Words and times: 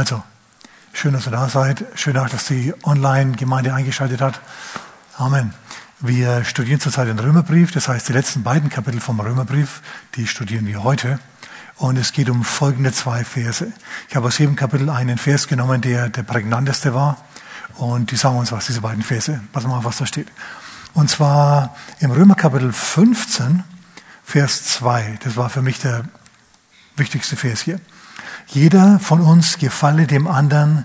Also, 0.00 0.22
schön, 0.94 1.12
dass 1.12 1.26
ihr 1.26 1.30
da 1.30 1.50
seid. 1.50 1.84
Schön 1.94 2.16
auch, 2.16 2.30
dass 2.30 2.46
die 2.46 2.72
Online-Gemeinde 2.84 3.74
eingeschaltet 3.74 4.22
hat. 4.22 4.40
Amen. 5.18 5.52
Wir 5.98 6.42
studieren 6.46 6.80
zurzeit 6.80 7.06
den 7.06 7.18
Römerbrief. 7.18 7.70
Das 7.72 7.86
heißt, 7.86 8.08
die 8.08 8.14
letzten 8.14 8.42
beiden 8.42 8.70
Kapitel 8.70 8.98
vom 8.98 9.20
Römerbrief, 9.20 9.82
die 10.14 10.26
studieren 10.26 10.66
wir 10.66 10.84
heute. 10.84 11.18
Und 11.76 11.98
es 11.98 12.12
geht 12.12 12.30
um 12.30 12.44
folgende 12.44 12.92
zwei 12.92 13.24
Verse. 13.24 13.70
Ich 14.08 14.16
habe 14.16 14.28
aus 14.28 14.38
jedem 14.38 14.56
Kapitel 14.56 14.88
einen 14.88 15.18
Vers 15.18 15.48
genommen, 15.48 15.82
der 15.82 16.08
der 16.08 16.22
prägnanteste 16.22 16.94
war. 16.94 17.18
Und 17.74 18.10
die 18.10 18.16
sagen 18.16 18.38
uns 18.38 18.52
was, 18.52 18.64
diese 18.64 18.80
beiden 18.80 19.02
Verse. 19.02 19.38
Pass 19.52 19.64
mal 19.64 19.76
auf, 19.76 19.84
was 19.84 19.98
da 19.98 20.06
steht. 20.06 20.28
Und 20.94 21.10
zwar 21.10 21.76
im 21.98 22.10
Römerkapitel 22.10 22.72
15, 22.72 23.64
Vers 24.24 24.64
2. 24.64 25.18
Das 25.24 25.36
war 25.36 25.50
für 25.50 25.60
mich 25.60 25.78
der 25.78 26.04
wichtigste 26.96 27.36
Vers 27.36 27.60
hier. 27.60 27.80
Jeder 28.52 28.98
von 28.98 29.20
uns 29.20 29.58
gefalle 29.58 30.08
dem 30.08 30.26
anderen, 30.26 30.84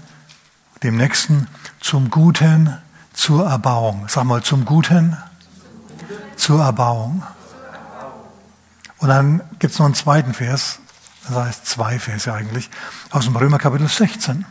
dem 0.84 0.98
Nächsten, 0.98 1.48
zum 1.80 2.12
Guten, 2.12 2.77
zur 3.12 3.48
Erbauung. 3.48 4.05
Sag 4.08 4.26
mal, 4.26 4.44
zum 4.44 4.66
Guten, 4.66 5.17
zur 6.36 6.62
Erbauung. 6.62 7.23
Und 8.99 9.08
dann 9.08 9.41
gibt 9.58 9.73
es 9.73 9.80
noch 9.80 9.88
einen 9.88 9.95
zweiten 9.95 10.36
Vers, 10.36 10.77
das 11.27 11.36
heißt 11.36 11.66
zwei 11.66 11.98
Verse 11.98 12.31
eigentlich, 12.31 12.70
aus 13.09 13.25
dem 13.25 13.36
Römer 13.36 13.58
Kapitel 13.58 13.88
16. 13.88 14.45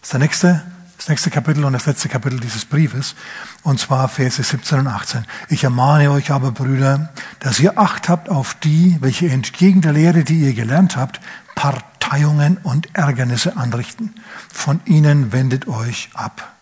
Das 0.00 0.08
ist 0.08 0.12
der 0.12 0.18
nächste, 0.18 0.62
das 1.00 1.08
nächste 1.08 1.30
Kapitel 1.30 1.64
und 1.64 1.72
das 1.72 1.86
letzte 1.86 2.10
Kapitel 2.10 2.38
dieses 2.40 2.66
Briefes, 2.66 3.14
und 3.62 3.80
zwar 3.80 4.06
Verse 4.06 4.42
17 4.42 4.80
und 4.80 4.86
18. 4.86 5.24
Ich 5.48 5.64
ermahne 5.64 6.10
euch 6.10 6.30
aber, 6.30 6.52
Brüder, 6.52 7.08
dass 7.38 7.58
ihr 7.58 7.78
Acht 7.78 8.10
habt 8.10 8.28
auf 8.28 8.54
die, 8.62 8.98
welche 9.00 9.30
entgegen 9.30 9.80
der 9.80 9.94
Lehre, 9.94 10.24
die 10.24 10.40
ihr 10.40 10.52
gelernt 10.52 10.98
habt, 10.98 11.22
Parteiungen 11.54 12.58
und 12.58 12.94
Ärgernisse 12.94 13.56
anrichten. 13.56 14.14
Von 14.52 14.82
ihnen 14.84 15.32
wendet 15.32 15.68
euch 15.68 16.10
ab. 16.12 16.52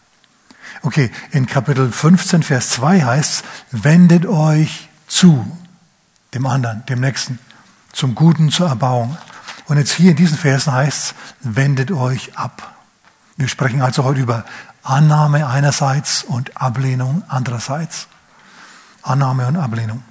Okay, 0.82 1.10
in 1.32 1.46
Kapitel 1.46 1.90
15, 1.90 2.44
Vers 2.44 2.70
2 2.70 3.02
heißt 3.02 3.44
es, 3.72 3.82
wendet 3.82 4.24
euch 4.24 4.88
zu 5.08 5.50
dem 6.32 6.46
anderen, 6.46 6.86
dem 6.86 7.00
Nächsten, 7.00 7.40
zum 7.92 8.14
Guten, 8.14 8.50
zur 8.50 8.68
Erbauung. 8.68 9.18
Und 9.66 9.78
jetzt 9.78 9.94
hier 9.94 10.12
in 10.12 10.16
diesen 10.16 10.38
Versen 10.38 10.72
heißt 10.72 11.06
es, 11.06 11.14
wendet 11.40 11.90
euch 11.90 12.38
ab. 12.38 12.77
Wir 13.38 13.46
sprechen 13.46 13.80
also 13.82 14.02
heute 14.02 14.20
über 14.20 14.44
Annahme 14.82 15.46
einerseits 15.46 16.24
und 16.24 16.60
Ablehnung 16.60 17.22
andererseits. 17.28 18.08
Annahme 19.02 19.46
und 19.46 19.56
Ablehnung. 19.56 20.02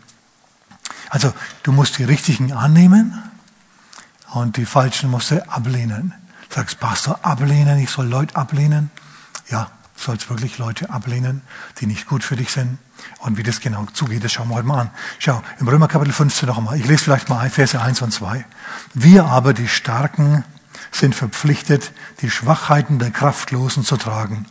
Also 1.10 1.34
du 1.64 1.74
musst 1.74 1.98
die 1.98 2.06
richtigen 2.06 2.54
annehmen 2.54 3.22
und 4.32 4.56
die 4.56 4.66
falschen 4.66 5.12
musst 5.12 5.32
du 5.32 5.46
ablehnen. 5.50 6.14
Du 6.48 6.56
sagst, 6.56 6.80
Pastor, 6.80 7.20
ablehnen, 7.22 7.78
ich 7.80 7.90
soll 7.90 8.08
Leute 8.08 8.34
ablehnen. 8.38 8.92
Ja, 9.50 9.72
du 9.98 10.04
sollst 10.04 10.30
wirklich 10.30 10.58
Leute 10.58 10.90
ablehnen, 10.90 11.42
die 11.82 11.86
nicht 11.86 12.08
gut 12.08 12.24
für 12.24 12.38
dich 12.38 12.52
sind. 12.52 12.78
Und 13.20 13.38
wie 13.38 13.44
das 13.44 13.60
genau 13.60 13.86
zugeht, 13.92 14.24
das 14.24 14.32
schauen 14.32 14.48
wir 14.48 14.56
heute 14.56 14.68
mal 14.68 14.80
an. 14.80 14.92
Schau, 15.20 15.44
im 15.60 15.68
Römer 15.68 15.90
Kapitel 15.90 16.14
15 16.14 16.48
noch 16.48 16.60
einmal. 16.60 16.78
Ich 16.78 16.88
lese 16.88 17.04
vielleicht 17.04 17.28
mal 17.28 17.50
Verse 17.50 17.80
1 17.80 18.02
und 18.02 18.12
2. 18.12 18.46
Wir 18.94 19.26
aber, 19.26 19.54
die 19.54 19.68
Starken, 19.68 20.46
sind 20.92 21.16
verpflichtet, 21.16 21.92
die 22.22 22.30
Schwachheiten 22.30 23.00
der 23.00 23.12
Kraftlosen 23.12 23.84
zu 23.84 23.98
tragen. 23.98 24.46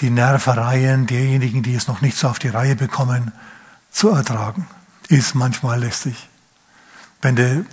Die 0.00 0.10
Nervereien 0.10 1.06
derjenigen, 1.06 1.62
die 1.62 1.74
es 1.74 1.88
noch 1.88 2.00
nicht 2.00 2.16
so 2.16 2.28
auf 2.28 2.38
die 2.38 2.48
Reihe 2.48 2.76
bekommen, 2.76 3.32
zu 3.90 4.10
ertragen. 4.10 4.66
Ist 5.08 5.34
manchmal 5.34 5.80
lästig. 5.80 6.28
Wenn 7.20 7.36
du 7.36 7.66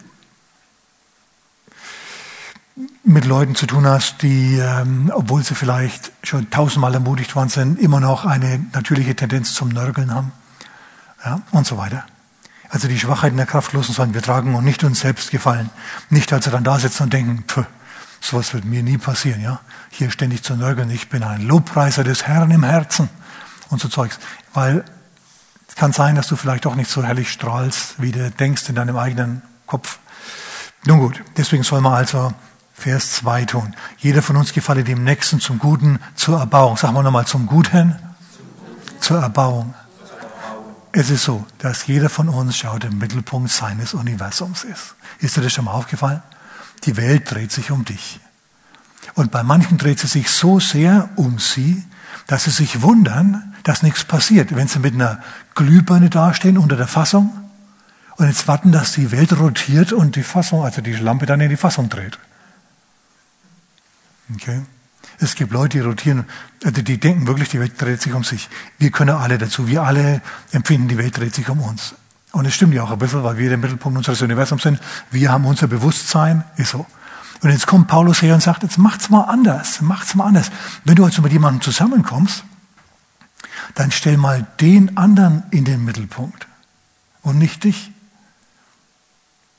mit 3.04 3.26
Leuten 3.26 3.56
zu 3.56 3.66
tun 3.66 3.88
hast, 3.88 4.22
die, 4.22 4.58
ähm, 4.58 5.12
obwohl 5.14 5.44
sie 5.44 5.56
vielleicht 5.56 6.12
schon 6.24 6.50
tausendmal 6.50 6.94
ermutigt 6.94 7.36
worden 7.36 7.50
sind, 7.50 7.80
immer 7.80 8.00
noch 8.00 8.26
eine 8.26 8.66
natürliche 8.74 9.16
Tendenz 9.16 9.54
zum 9.54 9.70
Nörgeln 9.70 10.14
haben. 10.14 10.32
Ja, 11.24 11.42
und 11.52 11.66
so 11.66 11.78
weiter. 11.78 12.06
Also 12.70 12.88
die 12.88 13.00
Schwachheiten 13.00 13.38
der 13.38 13.46
Kraftlosen 13.46 13.94
sollen 13.94 14.14
wir 14.14 14.22
tragen 14.22 14.56
und 14.56 14.66
nicht 14.66 14.84
uns 14.84 15.00
selbst 15.00 15.32
gefallen. 15.32 15.70
Nicht, 16.10 16.34
als 16.34 16.46
sie 16.46 16.52
dann 16.52 16.64
da 16.64 16.80
sitzen 16.80 17.04
und 17.04 17.14
denken, 17.14 17.44
pff, 17.48 17.66
sowas 18.20 18.54
wird 18.54 18.66
mir 18.66 18.84
nie 18.84 18.98
passieren, 18.98 19.42
ja. 19.42 19.60
Hier 19.90 20.12
ständig 20.12 20.44
zu 20.44 20.56
nörgeln, 20.56 20.90
ich 20.90 21.10
bin 21.10 21.24
ein 21.24 21.48
Lobpreiser 21.48 22.04
des 22.04 22.28
Herrn 22.28 22.52
im 22.52 22.64
Herzen 22.64 23.10
und 23.70 23.82
so 23.82 23.88
Zeugs. 23.88 24.20
Weil 24.54 24.84
es 25.68 25.76
kann 25.76 25.94
sein, 25.94 26.16
dass 26.16 26.28
du 26.28 26.36
vielleicht 26.36 26.66
auch 26.66 26.76
nicht 26.76 26.90
so 26.90 27.04
herrlich 27.04 27.32
strahlst, 27.32 28.02
wie 28.02 28.12
du 28.12 28.30
denkst 28.32 28.68
in 28.68 28.76
deinem 28.76 28.98
eigenen 28.98 29.42
Kopf. 29.66 30.00
Nun 30.86 31.00
gut, 31.00 31.24
deswegen 31.36 31.64
soll 31.64 31.82
man 31.82 31.94
also 31.94 32.34
Vers 32.74 33.14
2 33.14 33.46
tun. 33.46 33.76
Jeder 33.98 34.22
von 34.22 34.38
uns 34.38 34.54
gefalle 34.54 34.84
dem 34.84 35.04
Nächsten 35.04 35.40
zum 35.40 35.58
Guten, 35.58 36.00
zur 36.16 36.40
Erbauung. 36.40 36.78
Sagen 36.78 36.94
wir 36.94 37.04
nochmal 37.04 37.26
zum 37.26 37.48
Guten, 37.48 37.96
zur 39.00 39.20
Erbauung. 39.20 39.74
Es 40.92 41.10
ist 41.10 41.24
so, 41.24 41.46
dass 41.60 41.88
jeder 41.88 42.10
von 42.10 42.30
uns 42.30 42.58
schaut 42.58 42.84
im 42.84 42.98
Mittelpunkt 42.98 43.52
seines 43.52 43.94
Universums 43.94 44.64
ist. 44.64 44.96
Ist 45.20 45.38
dir 45.38 45.42
das 45.42 45.54
schon 45.54 45.66
mal 45.66 45.74
aufgefallen? 45.74 46.24
Die 46.86 46.98
Welt 46.98 47.30
dreht 47.30 47.52
sich 47.52 47.72
um 47.72 47.86
dich. 47.86 48.20
Und 49.14 49.32
bei 49.32 49.44
manchen 49.44 49.78
dreht 49.78 50.00
sie 50.00 50.08
sich 50.08 50.30
so 50.30 50.60
sehr 50.60 51.10
um 51.16 51.40
sie, 51.40 51.84
dass 52.28 52.46
sie 52.46 52.52
sich 52.52 52.82
wundern, 52.82 53.56
dass 53.64 53.84
nichts 53.84 54.04
passiert. 54.04 54.56
Wenn 54.56 54.68
sie 54.68 54.80
mit 54.80 54.94
einer 54.94 55.22
Glühbirne 55.56 56.10
dastehen 56.10 56.58
unter 56.58 56.76
der 56.76 56.88
Fassung 56.88 57.32
und 58.16 58.28
jetzt 58.28 58.48
warten, 58.48 58.72
dass 58.72 58.94
die 58.94 59.12
Welt 59.12 59.38
rotiert 59.40 59.94
und 59.94 60.16
die 60.16 60.24
Fassung, 60.24 60.64
also 60.64 60.82
die 60.82 60.94
Lampe 60.94 61.26
dann 61.26 61.42
in 61.42 61.50
die 61.50 61.58
Fassung 61.58 61.90
dreht. 61.90 62.18
Okay? 64.34 64.62
Es 65.20 65.36
gibt 65.36 65.52
Leute, 65.52 65.80
die 65.80 65.84
rotieren, 65.84 66.26
also 66.64 66.82
die 66.82 67.00
denken 67.00 67.26
wirklich, 67.26 67.50
die 67.50 67.60
Welt 67.60 67.82
dreht 67.82 68.02
sich 68.02 68.14
um 68.14 68.24
sich. 68.24 68.50
Wir 68.78 68.92
können 68.92 69.16
alle 69.16 69.38
dazu. 69.38 69.68
Wir 69.68 69.84
alle 69.84 70.22
empfinden, 70.52 70.88
die 70.88 70.98
Welt 70.98 71.18
dreht 71.18 71.34
sich 71.34 71.50
um 71.50 71.60
uns. 71.60 71.96
Und 72.32 72.46
es 72.46 72.54
stimmt 72.54 72.74
ja 72.74 72.84
auch 72.84 72.92
ein 72.92 73.00
bisschen, 73.00 73.24
weil 73.24 73.38
wir 73.38 73.50
der 73.50 73.58
Mittelpunkt 73.58 73.98
unseres 73.98 74.22
Universums 74.22 74.62
sind. 74.62 74.80
Wir 75.10 75.32
haben 75.32 75.46
unser 75.46 75.68
Bewusstsein, 75.68 76.44
ist 76.58 76.72
so. 76.72 76.86
Und 77.42 77.52
jetzt 77.52 77.68
kommt 77.68 77.88
Paulus 77.88 78.22
her 78.22 78.36
und 78.36 78.42
sagt, 78.42 78.64
jetzt 78.64 78.78
macht's 78.78 79.10
mal 79.10 79.24
anders, 79.24 79.82
macht's 79.82 80.16
mal 80.16 80.26
anders. 80.26 80.52
Wenn 80.84 80.96
du 80.96 81.06
also 81.06 81.22
mit 81.22 81.32
jemandem 81.32 81.62
zusammenkommst, 81.62 82.44
dann 83.76 83.92
stell 83.92 84.18
mal 84.18 84.46
den 84.60 84.98
anderen 84.98 85.44
in 85.52 85.66
den 85.66 85.84
Mittelpunkt 85.84 86.48
und 87.22 87.38
nicht 87.38 87.64
dich. 87.64 87.92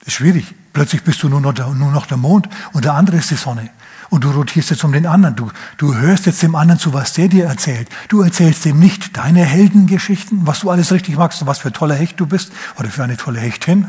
Das 0.00 0.08
ist 0.08 0.14
schwierig. 0.14 0.54
Plötzlich 0.72 1.02
bist 1.02 1.22
du 1.22 1.28
nur 1.28 1.40
noch, 1.40 1.52
der, 1.52 1.68
nur 1.68 1.90
noch 1.90 2.06
der 2.06 2.16
Mond 2.16 2.48
und 2.72 2.84
der 2.84 2.94
andere 2.94 3.16
ist 3.16 3.30
die 3.30 3.36
Sonne. 3.36 3.70
Und 4.10 4.24
du 4.24 4.30
rotierst 4.30 4.70
jetzt 4.70 4.84
um 4.84 4.92
den 4.92 5.06
anderen. 5.06 5.36
Du, 5.36 5.50
du 5.76 5.94
hörst 5.94 6.26
jetzt 6.26 6.42
dem 6.42 6.54
anderen 6.54 6.78
zu, 6.78 6.94
was 6.94 7.12
der 7.12 7.28
dir 7.28 7.46
erzählt. 7.46 7.88
Du 8.08 8.22
erzählst 8.22 8.64
dem 8.64 8.78
nicht 8.78 9.16
deine 9.16 9.44
Heldengeschichten, 9.44 10.46
was 10.46 10.60
du 10.60 10.70
alles 10.70 10.92
richtig 10.92 11.16
magst 11.16 11.42
und 11.42 11.46
was 11.46 11.58
für 11.58 11.68
ein 11.68 11.74
toller 11.74 11.94
Hecht 11.94 12.18
du 12.18 12.26
bist 12.26 12.52
oder 12.78 12.88
für 12.88 13.04
eine 13.04 13.16
tolle 13.16 13.40
Hechtin, 13.40 13.86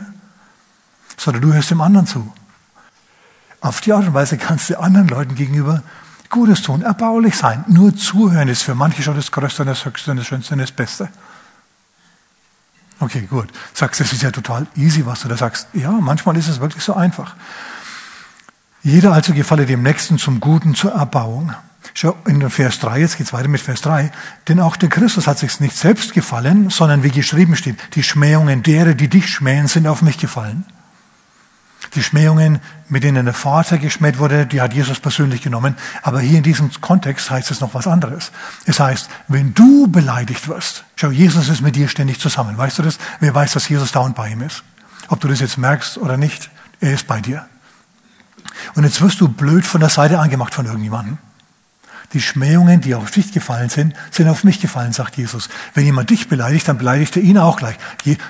sondern 1.18 1.42
du 1.42 1.54
hörst 1.54 1.72
dem 1.72 1.82
anderen 1.82 2.06
zu. 2.06 2.34
Auf 3.62 3.82
die 3.82 3.94
Art 3.94 4.08
und 4.08 4.14
Weise 4.14 4.38
kannst 4.38 4.70
du 4.70 4.80
anderen 4.80 5.08
Leuten 5.08 5.36
gegenüber 5.36 5.84
Gutes 6.30 6.62
tun, 6.62 6.84
erbaulich 6.84 7.36
sein. 7.36 7.66
Nur 7.68 7.96
zuhören 7.96 8.50
ist 8.50 8.62
für 8.62 8.76
manche 8.76 9.02
schon 9.02 9.16
das 9.16 9.32
Größte 9.32 9.66
das 9.66 9.86
Höchste 9.86 10.14
das 10.16 10.28
Schönste 10.28 10.54
und 10.54 10.60
das 10.60 10.72
Beste. 10.72 11.10
Okay, 13.00 13.22
gut. 13.22 13.50
Sagst, 13.74 14.02
das 14.02 14.14
ist 14.14 14.22
ja 14.22 14.32
total 14.32 14.68
easy, 14.76 15.06
was 15.06 15.22
du 15.22 15.28
da 15.28 15.38
sagst. 15.38 15.68
Ja, 15.74 15.92
manchmal 15.92 16.38
ist 16.38 16.50
es 16.50 16.60
wirklich 16.60 16.84
so 16.84 16.94
einfach. 16.94 17.36
Jeder 18.82 19.12
also 19.12 19.34
gefalle 19.34 19.66
dem 19.66 19.84
Nächsten 19.84 20.18
zum 20.18 20.40
Guten, 20.40 20.74
zur 20.74 20.94
Erbauung. 20.94 21.54
Schau, 21.94 22.16
in 22.26 22.50
Vers 22.50 22.80
3, 22.80 23.00
jetzt 23.00 23.18
geht's 23.18 23.34
weiter 23.34 23.50
mit 23.50 23.62
Vers 23.62 23.82
3. 23.82 24.12
Denn 24.48 24.60
auch 24.60 24.78
der 24.78 24.90
Christus 24.90 25.28
hat 25.28 25.38
sich 25.40 25.60
nicht 25.60 25.76
selbst 25.76 26.14
gefallen, 26.14 26.70
sondern 26.70 27.04
wie 27.04 27.12
geschrieben 27.12 27.56
steht, 27.56 27.78
die 27.96 28.04
Schmähungen 28.04 28.64
derer, 28.64 28.94
die 28.94 29.10
dich 29.10 29.28
schmähen, 29.28 29.68
sind 29.68 29.88
auf 29.88 30.02
mich 30.02 30.18
gefallen. 30.18 30.66
Die 31.96 32.04
Schmähungen, 32.04 32.60
mit 32.88 33.04
denen 33.04 33.26
der 33.26 33.34
Vater 33.34 33.78
geschmäht 33.78 34.20
wurde, 34.20 34.46
die 34.46 34.62
hat 34.62 34.74
Jesus 34.74 35.00
persönlich 35.00 35.42
genommen. 35.42 35.76
Aber 36.04 36.20
hier 36.20 36.38
in 36.38 36.44
diesem 36.44 36.70
Kontext 36.82 37.32
heißt 37.32 37.52
es 37.52 37.62
noch 37.62 37.74
was 37.74 37.88
anderes. 37.88 38.32
Es 38.66 38.80
heißt, 38.80 39.10
wenn 39.28 39.54
du 39.54 39.88
beleidigt 39.88 40.48
wirst, 40.48 40.84
schau, 40.96 41.10
Jesus 41.10 41.50
ist 41.50 41.62
mit 41.62 41.76
dir 41.76 41.88
ständig 41.88 42.20
zusammen. 42.20 42.58
Weißt 42.58 42.78
du 42.78 42.84
das? 42.84 43.00
Wer 43.20 43.34
weiß, 43.34 43.54
dass 43.54 43.68
Jesus 43.68 43.92
da 43.92 44.02
und 44.02 44.16
bei 44.16 44.30
ihm 44.30 44.42
ist? 44.42 44.64
Ob 45.08 45.20
du 45.20 45.28
das 45.28 45.40
jetzt 45.40 45.58
merkst 45.58 45.98
oder 45.98 46.18
nicht, 46.18 46.50
er 46.80 46.94
ist 46.94 47.08
bei 47.08 47.22
dir. 47.22 47.48
Und 48.76 48.84
jetzt 48.84 49.02
wirst 49.02 49.22
du 49.22 49.28
blöd 49.28 49.66
von 49.66 49.82
der 49.82 49.90
Seite 49.90 50.20
angemacht 50.20 50.54
von 50.54 50.66
irgendjemandem. 50.66 51.18
Die 52.14 52.22
Schmähungen, 52.22 52.82
die 52.82 52.96
auf 52.96 53.12
dich 53.12 53.32
gefallen 53.32 53.70
sind, 53.70 53.94
sind 54.10 54.28
auf 54.30 54.44
mich 54.44 54.60
gefallen, 54.60 54.94
sagt 54.94 55.18
Jesus. 55.18 55.48
Wenn 55.76 55.86
jemand 55.86 56.10
dich 56.10 56.28
beleidigt, 56.28 56.68
dann 56.68 56.80
beleidigt 56.80 57.16
er 57.16 57.22
ihn 57.22 57.38
auch 57.38 57.58
gleich. 57.58 57.78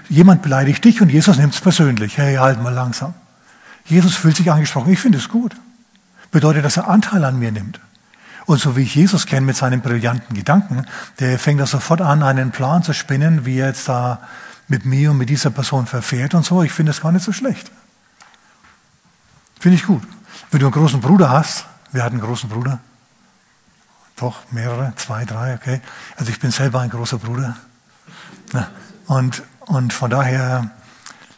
Jemand 0.09 0.41
beleidigt 0.41 0.83
dich 0.83 1.01
und 1.01 1.09
Jesus 1.09 1.37
nimmt 1.37 1.53
es 1.53 1.61
persönlich. 1.61 2.17
Hey, 2.17 2.35
halt 2.35 2.61
mal 2.61 2.73
langsam. 2.73 3.13
Jesus 3.85 4.15
fühlt 4.15 4.35
sich 4.35 4.51
angesprochen. 4.51 4.91
Ich 4.91 4.99
finde 4.99 5.17
es 5.17 5.29
gut. 5.29 5.55
Bedeutet, 6.31 6.65
dass 6.65 6.77
er 6.77 6.89
Anteil 6.89 7.23
an 7.23 7.39
mir 7.39 7.51
nimmt. 7.51 7.79
Und 8.45 8.59
so 8.59 8.75
wie 8.75 8.81
ich 8.81 8.95
Jesus 8.95 9.25
kenne 9.25 9.45
mit 9.45 9.55
seinen 9.55 9.81
brillanten 9.81 10.35
Gedanken, 10.35 10.85
der 11.19 11.39
fängt 11.39 11.61
da 11.61 11.65
sofort 11.65 12.01
an, 12.01 12.21
einen 12.21 12.51
Plan 12.51 12.83
zu 12.83 12.93
spinnen, 12.93 13.45
wie 13.45 13.59
er 13.59 13.67
jetzt 13.67 13.87
da 13.87 14.19
mit 14.67 14.85
mir 14.85 15.11
und 15.11 15.17
mit 15.17 15.29
dieser 15.29 15.51
Person 15.51 15.87
verfährt 15.87 16.33
und 16.33 16.45
so. 16.45 16.63
Ich 16.63 16.71
finde 16.71 16.91
es 16.91 17.01
gar 17.01 17.11
nicht 17.11 17.23
so 17.23 17.31
schlecht. 17.31 17.71
Finde 19.59 19.75
ich 19.77 19.85
gut. 19.85 20.03
Wenn 20.51 20.59
du 20.59 20.65
einen 20.67 20.73
großen 20.73 21.01
Bruder 21.01 21.29
hast, 21.29 21.65
Wer 21.91 22.03
hat 22.03 22.11
einen 22.11 22.21
großen 22.21 22.49
Bruder? 22.49 22.79
Doch, 24.15 24.37
mehrere, 24.51 24.93
zwei, 24.95 25.25
drei, 25.25 25.55
okay. 25.55 25.81
Also 26.17 26.31
ich 26.31 26.39
bin 26.39 26.51
selber 26.51 26.81
ein 26.81 26.89
großer 26.89 27.17
Bruder. 27.17 27.57
Und, 29.07 29.43
und 29.61 29.93
von 29.93 30.09
daher 30.09 30.69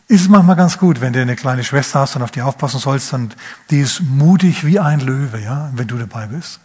ist 0.07 0.21
es 0.21 0.27
manchmal 0.27 0.55
ganz 0.55 0.77
gut, 0.77 0.99
wenn 0.99 1.13
du 1.13 1.21
eine 1.21 1.35
kleine 1.35 1.63
Schwester 1.63 2.01
hast 2.01 2.15
und 2.15 2.21
auf 2.21 2.31
die 2.31 2.41
aufpassen 2.41 2.79
sollst 2.79 3.13
und 3.13 3.37
die 3.69 3.79
ist 3.79 4.01
mutig 4.01 4.65
wie 4.65 4.79
ein 4.79 4.99
Löwe, 4.99 5.39
ja, 5.39 5.69
wenn 5.73 5.87
du 5.87 5.97
dabei 5.97 6.25
bist. 6.25 6.59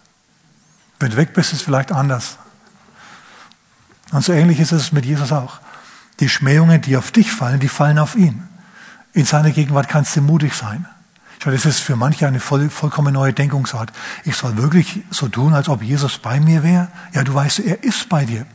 Wenn 0.98 1.10
du 1.10 1.16
weg 1.16 1.32
bist, 1.34 1.52
ist 1.52 1.60
es 1.60 1.64
vielleicht 1.64 1.92
anders. 1.92 2.38
Und 4.10 4.24
so 4.24 4.32
ähnlich 4.32 4.58
ist 4.58 4.72
es 4.72 4.90
mit 4.90 5.04
Jesus 5.04 5.30
auch. 5.32 5.60
Die 6.18 6.28
Schmähungen, 6.28 6.80
die 6.80 6.96
auf 6.96 7.12
dich 7.12 7.30
fallen, 7.30 7.60
die 7.60 7.68
fallen 7.68 7.98
auf 7.98 8.16
ihn. 8.16 8.48
In 9.12 9.26
seiner 9.26 9.50
Gegenwart 9.50 9.88
kannst 9.88 10.16
du 10.16 10.22
mutig 10.22 10.54
sein. 10.54 10.86
Schau, 11.42 11.50
das 11.50 11.66
ist 11.66 11.80
für 11.80 11.96
manche 11.96 12.26
eine 12.26 12.40
voll, 12.40 12.70
vollkommen 12.70 13.14
neue 13.14 13.32
Denkungsart. 13.32 13.92
Ich 14.24 14.36
soll 14.36 14.56
wirklich 14.56 15.02
so 15.10 15.28
tun, 15.28 15.54
als 15.54 15.68
ob 15.68 15.82
Jesus 15.82 16.18
bei 16.18 16.40
mir 16.40 16.62
wäre. 16.62 16.88
Ja, 17.12 17.24
du 17.24 17.34
weißt, 17.34 17.60
er 17.60 17.84
ist 17.84 18.08
bei 18.08 18.24
dir. 18.24 18.46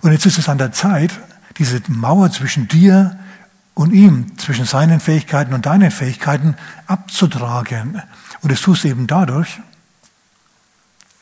Und 0.00 0.12
jetzt 0.12 0.26
ist 0.26 0.38
es 0.38 0.48
an 0.48 0.58
der 0.58 0.72
Zeit, 0.72 1.10
diese 1.58 1.80
Mauer 1.88 2.30
zwischen 2.30 2.68
dir 2.68 3.18
und 3.74 3.92
ihm, 3.92 4.38
zwischen 4.38 4.64
seinen 4.64 5.00
Fähigkeiten 5.00 5.54
und 5.54 5.66
deinen 5.66 5.90
Fähigkeiten 5.90 6.56
abzutragen. 6.86 8.02
Und 8.42 8.52
das 8.52 8.60
tust 8.60 8.84
du 8.84 8.88
eben 8.88 9.06
dadurch, 9.06 9.60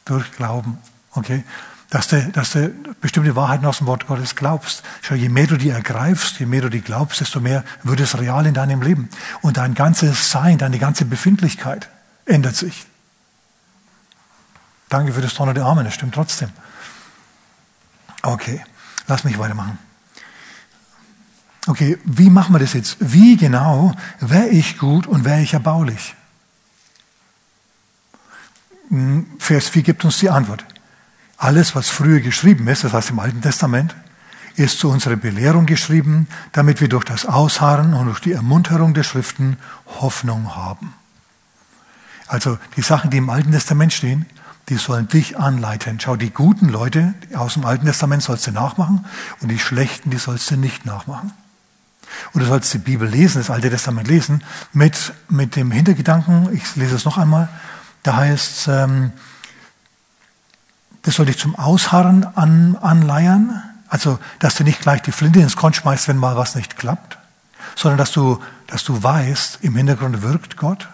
durch 0.05 0.31
Glauben. 0.33 0.79
Okay? 1.13 1.45
Dass 1.91 2.09
du, 2.09 2.21
dass 2.33 2.53
du 2.53 2.75
bestimmte 3.01 3.37
Wahrheiten 3.37 3.65
aus 3.65 3.79
dem 3.79 3.87
Wort 3.87 4.07
Gottes 4.07 4.35
glaubst. 4.35 4.83
Schau, 5.03 5.15
je 5.15 5.29
mehr 5.29 5.47
du 5.47 5.57
die 5.57 5.71
ergreifst, 5.71 6.41
je 6.41 6.47
mehr 6.47 6.63
du 6.63 6.69
die 6.69 6.81
glaubst, 6.81 7.21
desto 7.21 7.41
mehr 7.41 7.65
wird 7.83 8.01
es 8.01 8.19
real 8.19 8.47
in 8.47 8.55
deinem 8.55 8.83
Leben. 8.83 9.09
Und 9.43 9.57
dein 9.57 9.75
ganzes 9.75 10.31
Sein, 10.31 10.59
deine 10.59 10.79
ganze 10.79 11.05
Befindlichkeit 11.05 11.89
ändert 12.25 12.57
sich. 12.57 12.87
Danke 14.89 15.13
für 15.13 15.21
das 15.21 15.35
donnernde 15.35 15.65
Amen, 15.65 15.85
das 15.85 15.95
stimmt 15.95 16.15
trotzdem. 16.15 16.51
Okay, 18.23 18.65
lass 19.07 19.25
mich 19.25 19.39
weitermachen. 19.39 19.79
Okay, 21.69 21.99
wie 22.05 22.31
machen 22.31 22.55
wir 22.55 22.61
das 22.61 22.75
jetzt? 22.75 22.97
Wie 23.01 23.37
genau 23.37 23.93
wäre 24.21 24.49
ich 24.49 24.79
gut 24.79 25.07
und 25.07 25.25
wäre 25.25 25.41
ich 25.41 25.53
erbaulich? 25.53 26.15
Hm, 28.89 29.27
Vers 29.39 29.69
4 29.69 29.83
gibt 29.83 30.05
uns 30.05 30.19
die 30.19 30.31
Antwort. 30.31 30.65
Alles, 31.37 31.75
was 31.75 31.89
früher 31.91 32.21
geschrieben 32.21 32.67
ist, 32.69 32.85
das 32.85 32.93
heißt 32.93 33.11
im 33.11 33.19
Alten 33.19 33.43
Testament, 33.43 33.95
ist 34.57 34.79
zu 34.79 34.91
unserer 34.91 35.17
Belehrung 35.17 35.67
geschrieben, 35.67 36.29
damit 36.53 36.81
wir 36.81 36.89
durch 36.89 37.05
das 37.05 37.27
Ausharren 37.27 37.93
und 37.93 38.07
durch 38.07 38.21
die 38.21 38.33
Ermunterung 38.33 38.95
der 38.95 39.03
Schriften 39.03 39.59
Hoffnung 40.01 40.57
haben. 40.57 40.95
Also 42.27 42.59
die 42.77 42.83
Sachen, 42.83 43.11
die 43.11 43.19
im 43.19 43.31
Alten 43.31 43.53
Testament 43.53 43.93
stehen, 43.93 44.27
die 44.69 44.77
sollen 44.77 45.09
dich 45.09 45.39
anleiten. 45.39 46.01
Schau, 46.01 46.17
die 46.17 46.31
guten 46.31 46.69
Leute 46.69 47.15
aus 47.35 47.55
dem 47.55 47.65
Alten 47.65 47.87
Testament 47.87 48.23
sollst 48.23 48.47
du 48.47 48.51
nachmachen 48.51 49.05
und 49.41 49.49
die 49.49 49.59
schlechten, 49.59 50.11
die 50.11 50.17
sollst 50.17 50.51
du 50.51 50.57
nicht 50.57 50.87
nachmachen. 50.87 51.33
Und 52.33 52.41
du 52.41 52.47
sollst 52.47 52.73
die 52.73 52.79
Bibel 52.79 53.09
lesen, 53.09 53.39
das 53.39 53.51
Alte 53.51 53.71
Testament 53.71 54.09
lesen, 54.09 54.43
mit, 54.73 55.13
mit 55.29 55.55
dem 55.55 55.71
Hintergedanken, 55.71 56.49
ich 56.55 56.75
lese 56.77 56.97
es 56.97 57.05
noch 57.05 57.19
einmal, 57.19 57.49
da 58.03 58.17
heißt 58.17 58.69
ähm, 58.69 59.13
das 61.07 61.15
soll 61.15 61.27
dich 61.27 61.39
zum 61.39 61.55
Ausharren 61.55 62.27
an, 62.37 62.77
anleiern. 62.83 63.63
Also, 63.89 64.19
dass 64.41 64.57
du 64.57 64.65
nicht 64.65 64.81
gleich 64.81 65.03
die 65.03 65.13
Flinte 65.13 65.39
ins 65.39 65.55
Korn 65.55 65.73
schmeißt, 65.73 66.09
wenn 66.09 66.17
mal 66.17 66.37
was 66.37 66.57
nicht 66.57 66.77
klappt, 66.77 67.17
sondern 67.77 67.97
dass 67.97 68.11
du, 68.11 68.43
dass 68.67 68.83
du 68.83 69.01
weißt, 69.01 69.61
im 69.63 69.77
Hintergrund 69.77 70.23
wirkt 70.23 70.57
Gott. 70.57 70.89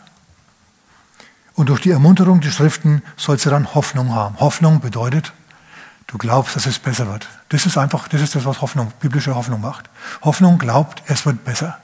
Und 1.55 1.71
durch 1.71 1.81
die 1.81 1.91
Ermunterung 1.91 2.43
der 2.43 2.51
Schriften 2.51 3.03
sollst 3.17 3.47
du 3.47 3.51
dann 3.51 3.75
Hoffnung 3.75 4.15
haben. 4.15 4.39
Hoffnung 4.39 4.81
bedeutet, 4.81 5.33
du 6.09 6.19
glaubst, 6.19 6.57
dass 6.57 6.67
es 6.67 6.79
besser 6.79 7.07
wird. 7.07 7.27
Das 7.49 7.65
ist 7.65 7.79
einfach, 7.79 8.07
das 8.09 8.21
ist 8.21 8.35
das, 8.35 8.45
was 8.45 8.61
Hoffnung, 8.61 8.93
biblische 9.01 9.35
Hoffnung 9.35 9.63
macht. 9.63 9.89
Hoffnung 10.21 10.59
glaubt, 10.59 11.03
es 11.07 11.25
wird 11.25 11.43
besser. 11.43 11.79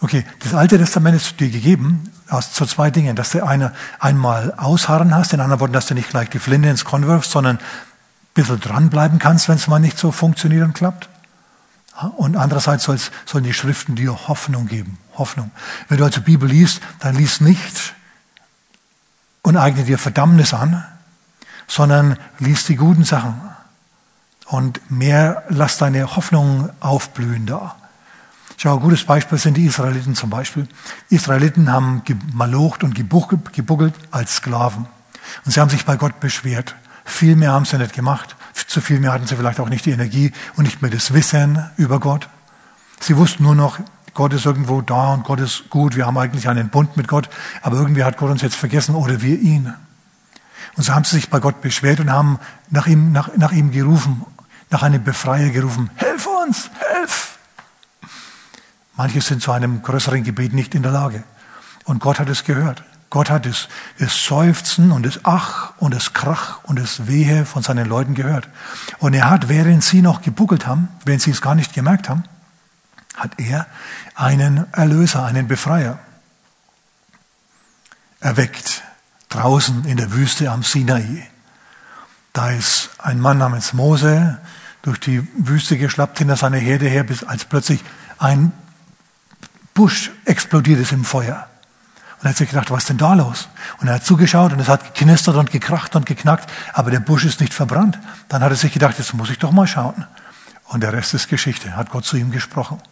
Okay, 0.00 0.24
das 0.40 0.54
Alte 0.54 0.78
Testament 0.78 1.16
ist 1.16 1.40
dir 1.40 1.50
gegeben 1.50 2.10
aus 2.28 2.52
zu 2.52 2.66
zwei 2.66 2.90
Dingen, 2.90 3.16
dass 3.16 3.30
du 3.30 3.44
eine, 3.44 3.72
einmal 3.98 4.52
ausharren 4.56 5.14
hast, 5.14 5.32
in 5.32 5.40
anderen 5.40 5.60
Worten, 5.60 5.72
dass 5.72 5.86
du 5.86 5.94
nicht 5.94 6.10
gleich 6.10 6.28
die 6.30 6.38
Flinte 6.38 6.68
ins 6.68 6.84
Korn 6.84 7.06
wirfst, 7.06 7.30
sondern 7.30 7.56
ein 7.56 7.62
bisschen 8.34 8.60
dranbleiben 8.60 9.18
kannst, 9.18 9.48
wenn 9.48 9.56
es 9.56 9.66
mal 9.66 9.78
nicht 9.78 9.98
so 9.98 10.12
funktioniert 10.12 10.64
und 10.64 10.74
klappt. 10.74 11.08
Und 12.16 12.36
andererseits 12.36 12.84
sollen 12.84 13.44
die 13.44 13.54
Schriften 13.54 13.96
dir 13.96 14.28
Hoffnung 14.28 14.68
geben. 14.68 14.98
Hoffnung. 15.16 15.50
Wenn 15.88 15.98
du 15.98 16.04
also 16.04 16.20
Bibel 16.20 16.48
liest, 16.48 16.80
dann 17.00 17.16
liest 17.16 17.40
nicht 17.40 17.94
und 19.42 19.56
eigne 19.56 19.82
dir 19.82 19.98
Verdammnis 19.98 20.54
an, 20.54 20.84
sondern 21.66 22.16
liest 22.38 22.68
die 22.68 22.76
guten 22.76 23.02
Sachen. 23.02 23.40
Und 24.46 24.90
mehr 24.90 25.42
lass 25.48 25.78
deine 25.78 26.14
Hoffnung 26.14 26.70
aufblühen 26.80 27.46
da. 27.46 27.76
Schau, 28.60 28.74
ein 28.74 28.80
gutes 28.80 29.04
Beispiel 29.04 29.38
sind 29.38 29.56
die 29.56 29.66
Israeliten 29.66 30.16
zum 30.16 30.30
Beispiel. 30.30 30.66
Die 31.10 31.14
Israeliten 31.14 31.70
haben 31.70 32.02
gemalocht 32.04 32.82
und 32.82 32.92
gebuckelt 32.92 33.94
als 34.10 34.34
Sklaven. 34.34 34.86
Und 35.44 35.52
sie 35.52 35.60
haben 35.60 35.70
sich 35.70 35.84
bei 35.84 35.96
Gott 35.96 36.18
beschwert. 36.18 36.74
Viel 37.04 37.36
mehr 37.36 37.52
haben 37.52 37.66
sie 37.66 37.78
nicht 37.78 37.94
gemacht. 37.94 38.34
Zu 38.66 38.80
viel 38.80 38.98
mehr 38.98 39.12
hatten 39.12 39.28
sie 39.28 39.36
vielleicht 39.36 39.60
auch 39.60 39.68
nicht 39.68 39.86
die 39.86 39.92
Energie 39.92 40.32
und 40.56 40.64
nicht 40.64 40.82
mehr 40.82 40.90
das 40.90 41.14
Wissen 41.14 41.70
über 41.76 42.00
Gott. 42.00 42.28
Sie 42.98 43.16
wussten 43.16 43.44
nur 43.44 43.54
noch, 43.54 43.78
Gott 44.12 44.32
ist 44.32 44.44
irgendwo 44.44 44.80
da 44.80 45.14
und 45.14 45.22
Gott 45.22 45.38
ist 45.38 45.70
gut. 45.70 45.94
Wir 45.94 46.06
haben 46.06 46.18
eigentlich 46.18 46.48
einen 46.48 46.68
Bund 46.68 46.96
mit 46.96 47.06
Gott. 47.06 47.30
Aber 47.62 47.76
irgendwie 47.76 48.02
hat 48.02 48.16
Gott 48.16 48.32
uns 48.32 48.42
jetzt 48.42 48.56
vergessen 48.56 48.96
oder 48.96 49.22
wir 49.22 49.38
ihn. 49.38 49.72
Und 50.76 50.82
so 50.82 50.96
haben 50.96 51.04
sie 51.04 51.14
sich 51.14 51.30
bei 51.30 51.38
Gott 51.38 51.60
beschwert 51.60 52.00
und 52.00 52.10
haben 52.10 52.40
nach 52.70 52.88
ihm, 52.88 53.12
nach, 53.12 53.30
nach 53.36 53.52
ihm 53.52 53.70
gerufen, 53.70 54.24
nach 54.70 54.82
einem 54.82 55.04
Befreier 55.04 55.50
gerufen. 55.50 55.90
Hilf 55.94 56.26
uns, 56.26 56.70
hilf! 56.96 57.27
Manche 58.98 59.20
sind 59.20 59.40
zu 59.40 59.52
einem 59.52 59.80
größeren 59.80 60.24
Gebet 60.24 60.52
nicht 60.52 60.74
in 60.74 60.82
der 60.82 60.90
Lage. 60.90 61.22
Und 61.84 62.00
Gott 62.00 62.18
hat 62.18 62.28
es 62.28 62.42
gehört. 62.42 62.82
Gott 63.10 63.30
hat 63.30 63.46
es, 63.46 63.68
das 64.00 64.24
Seufzen 64.24 64.90
und 64.90 65.06
das 65.06 65.20
Ach 65.22 65.72
und 65.78 65.94
das 65.94 66.14
Krach 66.14 66.64
und 66.64 66.80
das 66.80 67.06
Wehe 67.06 67.46
von 67.46 67.62
seinen 67.62 67.86
Leuten 67.86 68.14
gehört. 68.14 68.48
Und 68.98 69.14
er 69.14 69.30
hat, 69.30 69.48
während 69.48 69.84
sie 69.84 70.02
noch 70.02 70.20
gebuckelt 70.20 70.66
haben, 70.66 70.88
wenn 71.04 71.20
sie 71.20 71.30
es 71.30 71.40
gar 71.40 71.54
nicht 71.54 71.72
gemerkt 71.74 72.08
haben, 72.08 72.24
hat 73.14 73.38
er 73.38 73.68
einen 74.16 74.66
Erlöser, 74.72 75.24
einen 75.24 75.46
Befreier 75.46 76.00
erweckt, 78.18 78.82
draußen 79.28 79.84
in 79.84 79.96
der 79.96 80.10
Wüste 80.10 80.50
am 80.50 80.64
Sinai. 80.64 81.28
Da 82.32 82.50
ist 82.50 82.90
ein 82.98 83.20
Mann 83.20 83.38
namens 83.38 83.72
Mose 83.72 84.38
durch 84.82 84.98
die 84.98 85.26
Wüste 85.36 85.78
geschlappt 85.78 86.18
hinter 86.18 86.36
seiner 86.36 86.58
Herde 86.58 86.88
her, 86.88 87.04
bis 87.04 87.22
als 87.22 87.44
plötzlich 87.44 87.84
ein 88.18 88.52
Busch 89.78 90.10
explodiert 90.24 90.80
ist 90.80 90.90
im 90.90 91.04
Feuer. 91.04 91.46
Und 92.18 92.26
er 92.26 92.30
hat 92.30 92.36
sich 92.36 92.50
gedacht, 92.50 92.68
was 92.72 92.78
ist 92.78 92.88
denn 92.88 92.98
da 92.98 93.14
los? 93.14 93.48
Und 93.80 93.86
er 93.86 93.94
hat 93.94 94.04
zugeschaut 94.04 94.52
und 94.52 94.58
es 94.58 94.66
hat 94.66 94.92
geknistert 94.92 95.36
und 95.36 95.52
gekracht 95.52 95.94
und 95.94 96.04
geknackt, 96.04 96.50
aber 96.72 96.90
der 96.90 96.98
Busch 96.98 97.24
ist 97.24 97.40
nicht 97.40 97.54
verbrannt. 97.54 97.96
Dann 98.28 98.42
hat 98.42 98.50
er 98.50 98.56
sich 98.56 98.72
gedacht, 98.72 98.98
jetzt 98.98 99.14
muss 99.14 99.30
ich 99.30 99.38
doch 99.38 99.52
mal 99.52 99.68
schauen. 99.68 100.04
Und 100.64 100.82
der 100.82 100.92
Rest 100.92 101.14
ist 101.14 101.28
Geschichte. 101.28 101.76
Hat 101.76 101.90
Gott 101.90 102.04
zu 102.04 102.16
ihm 102.16 102.32
gesprochen. 102.32 102.82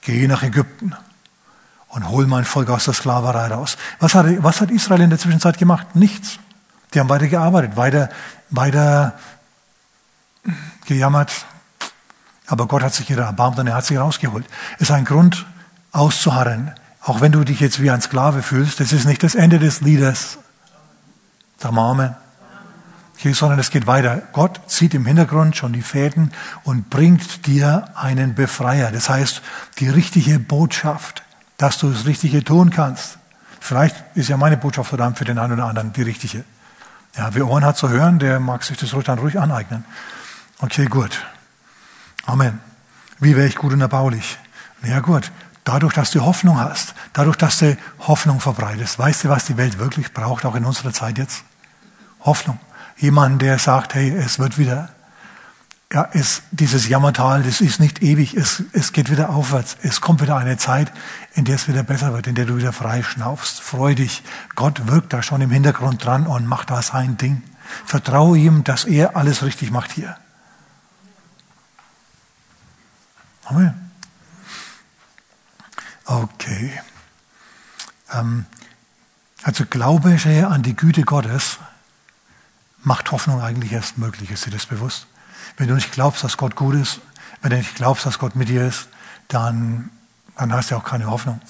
Geh 0.00 0.26
nach 0.26 0.42
Ägypten 0.42 0.96
und 1.88 2.08
hol 2.08 2.26
mein 2.26 2.46
Volk 2.46 2.70
aus 2.70 2.86
der 2.86 2.94
Sklaverei 2.94 3.48
raus. 3.48 3.76
Was 3.98 4.14
hat, 4.14 4.24
was 4.42 4.62
hat 4.62 4.70
Israel 4.70 5.02
in 5.02 5.10
der 5.10 5.18
Zwischenzeit 5.18 5.58
gemacht? 5.58 5.94
Nichts. 5.94 6.38
Die 6.94 7.00
haben 7.00 7.10
weiter 7.10 7.28
gearbeitet, 7.28 7.76
weiter, 7.76 8.08
weiter 8.48 9.18
gejammert. 10.86 11.44
Aber 12.46 12.66
Gott 12.66 12.82
hat 12.82 12.94
sich 12.94 13.10
ihrer 13.10 13.24
erbarmt 13.24 13.58
und 13.58 13.66
er 13.66 13.74
hat 13.74 13.84
sie 13.84 13.96
rausgeholt. 13.96 14.46
Es 14.76 14.88
ist 14.88 14.92
ein 14.92 15.04
Grund, 15.04 15.44
auszuharren. 15.92 16.72
Auch 17.00 17.20
wenn 17.20 17.32
du 17.32 17.44
dich 17.44 17.60
jetzt 17.60 17.80
wie 17.80 17.90
ein 17.90 18.00
Sklave 18.00 18.42
fühlst, 18.42 18.80
das 18.80 18.92
ist 18.92 19.04
nicht 19.04 19.22
das 19.22 19.34
Ende 19.34 19.58
des 19.58 19.80
Liedes. 19.80 20.38
Sag 21.58 21.72
mal 21.72 21.90
Amen. 21.90 22.16
Okay, 23.16 23.32
sondern 23.34 23.60
es 23.60 23.70
geht 23.70 23.86
weiter. 23.86 24.20
Gott 24.32 24.60
zieht 24.66 24.94
im 24.94 25.06
Hintergrund 25.06 25.56
schon 25.56 25.72
die 25.72 25.82
Fäden 25.82 26.32
und 26.64 26.90
bringt 26.90 27.46
dir 27.46 27.88
einen 27.94 28.34
Befreier. 28.34 28.90
Das 28.90 29.08
heißt, 29.08 29.42
die 29.78 29.88
richtige 29.88 30.40
Botschaft, 30.40 31.22
dass 31.56 31.78
du 31.78 31.90
das 31.90 32.06
Richtige 32.06 32.42
tun 32.42 32.70
kannst. 32.70 33.18
Vielleicht 33.60 33.94
ist 34.16 34.28
ja 34.28 34.36
meine 34.36 34.56
Botschaft 34.56 34.88
verdammt 34.88 35.18
für 35.18 35.24
den 35.24 35.38
einen 35.38 35.52
oder 35.52 35.66
anderen 35.66 35.92
die 35.92 36.02
richtige. 36.02 36.42
Ja, 37.16 37.32
wer 37.32 37.46
Ohren 37.46 37.64
hat 37.64 37.76
zu 37.76 37.88
hören, 37.90 38.18
der 38.18 38.40
mag 38.40 38.64
sich 38.64 38.76
das 38.76 38.92
ruhig 38.94 39.04
dann 39.04 39.20
ruhig 39.20 39.38
aneignen. 39.38 39.84
Okay, 40.58 40.86
gut. 40.86 41.24
Amen. 42.26 42.58
Wie 43.20 43.36
wäre 43.36 43.46
ich 43.46 43.54
gut 43.54 43.72
und 43.72 43.80
erbaulich? 43.80 44.38
Ja 44.82 44.98
gut, 44.98 45.30
Dadurch, 45.64 45.94
dass 45.94 46.10
du 46.10 46.22
Hoffnung 46.22 46.58
hast, 46.58 46.94
dadurch, 47.12 47.36
dass 47.36 47.58
du 47.58 47.76
Hoffnung 48.00 48.40
verbreitest. 48.40 48.98
Weißt 48.98 49.24
du, 49.24 49.28
was 49.28 49.44
die 49.44 49.56
Welt 49.56 49.78
wirklich 49.78 50.12
braucht, 50.12 50.44
auch 50.44 50.56
in 50.56 50.64
unserer 50.64 50.92
Zeit 50.92 51.18
jetzt? 51.18 51.44
Hoffnung. 52.20 52.58
Jemand, 52.96 53.42
der 53.42 53.58
sagt, 53.58 53.94
hey, 53.94 54.10
es 54.10 54.38
wird 54.38 54.58
wieder. 54.58 54.90
ja, 55.92 56.08
es, 56.12 56.42
dieses 56.50 56.88
Jammertal, 56.88 57.42
das 57.42 57.60
ist 57.60 57.78
nicht 57.78 58.02
ewig, 58.02 58.34
es, 58.34 58.64
es 58.72 58.92
geht 58.92 59.10
wieder 59.10 59.30
aufwärts. 59.30 59.76
Es 59.82 60.00
kommt 60.00 60.20
wieder 60.20 60.36
eine 60.36 60.56
Zeit, 60.56 60.92
in 61.34 61.44
der 61.44 61.56
es 61.56 61.68
wieder 61.68 61.82
besser 61.84 62.12
wird, 62.12 62.26
in 62.26 62.34
der 62.34 62.46
du 62.46 62.56
wieder 62.56 62.72
frei 62.72 63.02
schnaufst. 63.02 63.60
Freu 63.60 63.94
dich. 63.94 64.22
Gott 64.56 64.88
wirkt 64.88 65.12
da 65.12 65.22
schon 65.22 65.40
im 65.42 65.50
Hintergrund 65.50 66.04
dran 66.04 66.26
und 66.26 66.46
macht 66.46 66.70
da 66.70 66.82
sein 66.82 67.16
Ding. 67.18 67.42
Vertraue 67.86 68.36
ihm, 68.36 68.64
dass 68.64 68.84
er 68.84 69.16
alles 69.16 69.44
richtig 69.44 69.70
macht 69.70 69.92
hier. 69.92 70.16
Amen. 73.44 73.91
Okay. 76.04 76.80
Ähm, 78.12 78.46
also 79.42 79.64
Glaube 79.66 80.16
an 80.48 80.62
die 80.62 80.76
Güte 80.76 81.02
Gottes 81.02 81.58
macht 82.82 83.10
Hoffnung 83.12 83.40
eigentlich 83.40 83.72
erst 83.72 83.98
möglich. 83.98 84.30
Ist 84.30 84.46
dir 84.46 84.50
das 84.50 84.66
bewusst? 84.66 85.06
Wenn 85.56 85.68
du 85.68 85.74
nicht 85.74 85.92
glaubst, 85.92 86.24
dass 86.24 86.36
Gott 86.36 86.56
gut 86.56 86.74
ist, 86.74 87.00
wenn 87.40 87.50
du 87.50 87.56
nicht 87.56 87.74
glaubst, 87.74 88.06
dass 88.06 88.18
Gott 88.18 88.36
mit 88.36 88.48
dir 88.48 88.66
ist, 88.66 88.88
dann, 89.28 89.90
dann 90.36 90.52
hast 90.52 90.70
du 90.70 90.76
auch 90.76 90.84
keine 90.84 91.06
Hoffnung. 91.06 91.40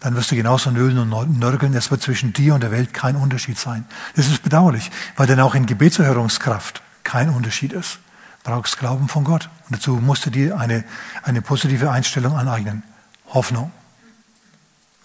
Dann 0.00 0.16
wirst 0.16 0.30
du 0.30 0.36
genauso 0.36 0.70
nölen 0.70 0.98
und 0.98 1.38
nörgeln. 1.38 1.74
Es 1.74 1.90
wird 1.90 2.02
zwischen 2.02 2.32
dir 2.32 2.54
und 2.54 2.62
der 2.62 2.72
Welt 2.72 2.92
kein 2.92 3.16
Unterschied 3.16 3.58
sein. 3.58 3.84
Das 4.16 4.26
ist 4.26 4.42
bedauerlich, 4.42 4.90
weil 5.16 5.26
dann 5.26 5.38
auch 5.40 5.54
in 5.54 5.66
Gebetserhörungskraft 5.66 6.82
kein 7.04 7.28
Unterschied 7.28 7.72
ist. 7.72 7.98
Du 8.42 8.50
brauchst 8.50 8.78
Glauben 8.78 9.08
von 9.08 9.22
Gott. 9.22 9.48
Und 9.68 9.76
dazu 9.76 9.92
musst 9.96 10.26
du 10.26 10.30
dir 10.30 10.58
eine, 10.58 10.84
eine 11.22 11.40
positive 11.40 11.90
Einstellung 11.90 12.36
aneignen. 12.36 12.82
Hoffnung. 13.28 13.70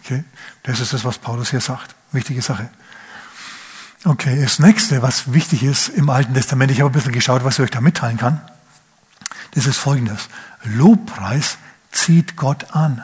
Okay? 0.03 0.23
Das 0.63 0.79
ist 0.79 0.93
das, 0.93 1.05
was 1.05 1.17
Paulus 1.17 1.49
hier 1.49 1.61
sagt. 1.61 1.95
Wichtige 2.11 2.41
Sache. 2.41 2.69
Okay, 4.05 4.41
das 4.41 4.59
nächste, 4.59 5.01
was 5.01 5.33
wichtig 5.33 5.63
ist 5.63 5.89
im 5.89 6.09
Alten 6.09 6.33
Testament, 6.33 6.71
ich 6.71 6.79
habe 6.79 6.89
ein 6.89 6.93
bisschen 6.93 7.11
geschaut, 7.11 7.43
was 7.43 7.55
ich 7.55 7.65
euch 7.65 7.71
da 7.71 7.81
mitteilen 7.81 8.17
kann. 8.17 8.41
Das 9.51 9.65
ist 9.65 9.77
folgendes. 9.77 10.29
Lobpreis 10.63 11.57
zieht 11.91 12.35
Gott 12.35 12.75
an. 12.75 13.03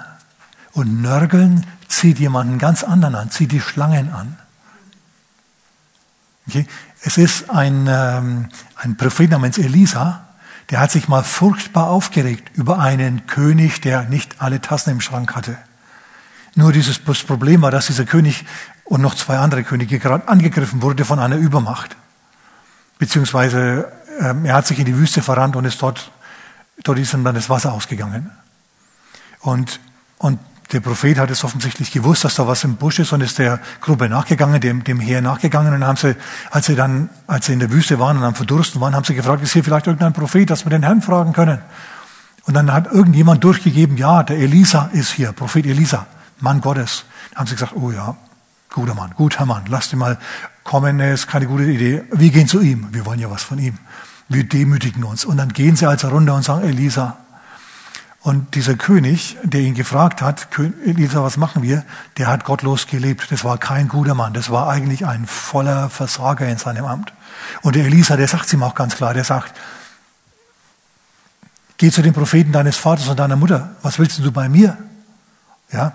Und 0.72 1.02
Nörgeln 1.02 1.66
zieht 1.88 2.20
jemanden 2.20 2.58
ganz 2.58 2.84
anderen 2.84 3.16
an, 3.16 3.32
zieht 3.32 3.52
die 3.52 3.62
Schlangen 3.62 4.12
an. 4.14 4.38
Okay? 6.48 6.68
Es 7.02 7.18
ist 7.18 7.50
ein, 7.50 7.88
ähm, 7.90 8.50
ein 8.76 8.98
Prophet 8.98 9.30
namens 9.30 9.58
Elisa, 9.58 10.28
der 10.70 10.80
hat 10.80 10.92
sich 10.92 11.08
mal 11.08 11.24
furchtbar 11.24 11.90
aufgeregt 11.90 12.56
über 12.56 12.80
einen 12.80 13.28
König, 13.28 13.82
der 13.82 14.04
nicht 14.04 14.42
alle 14.42 14.62
Tassen 14.62 14.92
im 14.92 15.02
Schrank 15.02 15.36
hatte. 15.36 15.58
Nur 16.56 16.72
dieses 16.72 17.00
Problem 17.00 17.62
war, 17.62 17.72
dass 17.72 17.88
dieser 17.88 18.06
König 18.06 18.46
und 18.84 19.02
noch 19.02 19.16
zwei 19.16 19.38
andere 19.38 19.64
Könige 19.64 20.00
gerade 20.00 20.28
angegriffen 20.28 20.82
wurde 20.82 21.06
von 21.06 21.20
einer 21.20 21.38
Übermacht. 21.38 21.96
Beziehungsweise 23.00 23.92
ähm, 24.20 24.46
er 24.46 24.56
hat 24.56 24.68
sich 24.68 24.80
in 24.80 24.86
die 24.86 24.96
Wüste 24.96 25.22
verrannt 25.22 25.56
und 25.56 25.66
ist 25.66 25.82
dort, 25.82 26.12
dort 26.84 27.00
ist 27.00 27.14
ihm 27.14 27.24
dann 27.24 27.36
das 27.36 27.50
Wasser 27.50 27.74
ausgegangen. 27.74 28.30
Und, 29.40 29.80
und 30.20 30.40
der 30.72 30.80
Prophet 30.80 31.18
hat 31.18 31.30
es 31.30 31.44
offensichtlich 31.44 31.92
gewusst, 31.92 32.24
dass 32.24 32.36
da 32.36 32.48
was 32.48 32.64
im 32.64 32.76
Busch 32.76 33.00
ist 33.00 33.12
und 33.14 33.22
ist 33.22 33.40
der 33.40 33.60
Gruppe 33.82 34.10
nachgegangen, 34.10 34.62
dem, 34.62 34.84
dem 34.84 35.00
Heer 35.00 35.22
nachgegangen 35.22 35.74
und 35.74 35.84
haben 35.84 35.98
sie, 35.98 36.16
als 36.52 36.68
sie 36.68 36.76
dann, 36.76 37.10
als 37.28 37.48
sie 37.48 37.54
in 37.54 37.60
der 37.60 37.72
Wüste 37.72 38.00
waren 38.00 38.18
und 38.18 38.24
am 38.24 38.36
Verdursten 38.36 38.80
waren, 38.80 38.96
haben 38.96 39.04
sie 39.04 39.16
gefragt, 39.16 39.44
ist 39.44 39.54
hier 39.54 39.64
vielleicht 39.64 39.88
irgendein 39.88 40.14
Prophet, 40.14 40.50
dass 40.50 40.66
wir 40.66 40.70
den 40.70 40.84
Herrn 40.84 41.02
fragen 41.02 41.34
können? 41.34 41.60
Und 42.46 42.54
dann 42.56 42.72
hat 42.72 42.92
irgendjemand 42.92 43.44
durchgegeben, 43.44 43.98
ja, 43.98 44.24
der 44.24 44.38
Elisa 44.38 44.90
ist 44.94 45.12
hier, 45.12 45.32
Prophet 45.32 45.66
Elisa, 45.66 46.08
Mann 46.40 46.62
Gottes. 46.62 47.06
Dann 47.32 47.40
haben 47.40 47.48
sie 47.48 47.56
gesagt, 47.56 47.74
oh 47.76 47.92
ja, 47.92 48.16
Guter 48.74 48.96
Mann, 48.96 49.14
guter 49.16 49.46
Mann, 49.46 49.66
lasst 49.68 49.94
ihn 49.94 50.00
mal 50.00 50.18
kommen, 50.64 51.00
er 51.00 51.14
ist 51.14 51.28
keine 51.28 51.46
gute 51.46 51.66
Idee. 51.66 52.04
Wir 52.12 52.32
gehen 52.32 52.48
zu 52.48 52.60
ihm, 52.60 52.88
wir 52.92 53.06
wollen 53.06 53.20
ja 53.20 53.30
was 53.30 53.44
von 53.44 53.60
ihm. 53.60 53.78
Wir 54.30 54.46
demütigen 54.46 55.04
uns. 55.04 55.26
Und 55.26 55.38
dann 55.38 55.54
gehen 55.54 55.76
sie 55.76 55.86
also 55.86 56.10
runter 56.10 56.34
und 56.34 56.44
sagen, 56.44 56.68
Elisa. 56.68 57.18
Und 58.22 58.56
dieser 58.56 58.74
König, 58.74 59.38
der 59.44 59.62
ihn 59.62 59.76
gefragt 59.76 60.24
hat, 60.24 60.48
Elisa, 60.84 61.22
was 61.22 61.38
machen 61.38 61.62
wir? 61.62 61.84
Der 62.18 62.28
hat 62.28 62.46
gottlos 62.46 62.88
gelebt. 62.88 63.32
Das 63.32 63.44
war 63.44 63.60
kein 63.60 63.90
guter 63.90 64.16
Mann. 64.16 64.34
Das 64.34 64.50
war 64.50 64.70
eigentlich 64.70 65.06
ein 65.06 65.28
voller 65.28 65.92
Versager 65.92 66.48
in 66.48 66.58
seinem 66.58 66.86
Amt. 66.86 67.14
Und 67.62 67.76
der 67.76 67.86
Elisa, 67.86 68.18
der 68.18 68.28
sagt 68.28 68.48
es 68.48 68.54
ihm 68.54 68.64
auch 68.64 68.74
ganz 68.74 68.96
klar, 68.96 69.14
der 69.14 69.24
sagt, 69.24 69.54
geh 71.78 71.92
zu 71.92 72.02
den 72.02 72.14
Propheten 72.14 72.54
deines 72.54 72.78
Vaters 72.78 73.08
und 73.08 73.20
deiner 73.20 73.36
Mutter. 73.36 73.76
Was 73.84 74.00
willst 74.00 74.18
du 74.18 74.32
bei 74.32 74.50
mir? 74.50 74.78
Ja, 75.72 75.94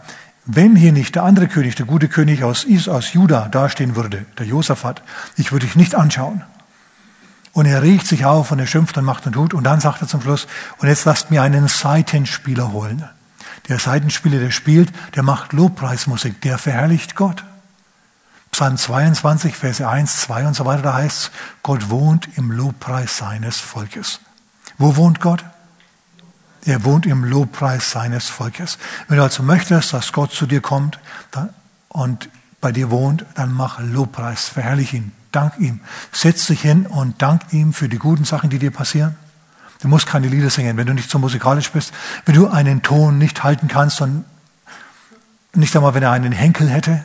wenn 0.51 0.75
hier 0.75 0.93
nicht 0.93 1.15
der 1.15 1.25
andere 1.25 1.47
König, 1.47 1.77
der 1.77 1.85
gute 1.85 2.09
König 2.09 2.43
aus, 2.43 2.67
aus 2.89 3.13
Juda 3.13 3.49
dastehen 3.49 3.97
würde, 3.97 4.25
der 4.39 4.47
Josaphat, 4.47 5.03
ich 5.37 5.53
würde 5.53 5.67
dich 5.67 5.77
nicht 5.77 5.95
anschauen. 5.95 6.43
Und 7.53 7.67
er 7.67 7.83
regt 7.83 8.07
sich 8.07 8.25
auf 8.25 8.51
und 8.51 8.59
er 8.59 8.67
schimpft 8.67 8.97
und 8.97 9.05
macht 9.05 9.27
und 9.27 9.35
tut. 9.35 9.53
Und 9.53 9.65
dann 9.65 9.81
sagt 9.81 10.01
er 10.01 10.09
zum 10.09 10.23
Schluss, 10.23 10.47
und 10.79 10.89
jetzt 10.89 11.05
lasst 11.05 11.31
mir 11.31 11.43
einen 11.43 11.69
Seitenspieler 11.69 12.73
holen. 12.73 13.07
Der 13.69 13.79
Seitenspieler, 13.79 14.39
der 14.39 14.51
spielt, 14.51 14.91
der 15.17 15.23
macht 15.23 15.53
Lobpreismusik, 15.53 16.41
der 16.41 16.57
verherrlicht 16.57 17.15
Gott. 17.15 17.45
Psalm 18.51 18.79
22, 18.79 19.55
Verse 19.55 19.87
1, 19.87 20.23
2 20.23 20.47
und 20.47 20.55
so 20.55 20.65
weiter, 20.65 20.81
da 20.83 20.95
heißt 20.95 21.25
es, 21.25 21.31
Gott 21.63 21.91
wohnt 21.91 22.27
im 22.37 22.53
Lobpreis 22.53 23.19
seines 23.19 23.59
Volkes. 23.59 24.21
Wo 24.79 24.97
wohnt 24.97 25.21
Gott? 25.21 25.45
Er 26.65 26.85
wohnt 26.85 27.07
im 27.07 27.25
Lobpreis 27.25 27.91
seines 27.91 28.29
Volkes. 28.29 28.79
Wenn 29.07 29.19
du 29.19 29.23
also 29.23 29.43
möchtest, 29.43 29.93
dass 29.93 30.13
Gott 30.13 30.33
zu 30.33 30.47
dir 30.47 30.61
kommt 30.61 30.99
und 31.89 32.29
bei 32.61 32.73
dir 32.73 32.91
wohnt, 32.91 33.25
dann 33.35 33.53
mach 33.53 33.79
Lobpreis, 33.81 34.49
verherrlich 34.49 34.93
ihn, 34.95 35.13
dank 35.33 35.59
ihm. 35.59 35.81
Setz 36.13 36.47
dich 36.47 36.61
hin 36.61 36.87
und 36.87 37.23
dank 37.23 37.53
ihm 37.53 37.73
für 37.73 37.89
die 37.89 37.99
guten 37.99 38.25
Sachen, 38.25 38.51
die 38.51 38.59
dir 38.59 38.73
passieren. 38.73 39.17
Du 39.81 39.89
musst 39.89 40.07
keine 40.07 40.27
Lieder 40.27 40.51
singen, 40.51 40.77
wenn 40.77 40.87
du 40.87 40.95
nicht 40.95 41.09
so 41.09 41.21
musikalisch 41.21 41.71
bist. 41.71 41.93
Wenn 42.25 42.35
du 42.35 42.49
einen 42.49 42.83
Ton 42.83 43.19
nicht 43.19 43.45
halten 43.45 43.69
kannst 43.69 44.01
und 44.01 44.25
nicht 45.55 45.75
einmal, 45.77 45.95
wenn 45.95 46.03
er 46.03 46.11
einen 46.11 46.33
Henkel 46.33 46.69
hätte, 46.69 47.05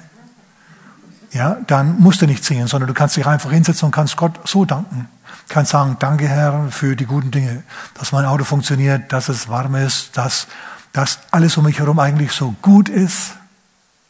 ja, 1.31 1.57
dann 1.67 1.99
musst 1.99 2.21
du 2.21 2.25
nicht 2.25 2.43
singen, 2.43 2.67
sondern 2.67 2.87
du 2.87 2.93
kannst 2.93 3.15
dich 3.15 3.25
einfach 3.25 3.51
hinsetzen 3.51 3.85
und 3.87 3.91
kannst 3.91 4.17
Gott 4.17 4.39
so 4.47 4.65
danken 4.65 5.07
kann 5.49 5.65
sagen, 5.65 5.97
danke 5.99 6.27
Herr 6.27 6.67
für 6.71 6.95
die 6.95 7.05
guten 7.05 7.31
Dinge, 7.31 7.63
dass 7.95 8.11
mein 8.11 8.25
Auto 8.25 8.43
funktioniert, 8.43 9.11
dass 9.11 9.29
es 9.29 9.49
warm 9.49 9.75
ist, 9.75 10.17
dass, 10.17 10.47
dass 10.91 11.19
alles 11.31 11.57
um 11.57 11.65
mich 11.65 11.79
herum 11.79 11.99
eigentlich 11.99 12.31
so 12.31 12.55
gut 12.61 12.89
ist. 12.89 13.33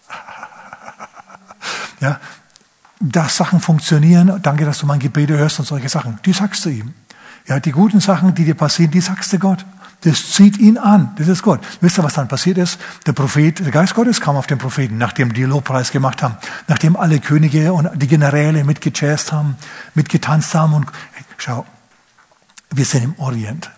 ja, 1.99 2.19
dass 2.99 3.35
Sachen 3.35 3.59
funktionieren, 3.59 4.39
danke, 4.41 4.65
dass 4.65 4.79
du 4.79 4.85
mein 4.85 4.99
Gebete 4.99 5.37
hörst 5.37 5.59
und 5.59 5.65
solche 5.65 5.89
Sachen. 5.89 6.19
Die 6.25 6.33
sagst 6.33 6.65
du 6.65 6.69
ihm. 6.69 6.93
Ja, 7.47 7.59
die 7.59 7.71
guten 7.71 7.99
Sachen, 7.99 8.33
die 8.33 8.45
dir 8.45 8.55
passieren, 8.55 8.91
die 8.91 9.01
sagst 9.01 9.33
du 9.33 9.39
Gott. 9.39 9.65
Das 10.03 10.31
zieht 10.31 10.57
ihn 10.57 10.77
an. 10.77 11.13
Das 11.17 11.29
ist 11.29 11.43
Gott. 11.43 11.61
Wisst 11.79 11.97
ihr, 11.97 12.03
was 12.03 12.13
dann 12.13 12.27
passiert 12.27 12.57
ist? 12.57 12.77
Der 13.05 13.13
Prophet, 13.13 13.59
der 13.59 13.71
Geist 13.71 13.95
Gottes 13.95 14.19
kam 14.19 14.35
auf 14.35 14.47
den 14.47 14.57
Propheten, 14.57 14.97
nachdem 14.97 15.33
die 15.33 15.43
Lobpreis 15.43 15.91
gemacht 15.91 16.21
haben, 16.21 16.35
nachdem 16.67 16.97
alle 16.97 17.19
Könige 17.19 17.71
und 17.71 17.89
die 17.95 18.07
Generäle 18.07 18.65
mitgejazzt 18.65 19.31
haben, 19.31 19.55
mitgetanzt 19.95 20.55
haben 20.55 20.73
und 20.73 20.87
schau, 21.43 21.65
wir 22.71 22.85
sind 22.85 23.03
im 23.03 23.19
Orient. 23.19 23.69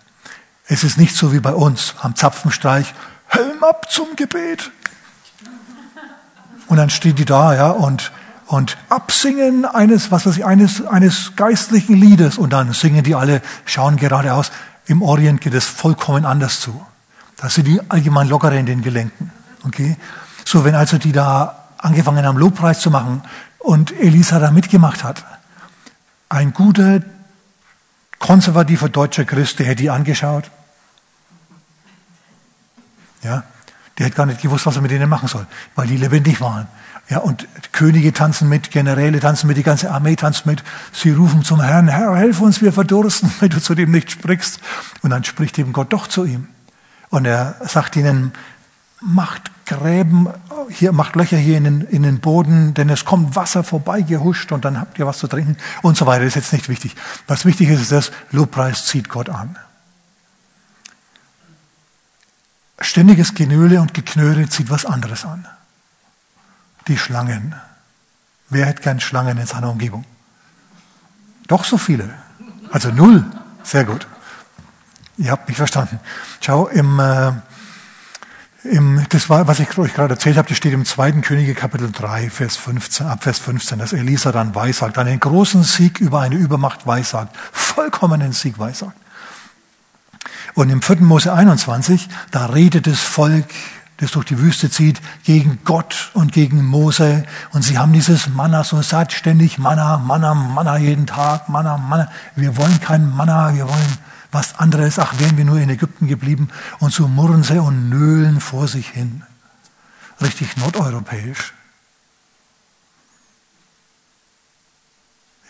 Es 0.68 0.84
ist 0.84 1.00
nicht 1.00 1.16
so 1.16 1.34
wie 1.34 1.40
bei 1.40 1.54
uns 1.54 1.96
am 2.00 2.16
Zapfenstreich, 2.16 2.94
Helm 3.28 3.64
ab 3.64 3.92
zum 3.92 4.16
Gebet. 4.16 4.72
Und 6.68 6.78
dann 6.78 6.92
stehen 6.92 7.16
die 7.16 7.26
da, 7.26 7.56
ja, 7.56 7.72
und, 7.72 8.12
und 8.46 8.78
absingen 8.90 9.66
eines, 9.66 10.12
was 10.12 10.28
weiß 10.28 10.38
ich, 10.38 10.46
eines, 10.46 10.86
eines 10.86 11.36
geistlichen 11.36 11.96
Liedes. 11.96 12.38
Und 12.38 12.54
dann 12.54 12.72
singen 12.74 13.04
die 13.04 13.16
alle, 13.16 13.42
schauen 13.66 13.98
geradeaus. 13.98 14.52
Im 14.86 15.02
Orient 15.02 15.42
geht 15.42 15.56
es 15.56 15.66
vollkommen 15.66 16.26
anders 16.26 16.60
zu. 16.60 16.86
Da 17.38 17.50
sind 17.50 17.66
die 17.66 17.82
allgemein 17.90 18.28
lockerer 18.28 18.54
in 18.54 18.68
den 18.68 18.84
Gelenken. 18.84 19.32
Okay? 19.66 19.98
So, 20.46 20.64
wenn 20.64 20.76
also 20.76 21.00
die 21.00 21.12
da 21.12 21.66
angefangen 21.80 22.26
haben, 22.26 22.38
Lobpreis 22.38 22.80
zu 22.80 22.92
machen 22.92 23.24
und 23.58 23.92
Elisa 23.92 24.38
da 24.38 24.52
mitgemacht 24.52 25.04
hat, 25.04 25.26
ein 26.30 26.54
guter, 26.54 27.02
konservativer 28.20 28.90
deutscher 28.90 29.26
Christ, 29.26 29.60
der 29.60 29.68
hätte 29.68 29.84
die 29.84 29.90
angeschaut. 29.90 30.50
Ja, 33.24 33.44
der 33.98 34.08
hätte 34.08 34.16
gar 34.16 34.26
nicht 34.26 34.42
gewusst, 34.42 34.66
was 34.66 34.76
er 34.76 34.82
mit 34.82 34.92
denen 34.92 35.10
machen 35.10 35.28
soll, 35.28 35.48
weil 35.76 35.88
die 35.88 35.98
lebendig 35.98 36.42
waren. 36.42 36.68
Ja, 37.08 37.20
und 37.20 37.48
Könige 37.72 38.14
tanzen 38.14 38.50
mit, 38.50 38.72
Generäle 38.72 39.20
tanzen 39.20 39.48
mit, 39.48 39.58
die 39.58 39.64
ganze 39.64 39.92
Armee 39.92 40.16
tanzt 40.16 40.46
mit. 40.46 40.64
Sie 40.92 41.12
rufen 41.12 41.44
zum 41.44 41.62
Herrn, 41.62 41.88
Herr, 41.88 42.16
helf 42.16 42.42
uns, 42.42 42.62
wir 42.62 42.74
verdursten, 42.74 43.32
wenn 43.40 43.50
du 43.50 43.62
zu 43.62 43.76
dem 43.76 43.92
nicht 43.92 44.12
sprichst. 44.12 44.60
Und 45.02 45.12
dann 45.12 45.24
spricht 45.24 45.60
eben 45.60 45.72
Gott 45.72 45.94
doch 45.94 46.08
zu 46.08 46.26
ihm. 46.26 46.48
Und 47.10 47.26
er 47.26 47.56
sagt 47.62 47.96
ihnen, 47.96 48.34
macht 49.06 49.52
Gräben, 49.66 50.28
hier, 50.70 50.92
macht 50.92 51.16
Löcher 51.16 51.38
hier 51.38 51.58
in 51.58 51.64
den, 51.64 51.82
in 51.82 52.04
den 52.04 52.20
Boden, 52.20 52.74
denn 52.74 52.90
es 52.90 53.06
kommt 53.06 53.36
Wasser 53.36 53.64
vorbei 53.64 54.02
gehuscht 54.02 54.52
und 54.52 54.66
dann 54.66 54.80
habt 54.80 55.00
ihr 55.00 55.08
was 55.08 55.20
zu 55.20 55.28
trinken 55.28 55.58
und 55.82 55.98
so 55.98 56.06
weiter. 56.06 56.24
Das 56.24 56.30
ist 56.30 56.36
jetzt 56.36 56.54
nicht 56.54 56.70
wichtig. 56.70 56.96
Was 57.28 57.46
wichtig 57.46 57.70
ist, 57.70 57.82
ist 57.82 57.92
das, 57.92 58.12
Lobpreis 58.32 58.86
zieht 58.86 59.10
Gott 59.10 59.30
an. 59.30 59.58
Ständiges 62.80 63.34
Genöle 63.34 63.82
und 63.82 63.94
Geknöre 63.94 64.50
zieht 64.50 64.70
was 64.70 64.86
anderes 64.86 65.26
an 65.26 65.48
die 66.88 66.98
Schlangen. 66.98 67.56
Wer 68.50 68.68
hätte 68.68 68.84
gern 68.84 69.00
Schlangen 69.00 69.38
in 69.38 69.48
seiner 69.48 69.72
Umgebung? 69.72 70.06
Doch 71.48 71.64
so 71.64 71.78
viele. 71.78 72.14
Also 72.72 72.92
null. 72.92 73.26
Sehr 73.64 73.86
gut. 73.86 74.08
Ihr 75.18 75.32
habt 75.32 75.48
mich 75.48 75.58
verstanden. 75.58 76.00
Schau, 76.42 76.68
im, 76.68 77.00
äh, 77.00 77.32
im, 78.66 79.06
das 79.10 79.30
war, 79.30 79.48
was 79.48 79.60
ich 79.60 79.78
euch 79.78 79.94
gerade 79.94 80.16
erzählt 80.16 80.38
habe, 80.38 80.50
das 80.50 80.58
steht 80.58 80.74
im 80.74 80.86
zweiten 80.86 81.22
Könige 81.22 81.54
Kapitel 81.54 81.92
3, 81.92 82.30
Vers 82.30 82.58
15, 82.58 83.08
ab 83.08 83.24
Vers 83.24 83.40
15, 83.40 83.80
dass 83.80 83.94
Elisa 83.94 84.32
dann 84.32 84.56
weissagt, 84.56 84.98
einen 84.98 85.20
großen 85.20 85.64
Sieg 85.64 86.00
über 86.00 86.22
eine 86.22 86.36
Übermacht 86.36 86.88
weissagt, 86.88 87.36
vollkommenen 87.52 88.34
Sieg 88.34 88.60
weissagt. 88.60 88.98
Und 90.56 90.70
im 90.70 90.82
4. 90.82 91.02
Mose 91.02 91.34
21, 91.34 92.10
da 92.32 92.48
redet 92.48 92.88
das 92.88 93.00
Volk, 93.00 93.46
das 93.98 94.12
durch 94.12 94.26
die 94.26 94.40
Wüste 94.40 94.70
zieht, 94.70 95.00
gegen 95.24 95.60
Gott 95.64 96.12
und 96.14 96.34
gegen 96.34 96.66
Mose. 96.66 97.24
Und 97.52 97.62
sie 97.62 97.78
haben 97.78 97.94
dieses 97.94 98.28
Manna, 98.30 98.64
so 98.64 98.82
satt 98.82 99.14
ständig 99.14 99.58
Manna, 99.58 99.98
Manna, 99.98 100.34
Manna 100.34 100.78
jeden 100.78 101.06
Tag, 101.06 101.50
Manna, 101.50 101.78
Manna. 101.78 102.10
Wir 102.36 102.58
wollen 102.58 102.80
kein 102.82 103.10
Manna, 103.16 103.54
wir 103.54 103.68
wollen 103.68 103.98
was 104.36 104.60
anderes. 104.60 105.00
Ach, 105.00 105.18
wären 105.18 105.38
wir 105.38 105.46
nur 105.46 105.60
in 105.60 105.70
Ägypten 105.70 106.08
geblieben. 106.08 106.50
Und 106.80 106.94
so 106.94 107.08
murren 107.08 107.44
sie 107.44 107.58
und 107.58 107.90
nöhlen 107.90 108.42
vor 108.42 108.68
sich 108.68 108.90
hin. 108.90 109.24
Richtig 110.22 110.58
nordeuropäisch. 110.58 111.54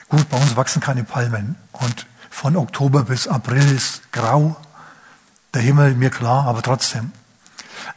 Gut, 0.07 0.29
bei 0.29 0.37
uns 0.37 0.55
wachsen 0.55 0.81
keine 0.81 1.03
Palmen. 1.03 1.55
Und 1.71 2.05
von 2.29 2.55
Oktober 2.55 3.03
bis 3.03 3.27
April 3.27 3.75
ist 3.75 4.11
grau. 4.11 4.55
Der 5.55 5.63
Himmel 5.63 5.95
mir 5.95 6.11
klar, 6.11 6.45
aber 6.45 6.61
trotzdem. 6.61 7.11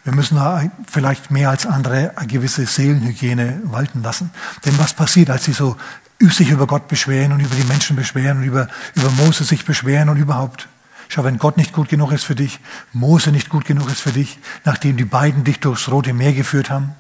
Wir 0.05 0.15
müssen 0.15 0.37
da 0.37 0.63
vielleicht 0.91 1.31
mehr 1.31 1.51
als 1.51 1.67
andere 1.67 2.17
eine 2.17 2.27
gewisse 2.27 2.65
Seelenhygiene 2.65 3.61
walten 3.65 4.03
lassen. 4.03 4.31
Denn 4.65 4.79
was 4.79 4.95
passiert, 4.95 5.29
als 5.29 5.45
sie 5.45 5.53
so 5.53 5.77
sich 6.21 6.51
über 6.51 6.67
Gott 6.67 6.89
beschweren 6.89 7.33
und 7.33 7.41
über 7.41 7.55
die 7.55 7.65
Menschen 7.65 7.95
beschweren 7.95 8.39
und 8.39 8.45
über, 8.45 8.69
über 8.95 9.11
Mose 9.11 9.45
sich 9.45 9.67
beschweren 9.67 10.09
und 10.09 10.17
überhaupt? 10.17 10.67
Schau, 11.09 11.25
wenn 11.25 11.39
Gott 11.39 11.57
nicht 11.57 11.73
gut 11.73 11.89
genug 11.89 12.13
ist 12.13 12.25
für 12.25 12.35
dich, 12.35 12.61
Mose 12.93 13.33
nicht 13.33 13.49
gut 13.49 13.65
genug 13.65 13.89
ist 13.91 14.01
für 14.01 14.13
dich, 14.13 14.39
nachdem 14.65 14.99
die 14.99 15.07
beiden 15.07 15.43
dich 15.43 15.59
durchs 15.59 15.91
Rote 15.91 16.13
Meer 16.13 16.35
geführt 16.35 16.69
haben, 16.69 16.95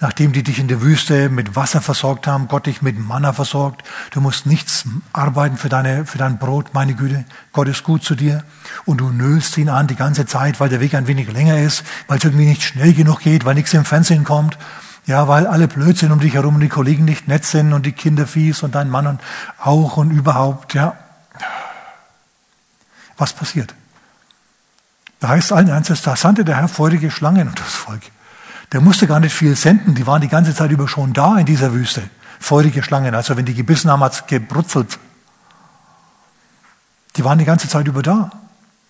nachdem 0.00 0.32
die 0.32 0.42
dich 0.42 0.58
in 0.58 0.66
der 0.66 0.82
Wüste 0.82 1.28
mit 1.28 1.54
Wasser 1.54 1.80
versorgt 1.80 2.26
haben, 2.26 2.48
Gott 2.48 2.66
dich 2.66 2.82
mit 2.82 2.98
Manna 2.98 3.32
versorgt, 3.32 3.86
du 4.10 4.20
musst 4.20 4.46
nichts 4.46 4.84
arbeiten 5.12 5.56
für, 5.56 5.68
deine, 5.68 6.04
für 6.06 6.18
dein 6.18 6.38
Brot, 6.38 6.74
meine 6.74 6.94
Güte, 6.94 7.24
Gott 7.52 7.68
ist 7.68 7.84
gut 7.84 8.02
zu 8.02 8.16
dir 8.16 8.42
und 8.84 8.98
du 8.98 9.10
nöhlst 9.10 9.56
ihn 9.58 9.68
an 9.68 9.86
die 9.86 9.96
ganze 9.96 10.26
Zeit, 10.26 10.58
weil 10.58 10.68
der 10.68 10.80
Weg 10.80 10.94
ein 10.94 11.06
wenig 11.06 11.30
länger 11.32 11.58
ist, 11.58 11.84
weil 12.08 12.18
es 12.18 12.24
irgendwie 12.24 12.46
nicht 12.46 12.64
schnell 12.64 12.94
genug 12.94 13.20
geht, 13.20 13.44
weil 13.44 13.54
nichts 13.54 13.72
im 13.74 13.84
Fernsehen 13.84 14.24
kommt, 14.24 14.58
ja, 15.06 15.28
weil 15.28 15.46
alle 15.46 15.68
blöd 15.68 15.96
sind 15.96 16.10
um 16.10 16.18
dich 16.18 16.34
herum 16.34 16.56
und 16.56 16.60
die 16.62 16.68
Kollegen 16.68 17.04
nicht 17.04 17.28
nett 17.28 17.44
sind 17.44 17.72
und 17.72 17.86
die 17.86 17.92
Kinder 17.92 18.26
fies 18.26 18.64
und 18.64 18.74
dein 18.74 18.90
Mann 18.90 19.06
und 19.06 19.20
auch 19.62 19.96
und 19.98 20.10
überhaupt, 20.10 20.74
ja. 20.74 20.96
Was 23.16 23.32
passiert? 23.32 23.74
Da 25.20 25.28
heißt 25.28 25.52
allen 25.52 25.68
Ernstes, 25.68 26.02
da 26.02 26.16
sandte 26.16 26.44
der 26.44 26.56
Herr 26.56 26.68
feurige 26.68 27.10
Schlangen 27.10 27.48
unter 27.48 27.64
das 27.64 27.74
Volk. 27.74 28.02
Der 28.72 28.80
musste 28.80 29.06
gar 29.06 29.20
nicht 29.20 29.34
viel 29.34 29.56
senden, 29.56 29.94
die 29.94 30.06
waren 30.06 30.20
die 30.20 30.28
ganze 30.28 30.54
Zeit 30.54 30.70
über 30.70 30.88
schon 30.88 31.12
da 31.12 31.38
in 31.38 31.46
dieser 31.46 31.72
Wüste. 31.72 32.02
Feurige 32.38 32.82
Schlangen, 32.82 33.14
also 33.14 33.36
wenn 33.36 33.46
die 33.46 33.54
gebissen 33.54 33.90
haben, 33.90 34.02
hat's 34.02 34.26
gebrutzelt. 34.26 34.98
Die 37.16 37.24
waren 37.24 37.38
die 37.38 37.44
ganze 37.44 37.68
Zeit 37.68 37.86
über 37.86 38.02
da. 38.02 38.30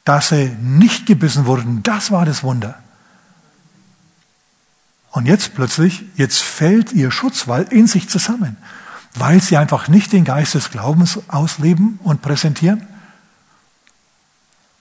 Dass 0.05 0.29
sie 0.29 0.57
nicht 0.61 1.07
gebissen 1.07 1.47
wurden, 1.47 1.83
das 1.83 2.11
war 2.11 2.25
das 2.25 2.43
Wunder. 2.43 2.77
Und 5.11 5.27
jetzt 5.27 5.55
plötzlich, 5.55 6.05
jetzt 6.17 6.43
fällt 6.43 6.93
ihr 6.93 7.11
Schutzwall 7.11 7.67
in 7.71 7.87
sich 7.87 8.09
zusammen, 8.09 8.57
weil 9.15 9.41
sie 9.41 9.57
einfach 9.57 9.89
nicht 9.89 10.13
den 10.13 10.25
Geist 10.25 10.55
des 10.55 10.71
Glaubens 10.71 11.19
ausleben 11.29 11.99
und 12.03 12.23
präsentieren, 12.23 12.87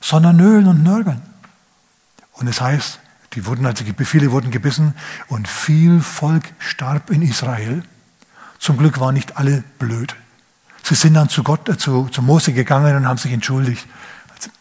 sondern 0.05 0.35
nölen 0.35 0.67
und 0.67 0.83
nörgeln. 0.83 1.23
Und 2.33 2.47
es 2.47 2.61
heißt, 2.61 2.99
die 3.33 3.47
wurden, 3.47 3.65
also 3.65 3.83
viele 4.03 4.31
wurden 4.31 4.51
gebissen 4.51 4.93
und 5.29 5.47
viel 5.47 5.99
Volk 5.99 6.53
starb 6.59 7.09
in 7.09 7.23
Israel. 7.23 7.81
Zum 8.59 8.77
Glück 8.77 8.99
waren 8.99 9.15
nicht 9.15 9.37
alle 9.37 9.63
blöd. 9.79 10.15
Sie 10.83 10.93
sind 10.93 11.15
dann 11.15 11.27
zu 11.29 11.41
Gott, 11.41 11.67
äh, 11.69 11.77
zu, 11.79 12.07
zu 12.09 12.21
Mose 12.21 12.53
gegangen 12.53 12.95
und 12.95 13.07
haben 13.07 13.17
sich 13.17 13.31
entschuldigt. 13.31 13.87
Also, 14.35 14.51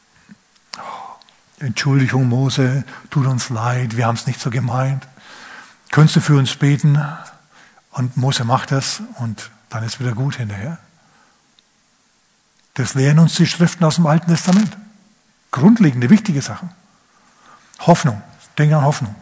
oh, 0.79 1.63
Entschuldigung, 1.63 2.27
Mose, 2.27 2.85
tut 3.11 3.27
uns 3.27 3.51
leid, 3.51 3.99
wir 3.99 4.07
haben 4.07 4.17
es 4.17 4.27
nicht 4.27 4.41
so 4.41 4.49
gemeint. 4.49 5.07
Könntest 5.91 6.17
du 6.17 6.21
für 6.21 6.39
uns 6.39 6.57
beten? 6.57 6.99
Und 7.91 8.17
Mose 8.17 8.45
macht 8.45 8.73
das 8.73 9.03
und 9.17 9.51
dann 9.69 9.85
ist 9.85 10.01
wieder 10.01 10.13
gut 10.13 10.37
hinterher. 10.37 10.79
Das 12.73 12.95
lehren 12.95 13.19
uns 13.19 13.35
die 13.35 13.47
Schriften 13.47 13.85
aus 13.85 13.97
dem 13.97 14.07
Alten 14.07 14.29
Testament. 14.31 14.75
Grundlegende, 15.55 16.11
wichtige 16.11 16.43
Sachen. 16.43 16.73
Hoffnung. 17.79 18.21
Denke 18.59 18.77
an 18.77 18.85
Hoffnung. 18.85 19.15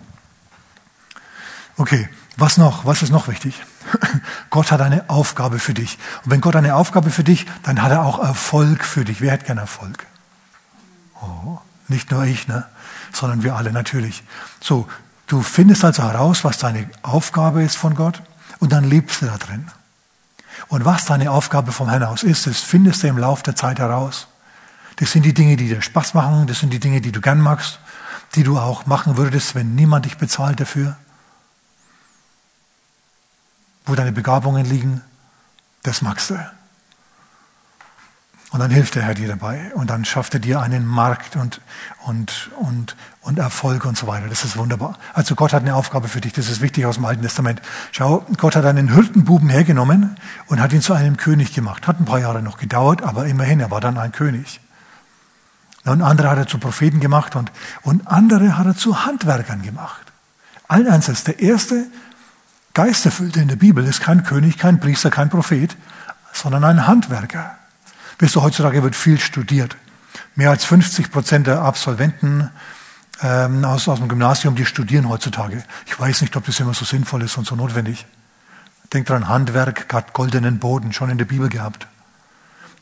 Okay, 1.77 2.09
was 2.39 2.57
noch? 2.57 2.87
Was 2.87 3.03
ist 3.03 3.11
noch 3.11 3.29
wichtig? 3.29 3.63
Gott 4.49 4.73
hat 4.73 4.81
eine 4.81 5.11
Aufgabe 5.11 5.59
für 5.59 5.75
dich. 5.75 5.99
Und 6.25 6.31
wenn 6.31 6.41
Gott 6.41 6.57
eine 6.57 6.75
Aufgabe 6.75 7.11
für 7.11 7.23
dich, 7.23 7.45
dann 7.65 7.83
hat 7.83 7.93
er 7.93 8.07
auch 8.07 8.19
Erfolg 8.19 8.83
für 8.83 9.05
dich. 9.05 9.21
Wer 9.21 9.31
hat 9.31 9.45
gern 9.45 9.59
Erfolg? 9.59 10.07
Oh, 11.21 11.59
nicht 11.89 12.11
nur 12.11 12.25
ich, 12.25 12.49
ne? 12.49 12.65
sondern 13.13 13.43
wir 13.43 13.55
alle 13.55 13.71
natürlich. 13.71 14.25
So, 14.59 14.89
du 15.27 15.43
findest 15.43 15.85
also 15.85 16.03
heraus, 16.03 16.45
was 16.45 16.57
deine 16.57 16.89
Aufgabe 17.03 17.63
ist 17.63 17.77
von 17.77 17.95
Gott 17.95 18.23
und 18.59 18.73
dann 18.73 18.85
lebst 18.85 19.21
du 19.21 19.27
da 19.27 19.37
drin. 19.37 19.71
Und 20.69 20.87
was 20.87 21.05
deine 21.05 21.31
Aufgabe 21.31 21.73
vom 21.73 21.91
Herrn 21.91 22.05
aus 22.05 22.23
ist, 22.23 22.47
das 22.47 22.61
findest 22.61 23.03
du 23.03 23.09
im 23.09 23.19
Laufe 23.19 23.43
der 23.43 23.55
Zeit 23.55 23.79
heraus. 23.79 24.29
Das 24.97 25.13
sind 25.13 25.25
die 25.25 25.35
Dinge, 25.35 25.57
die 25.57 25.69
dir 25.69 25.83
Spaß 25.83 26.15
machen, 26.15 26.47
das 26.47 26.61
sind 26.61 26.71
die 26.71 26.81
Dinge, 26.81 27.01
die 27.01 27.13
du 27.13 27.21
gern 27.21 27.41
magst, 27.41 27.81
die 28.35 28.43
du 28.43 28.59
auch 28.59 28.87
machen 28.87 29.17
würdest, 29.17 29.55
wenn 29.55 29.75
niemand 29.75 30.05
dich 30.05 30.17
bezahlt 30.17 30.61
dafür. 30.61 30.97
Wo 33.85 33.95
deine 33.95 34.13
Begabungen 34.13 34.65
liegen, 34.65 35.03
das 35.83 36.03
magst 36.03 36.31
du. 36.31 36.39
Und 38.53 38.61
dann 38.61 38.71
hilft 38.71 38.97
der 38.97 39.03
Herr 39.05 39.15
dir 39.15 39.29
dabei 39.29 39.73
und 39.75 39.89
dann 39.89 40.05
schafft 40.05 40.35
er 40.35 40.41
dir 40.41 40.61
einen 40.61 40.87
Markt 40.87 41.37
und, 41.37 41.63
und, 42.05 42.51
und, 42.61 42.97
und 43.23 43.39
Erfolg 43.39 43.87
und 43.87 43.97
so 43.97 44.07
weiter. 44.07 44.29
Das 44.29 44.45
ist 44.45 44.59
wunderbar. 44.59 44.99
Also 45.15 45.35
Gott 45.35 45.55
hat 45.55 45.63
eine 45.63 45.75
Aufgabe 45.75 46.07
für 46.07 46.21
dich, 46.21 46.35
das 46.35 46.51
ist 46.51 46.61
wichtig 46.61 46.85
aus 46.85 46.97
dem 46.97 47.07
Alten 47.07 47.23
Testament. 47.23 47.63
Schau, 47.93 48.27
Gott 48.37 48.55
hat 48.55 48.67
einen 48.67 48.93
Hirtenbuben 48.93 49.49
hergenommen 49.49 50.17
und 50.49 50.61
hat 50.61 50.75
ihn 50.75 50.83
zu 50.83 50.93
einem 50.93 51.17
König 51.17 51.55
gemacht. 51.55 51.87
Hat 51.87 51.99
ein 51.99 52.05
paar 52.05 52.19
Jahre 52.19 52.43
noch 52.43 52.59
gedauert, 52.59 53.03
aber 53.03 53.25
immerhin, 53.25 53.59
er 53.59 53.71
war 53.71 53.81
dann 53.81 53.97
ein 53.97 54.13
König. 54.13 54.61
Und 55.85 56.03
andere 56.03 56.31
hat 56.31 56.39
er 56.39 56.47
zu 56.47 56.59
Propheten 56.59 57.01
gemacht 57.01 57.35
und, 57.35 57.51
und 57.83 58.07
andere 58.07 58.57
hat 58.57 58.67
er 58.67 58.77
zu 58.77 59.05
Handwerkern 59.05 59.63
gemacht. 59.63 60.13
Allen 60.69 60.87
Ernstes, 60.87 61.25
der 61.25 61.41
erste 61.41 61.87
Geisterfüllte 62.73 63.41
in 63.41 63.49
der 63.49 63.57
Bibel 63.57 63.85
ist 63.85 64.01
kein 64.01 64.23
König, 64.23 64.59
kein 64.59 64.79
Priester, 64.79 65.11
kein 65.11 65.29
Prophet, 65.29 65.77
sondern 66.33 66.65
ein 66.65 66.87
Handwerker. 66.87 67.57
Wisst 68.19 68.37
ihr, 68.37 68.43
heutzutage 68.43 68.83
wird 68.83 68.95
viel 68.95 69.19
studiert. 69.19 69.77
Mehr 70.37 70.51
als 70.51 70.65
50 70.65 71.11
Prozent 71.11 71.47
der 71.49 71.63
Absolventen 71.63 72.51
ähm, 73.21 73.65
aus, 73.65 73.89
aus 73.89 73.99
dem 73.99 74.09
Gymnasium, 74.09 74.55
die 74.55 74.65
studieren 74.65 75.09
heutzutage. 75.09 75.65
Ich 75.87 75.99
weiß 75.99 76.23
nicht, 76.23 76.37
ob 76.37 76.47
das 76.47 76.61
immer 76.61 76.75
so 76.75 76.85
sinnvoll 76.85 77.23
ist 77.23 77.37
und 77.37 77.47
so 77.47 77.57
notwendig. 77.57 78.07
Denkt 78.93 79.11
dran, 79.11 79.29
Handwerk 79.29 79.93
hat 79.93 80.13
goldenen 80.13 80.59
Boden, 80.59 80.93
schon 80.93 81.11
in 81.11 81.19
der 81.19 81.25
Bibel 81.25 81.49
gehabt. 81.49 81.89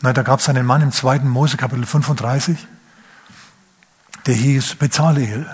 Na, 0.02 0.12
da 0.12 0.22
gab 0.22 0.40
es 0.40 0.48
einen 0.48 0.66
Mann 0.66 0.82
im 0.82 0.92
zweiten 0.92 1.28
Mose, 1.28 1.56
Kapitel 1.56 1.86
35 1.86 2.68
der 4.26 4.34
hieß 4.34 4.76
Bezaleel. 4.76 5.46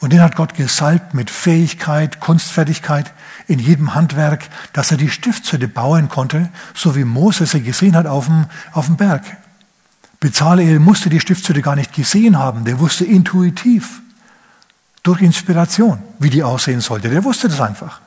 Und 0.00 0.12
den 0.12 0.20
hat 0.20 0.36
Gott 0.36 0.54
gesalbt 0.54 1.14
mit 1.14 1.30
Fähigkeit, 1.30 2.20
Kunstfertigkeit 2.20 3.12
in 3.46 3.58
jedem 3.58 3.94
Handwerk, 3.94 4.48
dass 4.72 4.90
er 4.90 4.96
die 4.96 5.10
Stiftshütte 5.10 5.68
bauen 5.68 6.08
konnte, 6.08 6.50
so 6.74 6.96
wie 6.96 7.04
Moses 7.04 7.52
sie 7.52 7.62
gesehen 7.62 7.96
hat 7.96 8.06
auf 8.06 8.26
dem, 8.26 8.46
auf 8.72 8.86
dem 8.86 8.96
Berg. 8.96 9.24
Bezaleel 10.20 10.78
musste 10.78 11.10
die 11.10 11.20
Stiftshütte 11.20 11.62
gar 11.62 11.76
nicht 11.76 11.92
gesehen 11.92 12.38
haben, 12.38 12.64
der 12.64 12.78
wusste 12.80 13.04
intuitiv, 13.04 14.00
durch 15.02 15.20
Inspiration, 15.20 16.02
wie 16.18 16.30
die 16.30 16.42
aussehen 16.42 16.80
sollte. 16.80 17.10
Der 17.10 17.22
wusste 17.24 17.48
das 17.48 17.60
einfach. 17.60 18.00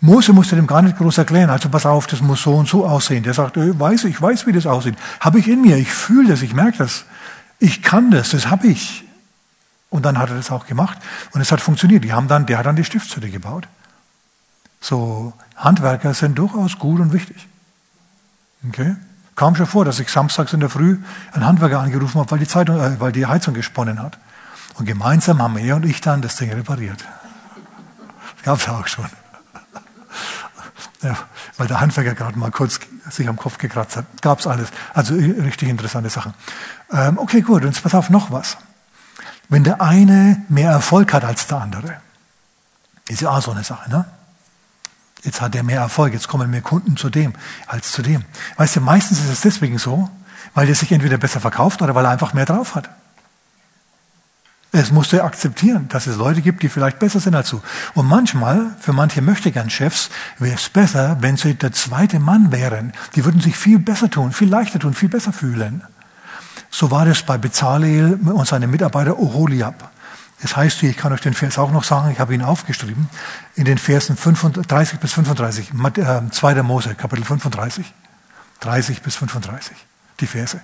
Mose 0.00 0.32
musste 0.32 0.56
dem 0.56 0.66
gar 0.66 0.82
nicht 0.82 0.98
groß 0.98 1.18
erklären, 1.18 1.50
also 1.50 1.68
pass 1.68 1.86
auf, 1.86 2.06
das 2.06 2.20
muss 2.20 2.42
so 2.42 2.54
und 2.54 2.68
so 2.68 2.86
aussehen. 2.86 3.22
Der 3.24 3.34
sagt, 3.34 3.56
äh, 3.56 3.78
weiß, 3.78 4.04
ich 4.04 4.20
weiß, 4.20 4.46
wie 4.46 4.52
das 4.52 4.66
aussieht. 4.66 4.94
Habe 5.20 5.38
ich 5.38 5.48
in 5.48 5.62
mir, 5.62 5.76
ich 5.76 5.92
fühle 5.92 6.28
das, 6.28 6.42
ich 6.42 6.54
merke 6.54 6.78
das. 6.78 7.04
Ich 7.58 7.82
kann 7.82 8.10
das, 8.10 8.30
das 8.30 8.48
habe 8.50 8.68
ich. 8.68 9.04
Und 9.90 10.04
dann 10.04 10.18
hat 10.18 10.28
er 10.28 10.36
das 10.36 10.50
auch 10.50 10.66
gemacht 10.66 10.98
und 11.32 11.40
es 11.40 11.50
hat 11.50 11.60
funktioniert. 11.60 12.04
Die 12.04 12.12
haben 12.12 12.28
dann, 12.28 12.46
der 12.46 12.58
hat 12.58 12.66
dann 12.66 12.76
die 12.76 12.84
Stiftshütte 12.84 13.30
gebaut. 13.30 13.66
So, 14.80 15.32
Handwerker 15.56 16.14
sind 16.14 16.38
durchaus 16.38 16.78
gut 16.78 17.00
und 17.00 17.12
wichtig. 17.12 17.48
Okay? 18.68 18.96
Kam 19.34 19.54
schon 19.54 19.66
vor, 19.66 19.84
dass 19.84 19.98
ich 20.00 20.10
samstags 20.10 20.52
in 20.52 20.60
der 20.60 20.68
Früh 20.68 20.98
einen 21.32 21.46
Handwerker 21.46 21.80
angerufen 21.80 22.18
habe, 22.20 22.30
weil 22.30 22.38
die, 22.38 22.46
Zeitung, 22.46 22.78
äh, 22.80 23.00
weil 23.00 23.12
die 23.12 23.26
Heizung 23.26 23.54
gesponnen 23.54 24.02
hat. 24.02 24.18
Und 24.74 24.86
gemeinsam 24.86 25.42
haben 25.42 25.56
er 25.56 25.76
und 25.76 25.86
ich 25.86 26.00
dann 26.00 26.22
das 26.22 26.36
Ding 26.36 26.52
repariert. 26.52 27.04
Gab 28.44 28.58
es 28.58 28.68
auch 28.68 28.86
schon. 28.86 29.06
Ja, 31.02 31.16
weil 31.56 31.68
der 31.68 31.80
Handwerker 31.80 32.14
gerade 32.14 32.38
mal 32.38 32.50
kurz 32.50 32.80
sich 33.10 33.28
am 33.28 33.36
Kopf 33.36 33.58
gekratzt 33.58 33.96
hat. 33.96 34.06
Gab's 34.20 34.46
alles. 34.46 34.68
Also 34.94 35.14
richtig 35.14 35.68
interessante 35.68 36.10
Sachen. 36.10 36.34
Ähm, 36.92 37.18
okay, 37.18 37.40
gut. 37.40 37.62
Und 37.62 37.68
jetzt 37.68 37.82
pass 37.82 37.94
auf, 37.94 38.10
noch 38.10 38.30
was. 38.30 38.56
Wenn 39.48 39.64
der 39.64 39.80
eine 39.80 40.42
mehr 40.48 40.70
Erfolg 40.70 41.12
hat 41.12 41.24
als 41.24 41.46
der 41.46 41.60
andere, 41.60 42.00
ist 43.08 43.22
ja 43.22 43.30
auch 43.30 43.42
so 43.42 43.52
eine 43.52 43.64
Sache, 43.64 43.90
ne? 43.90 44.04
Jetzt 45.24 45.40
hat 45.40 45.54
er 45.56 45.62
mehr 45.62 45.80
Erfolg, 45.80 46.12
jetzt 46.12 46.28
kommen 46.28 46.50
mehr 46.50 46.62
Kunden 46.62 46.96
zu 46.96 47.10
dem 47.10 47.32
als 47.66 47.90
zu 47.90 48.02
dem. 48.02 48.24
Weißt 48.56 48.76
du, 48.76 48.80
meistens 48.80 49.18
ist 49.18 49.30
es 49.30 49.40
deswegen 49.40 49.78
so, 49.78 50.08
weil 50.54 50.66
der 50.66 50.76
sich 50.76 50.92
entweder 50.92 51.18
besser 51.18 51.40
verkauft 51.40 51.82
oder 51.82 51.94
weil 51.94 52.04
er 52.04 52.10
einfach 52.10 52.34
mehr 52.34 52.44
drauf 52.44 52.74
hat. 52.74 52.88
Es 54.70 54.92
musste 54.92 55.24
akzeptieren, 55.24 55.88
dass 55.88 56.06
es 56.06 56.16
Leute 56.16 56.42
gibt, 56.42 56.62
die 56.62 56.68
vielleicht 56.68 56.98
besser 56.98 57.20
sind 57.20 57.34
als 57.34 57.48
du. 57.48 57.60
Und 57.94 58.06
manchmal, 58.06 58.76
für 58.78 58.92
manche 58.92 59.22
Möchtegern-Chefs, 59.22 60.10
wäre 60.38 60.56
es 60.56 60.68
besser, 60.68 61.16
wenn 61.20 61.38
sie 61.38 61.54
der 61.54 61.72
zweite 61.72 62.20
Mann 62.20 62.52
wären. 62.52 62.92
Die 63.14 63.24
würden 63.24 63.40
sich 63.40 63.56
viel 63.56 63.78
besser 63.78 64.10
tun, 64.10 64.32
viel 64.32 64.48
leichter 64.48 64.78
tun, 64.78 64.92
viel 64.92 65.08
besser 65.08 65.32
fühlen. 65.32 65.82
So 66.70 66.90
war 66.90 67.04
das 67.04 67.22
bei 67.22 67.38
Bezaleel 67.38 68.18
und 68.24 68.46
seinem 68.46 68.70
Mitarbeiter 68.70 69.18
Oholiab. 69.18 69.90
Das 70.40 70.56
heißt, 70.56 70.82
ich 70.84 70.96
kann 70.96 71.12
euch 71.12 71.20
den 71.20 71.34
Vers 71.34 71.58
auch 71.58 71.72
noch 71.72 71.82
sagen, 71.82 72.10
ich 72.12 72.20
habe 72.20 72.34
ihn 72.34 72.42
aufgeschrieben, 72.42 73.08
in 73.56 73.64
den 73.64 73.78
Versen 73.78 74.16
35 74.16 75.00
bis 75.00 75.12
35, 75.12 75.72
2. 76.30 76.52
Äh, 76.52 76.62
Mose, 76.62 76.94
Kapitel 76.94 77.24
35, 77.24 77.92
30 78.60 79.02
bis 79.02 79.16
35, 79.16 79.76
die 80.20 80.26
Verse. 80.26 80.60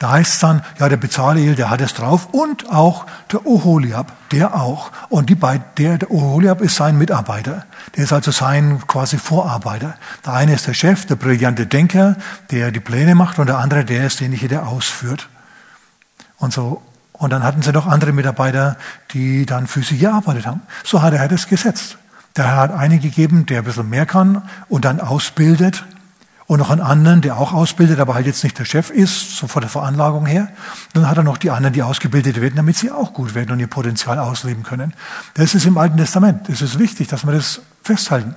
Da 0.00 0.12
heißt 0.12 0.32
es 0.32 0.38
dann, 0.38 0.62
ja, 0.78 0.88
der 0.88 0.96
Bezaleel, 0.96 1.54
der 1.56 1.68
hat 1.68 1.82
es 1.82 1.92
drauf 1.92 2.30
und 2.32 2.70
auch 2.70 3.04
der 3.30 3.44
Oholiab, 3.46 4.10
der 4.32 4.54
auch. 4.54 4.90
Und 5.10 5.28
die 5.28 5.34
beiden, 5.34 5.62
der, 5.76 5.98
der 5.98 6.10
Oholiab 6.10 6.62
ist 6.62 6.76
sein 6.76 6.96
Mitarbeiter. 6.96 7.66
Der 7.94 8.04
ist 8.04 8.12
also 8.14 8.30
sein 8.30 8.80
quasi 8.86 9.18
Vorarbeiter. 9.18 9.96
Der 10.24 10.32
eine 10.32 10.54
ist 10.54 10.66
der 10.66 10.72
Chef, 10.72 11.04
der 11.04 11.16
brillante 11.16 11.66
Denker, 11.66 12.16
der 12.50 12.70
die 12.70 12.80
Pläne 12.80 13.14
macht 13.14 13.38
und 13.38 13.48
der 13.48 13.58
andere, 13.58 13.84
der 13.84 14.06
ist 14.06 14.20
derjenige, 14.20 14.48
der 14.48 14.66
ausführt. 14.66 15.28
Und 16.38 16.54
so. 16.54 16.80
Und 17.12 17.28
dann 17.28 17.42
hatten 17.42 17.60
sie 17.60 17.70
noch 17.70 17.86
andere 17.86 18.12
Mitarbeiter, 18.12 18.78
die 19.12 19.44
dann 19.44 19.66
für 19.66 19.82
sie 19.82 19.98
gearbeitet 19.98 20.46
haben. 20.46 20.62
So 20.82 21.02
hat 21.02 21.12
er 21.12 21.28
das 21.28 21.46
gesetzt. 21.46 21.98
Der 22.38 22.56
hat 22.56 22.72
einen 22.72 23.00
gegeben, 23.00 23.44
der 23.44 23.58
ein 23.58 23.64
bisschen 23.64 23.90
mehr 23.90 24.06
kann 24.06 24.48
und 24.70 24.86
dann 24.86 24.98
ausbildet 24.98 25.84
und 26.50 26.58
noch 26.58 26.70
einen 26.70 26.80
anderen, 26.80 27.20
der 27.20 27.38
auch 27.38 27.52
ausbildet, 27.52 28.00
aber 28.00 28.14
halt 28.14 28.26
jetzt 28.26 28.42
nicht 28.42 28.58
der 28.58 28.64
Chef 28.64 28.90
ist, 28.90 29.36
so 29.36 29.46
von 29.46 29.60
der 29.60 29.70
Veranlagung 29.70 30.26
her. 30.26 30.48
Dann 30.94 31.08
hat 31.08 31.16
er 31.16 31.22
noch 31.22 31.36
die 31.36 31.52
anderen, 31.52 31.72
die 31.74 31.84
ausgebildet 31.84 32.40
werden, 32.40 32.56
damit 32.56 32.76
sie 32.76 32.90
auch 32.90 33.12
gut 33.12 33.36
werden 33.36 33.52
und 33.52 33.60
ihr 33.60 33.68
Potenzial 33.68 34.18
ausleben 34.18 34.64
können. 34.64 34.92
Das 35.34 35.54
ist 35.54 35.64
im 35.64 35.78
Alten 35.78 35.96
Testament. 35.96 36.48
Es 36.48 36.60
ist 36.60 36.80
wichtig, 36.80 37.06
dass 37.06 37.24
wir 37.24 37.32
das 37.32 37.60
festhalten. 37.84 38.34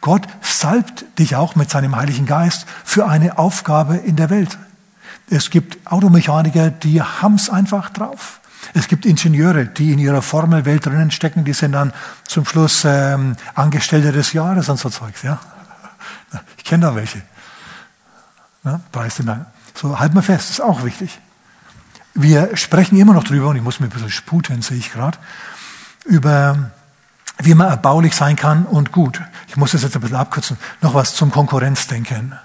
Gott 0.00 0.28
salbt 0.42 1.18
dich 1.18 1.34
auch 1.34 1.56
mit 1.56 1.68
seinem 1.68 1.96
Heiligen 1.96 2.24
Geist 2.24 2.66
für 2.84 3.08
eine 3.08 3.36
Aufgabe 3.36 3.96
in 3.96 4.14
der 4.14 4.30
Welt. 4.30 4.56
Es 5.28 5.50
gibt 5.50 5.90
Automechaniker, 5.90 6.70
die 6.70 7.02
haben's 7.02 7.50
einfach 7.50 7.90
drauf. 7.90 8.38
Es 8.74 8.86
gibt 8.86 9.04
Ingenieure, 9.04 9.64
die 9.64 9.90
in 9.90 9.98
ihrer 9.98 10.22
Formelwelt 10.22 10.86
drinnen 10.86 11.10
stecken, 11.10 11.44
die 11.44 11.52
sind 11.52 11.72
dann 11.72 11.92
zum 12.28 12.44
Schluss 12.44 12.84
ähm, 12.84 13.34
Angestellte 13.56 14.12
des 14.12 14.34
Jahres 14.34 14.68
und 14.68 14.78
so 14.78 14.88
Zeugs. 14.88 15.22
Ja? 15.24 15.40
Ich 16.58 16.62
kenne 16.62 16.86
da 16.86 16.94
welche. 16.94 17.22
Preis 18.92 19.16
den 19.16 19.26
Herrn. 19.26 19.46
So, 19.74 19.98
halt 19.98 20.14
mal 20.14 20.22
fest, 20.22 20.50
ist 20.50 20.60
auch 20.60 20.84
wichtig. 20.84 21.18
Wir 22.14 22.56
sprechen 22.56 22.98
immer 22.98 23.12
noch 23.12 23.24
drüber, 23.24 23.48
und 23.48 23.56
ich 23.56 23.62
muss 23.62 23.80
mir 23.80 23.86
ein 23.86 23.90
bisschen 23.90 24.10
sputen, 24.10 24.62
sehe 24.62 24.78
ich 24.78 24.92
gerade, 24.92 25.18
über 26.04 26.70
wie 27.38 27.54
man 27.54 27.68
erbaulich 27.68 28.14
sein 28.14 28.36
kann 28.36 28.64
und 28.64 28.92
gut. 28.92 29.20
Ich 29.48 29.56
muss 29.56 29.72
das 29.72 29.82
jetzt 29.82 29.94
ein 29.94 30.00
bisschen 30.00 30.16
abkürzen. 30.16 30.56
Noch 30.80 30.94
was 30.94 31.14
zum 31.14 31.30
Konkurrenzdenken. 31.30 32.38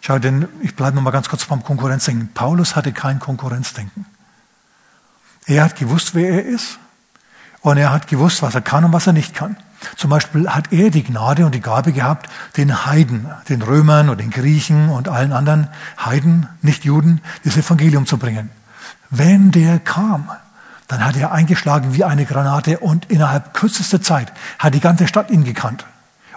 Schau, 0.00 0.18
denn 0.18 0.48
ich 0.62 0.74
bleibe 0.74 0.96
noch 0.96 1.02
mal 1.02 1.10
ganz 1.10 1.28
kurz 1.28 1.44
beim 1.44 1.62
Konkurrenzdenken. 1.62 2.30
Paulus 2.32 2.76
hatte 2.76 2.92
kein 2.92 3.18
Konkurrenzdenken. 3.18 4.06
Er 5.46 5.64
hat 5.64 5.76
gewusst, 5.76 6.14
wer 6.14 6.30
er 6.30 6.44
ist. 6.44 6.78
Und 7.60 7.76
er 7.76 7.92
hat 7.92 8.08
gewusst, 8.08 8.42
was 8.42 8.54
er 8.54 8.60
kann 8.60 8.84
und 8.84 8.92
was 8.92 9.06
er 9.06 9.12
nicht 9.12 9.34
kann. 9.34 9.56
Zum 9.96 10.10
Beispiel 10.10 10.48
hat 10.48 10.72
er 10.72 10.90
die 10.90 11.02
Gnade 11.02 11.44
und 11.46 11.54
die 11.54 11.60
Gabe 11.60 11.92
gehabt, 11.92 12.28
den 12.56 12.86
Heiden, 12.86 13.26
den 13.48 13.62
Römern 13.62 14.08
und 14.08 14.20
den 14.20 14.30
Griechen 14.30 14.88
und 14.88 15.08
allen 15.08 15.32
anderen 15.32 15.68
Heiden, 16.02 16.48
nicht 16.62 16.84
Juden, 16.84 17.20
das 17.44 17.56
Evangelium 17.56 18.06
zu 18.06 18.18
bringen. 18.18 18.50
Wenn 19.10 19.50
der 19.50 19.78
kam, 19.78 20.30
dann 20.88 21.04
hat 21.04 21.16
er 21.16 21.32
eingeschlagen 21.32 21.94
wie 21.94 22.04
eine 22.04 22.24
Granate 22.24 22.78
und 22.78 23.10
innerhalb 23.10 23.54
kürzester 23.54 24.02
Zeit 24.02 24.32
hat 24.58 24.74
die 24.74 24.80
ganze 24.80 25.08
Stadt 25.08 25.30
ihn 25.30 25.44
gekannt. 25.44 25.86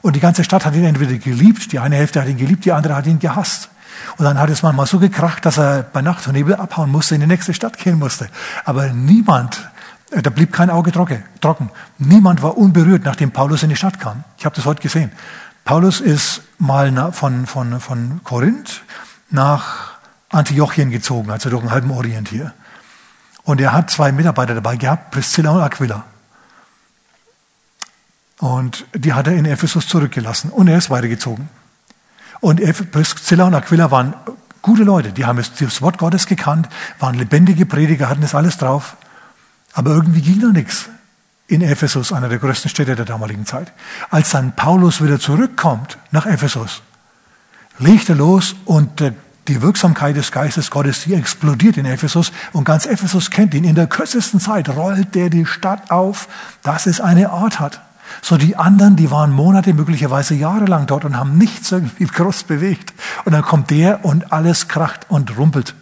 Und 0.02 0.16
die 0.16 0.20
ganze 0.20 0.44
Stadt 0.44 0.66
hat 0.66 0.76
ihn 0.76 0.86
entweder 0.86 1.18
geliebt, 1.18 1.72
die 1.72 1.80
eine 1.80 1.96
Hälfte 1.96 2.22
hat 2.22 2.28
ihn 2.28 2.38
geliebt, 2.38 2.66
die 2.66 2.72
andere 2.72 2.96
hat 2.96 3.08
ihn 3.08 3.20
gehasst. 3.20 3.70
Und 4.18 4.26
dann 4.26 4.40
hat 4.40 4.50
es 4.50 4.64
manchmal 4.64 4.86
so 4.86 5.00
gekracht, 5.00 5.46
dass 5.46 5.58
er 5.58 5.84
bei 5.84 6.02
Nacht 6.02 6.28
und 6.28 6.34
Nebel 6.34 6.56
abhauen 6.56 6.92
musste, 6.92 7.16
in 7.16 7.22
die 7.22 7.28
nächste 7.28 7.54
Stadt 7.54 7.78
gehen 7.78 8.00
musste. 8.00 8.30
Aber 8.64 8.90
niemand 8.90 9.70
da 10.10 10.30
blieb 10.30 10.54
kein 10.54 10.70
Auge 10.70 10.92
trocken. 10.92 11.70
Niemand 11.98 12.42
war 12.42 12.58
unberührt, 12.58 13.04
nachdem 13.04 13.32
Paulus 13.32 13.64
in 13.64 13.70
die 13.70 13.76
Stadt 13.76 14.00
kam. 14.00 14.24
Ich 14.38 14.46
habe 14.46 14.56
das 14.56 14.66
heute 14.66 14.82
gesehen. 14.82 15.12
Paulus 15.66 16.00
ist 16.00 16.42
mal 16.60 17.12
von, 17.12 17.46
von, 17.46 17.80
von 17.82 18.22
Korinth 18.24 18.84
nach 19.30 19.98
Antiochien 20.30 20.92
gezogen, 20.92 21.30
also 21.30 21.50
durch 21.50 21.62
den 21.62 21.72
halben 21.72 21.92
Orient 21.92 22.30
hier. 22.30 22.54
Und 23.44 23.60
er 23.62 23.74
hat 23.74 23.90
zwei 23.90 24.12
Mitarbeiter 24.12 24.56
dabei 24.56 24.78
gehabt, 24.78 25.12
Priscilla 25.12 25.52
und 25.52 25.62
Aquila. 25.62 26.06
Und 28.40 28.86
die 28.94 29.14
hat 29.14 29.28
er 29.28 29.34
in 29.34 29.46
Ephesus 29.46 29.88
zurückgelassen 29.88 30.50
und 30.52 30.68
er 30.68 30.78
ist 30.78 30.90
weitergezogen. 30.90 31.50
Und 32.40 32.62
Priscilla 32.92 33.46
und 33.46 33.56
Aquila 33.56 33.90
waren 33.90 34.14
gute 34.62 34.84
Leute, 34.84 35.12
die 35.12 35.26
haben 35.26 35.38
das 35.60 35.82
Wort 35.82 35.98
Gottes 35.98 36.28
gekannt, 36.28 36.70
waren 37.00 37.16
lebendige 37.16 37.66
Prediger, 37.66 38.10
hatten 38.10 38.22
das 38.22 38.36
alles 38.36 38.58
drauf. 38.58 38.96
Aber 39.78 39.92
irgendwie 39.92 40.22
ging 40.22 40.40
da 40.40 40.48
nichts 40.48 40.90
in 41.46 41.62
Ephesus, 41.62 42.12
einer 42.12 42.30
der 42.30 42.40
größten 42.40 42.68
Städte 42.68 42.96
der 42.96 43.06
damaligen 43.06 43.46
Zeit. 43.46 43.72
Als 44.10 44.32
dann 44.32 44.56
Paulus 44.56 45.04
wieder 45.04 45.20
zurückkommt 45.20 46.00
nach 46.10 46.26
Ephesus, 46.26 46.82
legt 47.78 48.10
er 48.10 48.16
los 48.16 48.56
und 48.66 49.04
die 49.48 49.62
Wirksamkeit 49.62 50.16
des 50.16 50.32
Geistes 50.32 50.72
Gottes, 50.72 51.04
die 51.04 51.14
explodiert 51.14 51.78
in 51.78 51.86
Ephesus 51.86 52.32
und 52.54 52.64
ganz 52.64 52.88
Ephesus 52.88 53.30
kennt 53.30 53.54
ihn. 53.54 53.66
In 53.66 53.76
der 53.76 53.86
kürzesten 53.86 54.40
Zeit 54.40 54.68
rollt 54.68 55.14
der 55.14 55.30
die 55.30 55.46
Stadt 55.46 55.92
auf, 55.92 56.28
dass 56.64 56.88
es 56.88 57.00
eine 57.00 57.30
Art 57.30 57.60
hat. 57.60 57.80
So 58.24 58.36
die 58.36 58.56
anderen, 58.56 58.96
die 58.96 59.12
waren 59.12 59.32
Monate, 59.32 59.76
möglicherweise 59.76 60.34
jahrelang 60.34 60.88
dort 60.88 61.06
und 61.06 61.18
haben 61.18 61.38
nichts 61.38 61.72
irgendwie 61.72 62.06
groß 62.08 62.46
bewegt. 62.46 62.96
Und 63.26 63.34
dann 63.34 63.44
kommt 63.44 63.70
der 63.70 64.04
und 64.04 64.34
alles 64.34 64.70
kracht 64.70 65.06
und 65.08 65.38
rumpelt. 65.38 65.76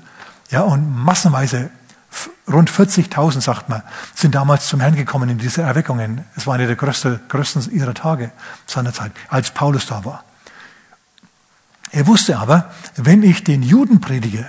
Ja, 0.50 0.64
und 0.64 0.94
massenweise 0.94 1.70
Rund 2.48 2.70
40.000, 2.70 3.42
sagt 3.42 3.70
man, 3.70 3.82
sind 4.14 4.36
damals 4.36 4.68
zum 4.68 4.80
Herrn 4.80 4.96
gekommen 4.96 5.30
in 5.30 5.38
diese 5.38 5.62
Erweckungen. 5.62 6.26
Es 6.36 6.48
war 6.48 6.56
eine 6.56 6.68
der 6.68 6.76
größten, 6.76 7.22
größten 7.28 7.72
ihrer 7.72 7.94
Tage 7.94 8.32
seiner 8.66 8.94
Zeit, 8.94 9.12
als 9.30 9.52
Paulus 9.52 9.88
da 9.88 10.06
war. 10.06 10.24
Er 11.92 12.08
wusste 12.08 12.38
aber, 12.38 12.72
wenn 12.96 13.24
ich 13.24 13.44
den 13.44 13.64
Juden 13.64 14.02
predige, 14.02 14.46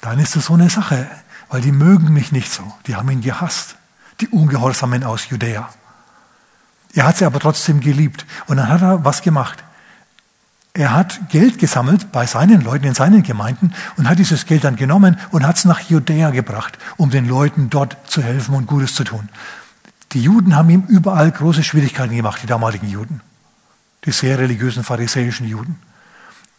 dann 0.00 0.18
ist 0.18 0.36
das 0.36 0.46
so 0.46 0.54
eine 0.54 0.70
Sache, 0.70 1.08
weil 1.48 1.60
die 1.60 1.72
mögen 1.72 2.12
mich 2.12 2.32
nicht 2.32 2.52
so. 2.52 2.62
Die 2.86 2.96
haben 2.96 3.10
ihn 3.10 3.22
gehasst, 3.22 3.76
die 4.20 4.28
Ungehorsamen 4.28 5.04
aus 5.04 5.28
Judäa. 5.28 5.68
Er 6.94 7.06
hat 7.06 7.18
sie 7.18 7.26
aber 7.26 7.40
trotzdem 7.40 7.80
geliebt. 7.80 8.26
Und 8.46 8.56
dann 8.56 8.68
hat 8.68 8.82
er 8.82 9.04
was 9.04 9.22
gemacht. 9.22 9.62
Er 10.76 10.92
hat 10.92 11.30
Geld 11.30 11.58
gesammelt 11.58 12.12
bei 12.12 12.26
seinen 12.26 12.60
Leuten 12.60 12.84
in 12.84 12.92
seinen 12.92 13.22
Gemeinden 13.22 13.72
und 13.96 14.06
hat 14.10 14.18
dieses 14.18 14.44
Geld 14.44 14.62
dann 14.62 14.76
genommen 14.76 15.16
und 15.30 15.46
hat 15.46 15.56
es 15.56 15.64
nach 15.64 15.80
Judäa 15.80 16.28
gebracht, 16.28 16.76
um 16.98 17.08
den 17.08 17.26
Leuten 17.26 17.70
dort 17.70 17.96
zu 18.04 18.22
helfen 18.22 18.54
und 18.54 18.66
Gutes 18.66 18.94
zu 18.94 19.02
tun. 19.02 19.30
Die 20.12 20.20
Juden 20.20 20.54
haben 20.54 20.68
ihm 20.68 20.84
überall 20.86 21.30
große 21.30 21.64
Schwierigkeiten 21.64 22.14
gemacht, 22.14 22.42
die 22.42 22.46
damaligen 22.46 22.90
Juden. 22.90 23.22
Die 24.04 24.12
sehr 24.12 24.38
religiösen 24.38 24.84
pharisäischen 24.84 25.48
Juden. 25.48 25.78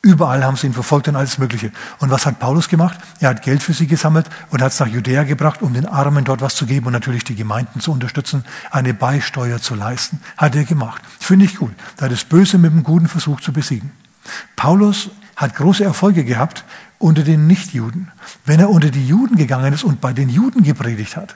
Überall 0.01 0.43
haben 0.43 0.57
sie 0.57 0.65
ihn 0.65 0.73
verfolgt 0.73 1.07
und 1.09 1.15
alles 1.15 1.37
Mögliche. 1.37 1.71
Und 1.99 2.09
was 2.09 2.25
hat 2.25 2.39
Paulus 2.39 2.69
gemacht? 2.69 2.97
Er 3.19 3.29
hat 3.29 3.43
Geld 3.43 3.61
für 3.61 3.73
sie 3.73 3.85
gesammelt 3.85 4.27
und 4.49 4.63
hat 4.63 4.71
es 4.71 4.79
nach 4.79 4.87
Judäa 4.87 5.25
gebracht, 5.25 5.61
um 5.61 5.75
den 5.75 5.85
Armen 5.85 6.25
dort 6.25 6.41
was 6.41 6.55
zu 6.55 6.65
geben 6.65 6.87
und 6.87 6.93
natürlich 6.93 7.23
die 7.23 7.35
Gemeinden 7.35 7.81
zu 7.81 7.91
unterstützen, 7.91 8.45
eine 8.71 8.95
Beisteuer 8.95 9.61
zu 9.61 9.75
leisten. 9.75 10.21
Hat 10.37 10.55
er 10.55 10.63
gemacht. 10.63 11.03
Finde 11.19 11.45
ich 11.45 11.57
gut. 11.57 11.73
Da 11.97 12.05
hat 12.05 12.11
das 12.11 12.23
Böse 12.23 12.57
mit 12.57 12.71
dem 12.71 12.81
Guten 12.81 13.07
versucht 13.07 13.43
zu 13.43 13.53
besiegen. 13.53 13.91
Paulus 14.55 15.09
hat 15.35 15.55
große 15.55 15.83
Erfolge 15.83 16.23
gehabt 16.23 16.63
unter 16.99 17.23
den 17.23 17.47
Nichtjuden. 17.47 18.11
Wenn 18.45 18.59
er 18.59 18.69
unter 18.69 18.89
die 18.89 19.07
Juden 19.07 19.37
gegangen 19.37 19.73
ist 19.73 19.83
und 19.83 20.01
bei 20.01 20.13
den 20.13 20.29
Juden 20.29 20.63
gepredigt 20.63 21.15
hat, 21.15 21.35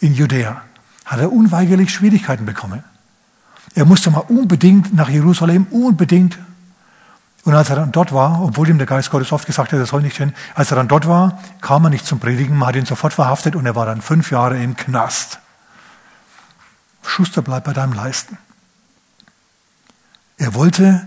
in 0.00 0.14
Judäa, 0.14 0.62
hat 1.04 1.20
er 1.20 1.32
unweigerlich 1.32 1.92
Schwierigkeiten 1.92 2.46
bekommen. 2.46 2.82
Er 3.74 3.84
musste 3.84 4.10
mal 4.10 4.24
unbedingt 4.28 4.94
nach 4.94 5.08
Jerusalem, 5.08 5.66
unbedingt. 5.70 6.38
Und 7.44 7.54
als 7.54 7.70
er 7.70 7.76
dann 7.76 7.92
dort 7.92 8.12
war, 8.12 8.42
obwohl 8.42 8.68
ihm 8.68 8.78
der 8.78 8.86
Geist 8.86 9.10
Gottes 9.10 9.32
oft 9.32 9.46
gesagt 9.46 9.72
hat, 9.72 9.78
er 9.78 9.86
soll 9.86 10.02
nicht 10.02 10.16
hin, 10.16 10.32
als 10.54 10.70
er 10.70 10.76
dann 10.76 10.88
dort 10.88 11.06
war, 11.06 11.38
kam 11.60 11.84
er 11.84 11.90
nicht 11.90 12.06
zum 12.06 12.20
Predigen, 12.20 12.56
man 12.56 12.68
hat 12.68 12.76
ihn 12.76 12.86
sofort 12.86 13.12
verhaftet 13.12 13.56
und 13.56 13.66
er 13.66 13.74
war 13.74 13.86
dann 13.86 14.00
fünf 14.00 14.30
Jahre 14.30 14.62
im 14.62 14.76
Knast. 14.76 15.40
Schuster, 17.02 17.42
bleib 17.42 17.64
bei 17.64 17.72
deinem 17.72 17.92
Leisten. 17.92 18.38
Er 20.38 20.54
wollte 20.54 21.06